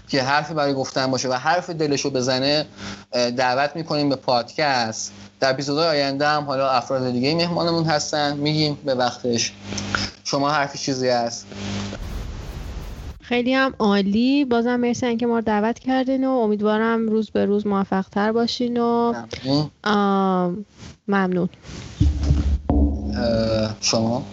که 0.08 0.24
حرفی 0.24 0.54
برای 0.54 0.74
گفتن 0.74 1.12
باشه 1.12 1.30
و 1.30 1.34
حرف 1.34 1.70
دلشو 1.70 2.10
بزنه. 2.10 2.66
دعوت 3.12 3.76
می‌کنیم 3.76 4.10
به 4.10 4.16
پادکست. 4.16 5.12
در 5.40 5.50
اپیزودهای 5.50 5.88
آینده 5.88 6.28
هم 6.28 6.44
حالا 6.44 6.70
افراد 6.70 7.12
دیگه 7.12 7.36
مهمانمون 7.36 7.86
هستن. 7.86 8.38
میگیم 8.38 8.78
به 8.86 8.96
وقتش 8.96 9.54
شما 10.24 10.50
حرفی 10.50 10.78
چیزی 10.78 11.10
هست؟ 11.10 11.46
خیلی 13.28 13.54
هم 13.54 13.74
عالی. 13.80 14.46
بازم 14.46 14.76
مرسی 14.76 15.18
که 15.18 15.26
ما 15.26 15.36
رو 15.36 15.42
دعوت 15.42 15.80
کردین 15.80 16.28
و 16.28 16.30
امیدوارم 16.30 17.08
روز 17.08 17.30
به 17.30 17.46
روز 17.46 17.68
موفق 17.68 18.06
تر 18.10 18.32
باشین 18.32 18.78
و 18.78 19.14
ممنون. 21.08 21.50
شما؟ 23.82 24.26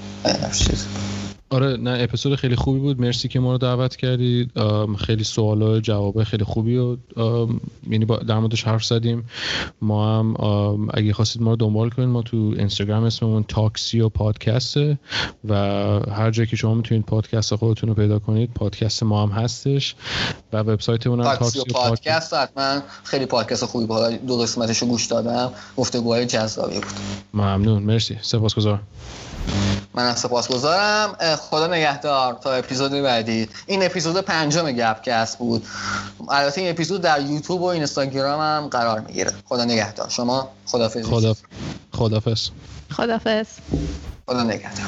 آره 1.52 1.76
نه 1.76 1.96
اپیزود 2.00 2.34
خیلی 2.36 2.56
خوبی 2.56 2.80
بود. 2.80 3.00
مرسی 3.00 3.28
که 3.28 3.40
ما 3.40 3.52
رو 3.52 3.58
دعوت 3.58 3.96
کردید. 3.96 4.50
خیلی 4.98 5.24
سوال 5.24 5.62
و 5.62 5.80
جواب 5.80 6.24
خیلی 6.24 6.44
خوبی 6.44 6.76
و 6.76 6.96
یعنی 7.90 8.06
در 8.06 8.38
موردش 8.38 8.64
حرف 8.64 8.84
زدیم. 8.84 9.24
ما 9.82 10.18
هم 10.18 10.88
اگه 10.94 11.12
خواستید 11.12 11.42
ما 11.42 11.50
رو 11.50 11.56
دنبال 11.56 11.90
کنید 11.90 12.08
ما 12.08 12.22
تو 12.22 12.36
اینستاگرام 12.36 13.04
اسممون 13.04 13.44
تاکسی 13.44 14.00
و 14.00 14.08
پادکسته 14.08 14.98
و 15.48 15.54
هر 16.10 16.30
جایی 16.30 16.48
که 16.48 16.56
شما 16.56 16.74
می‌تونید 16.74 17.04
پادکست 17.04 17.54
خودتون 17.54 17.88
رو 17.88 17.94
پیدا 17.94 18.18
کنید 18.18 18.50
پادکست 18.54 19.02
ما 19.02 19.26
هم 19.26 19.42
هستش 19.42 19.94
و 20.52 20.56
وبسایتمون 20.56 21.20
هم 21.20 21.34
تاکسی 21.34 21.58
و 21.58 21.64
پادکست. 21.64 22.34
حتما 22.34 22.80
خیلی 23.04 23.26
پادکست 23.26 23.64
خوبی 23.64 23.86
بود. 23.86 24.26
دو 24.26 24.38
قسمتش 24.38 24.78
رو 24.78 24.88
گوش 24.88 25.06
دادم. 25.06 25.52
گفتگوهای 25.76 26.26
جذابی 26.26 26.74
بود. 26.74 26.84
ممنون. 27.34 27.82
مرسی. 27.82 28.18
سپاسگزارم. 28.22 28.80
من 29.94 30.14
سپاسگزارم 30.14 31.36
خدا 31.36 31.66
نگهدار. 31.66 32.38
تا 32.42 32.52
اپیزود 32.52 32.92
بعدی. 32.92 33.48
این 33.66 33.82
اپیزود 33.82 34.16
پنجم 34.16 34.70
گپکست 34.70 35.38
بود. 35.38 35.66
البته 36.28 36.60
این 36.60 36.70
اپیزود 36.70 37.02
در 37.02 37.20
یوتیوب 37.20 37.62
و 37.62 37.64
اینستاگرام 37.64 38.40
هم 38.40 38.68
قرار 38.68 39.00
می‌گیره. 39.00 39.32
خدا 39.48 39.64
نگهدار. 39.64 40.08
شما 40.08 40.48
خدافظ 40.66 41.06
خدا 41.06 41.34
خدافظ 41.92 42.48
خدافظ 42.90 43.46
خدا 44.26 44.42
نگهدار. 44.42 44.86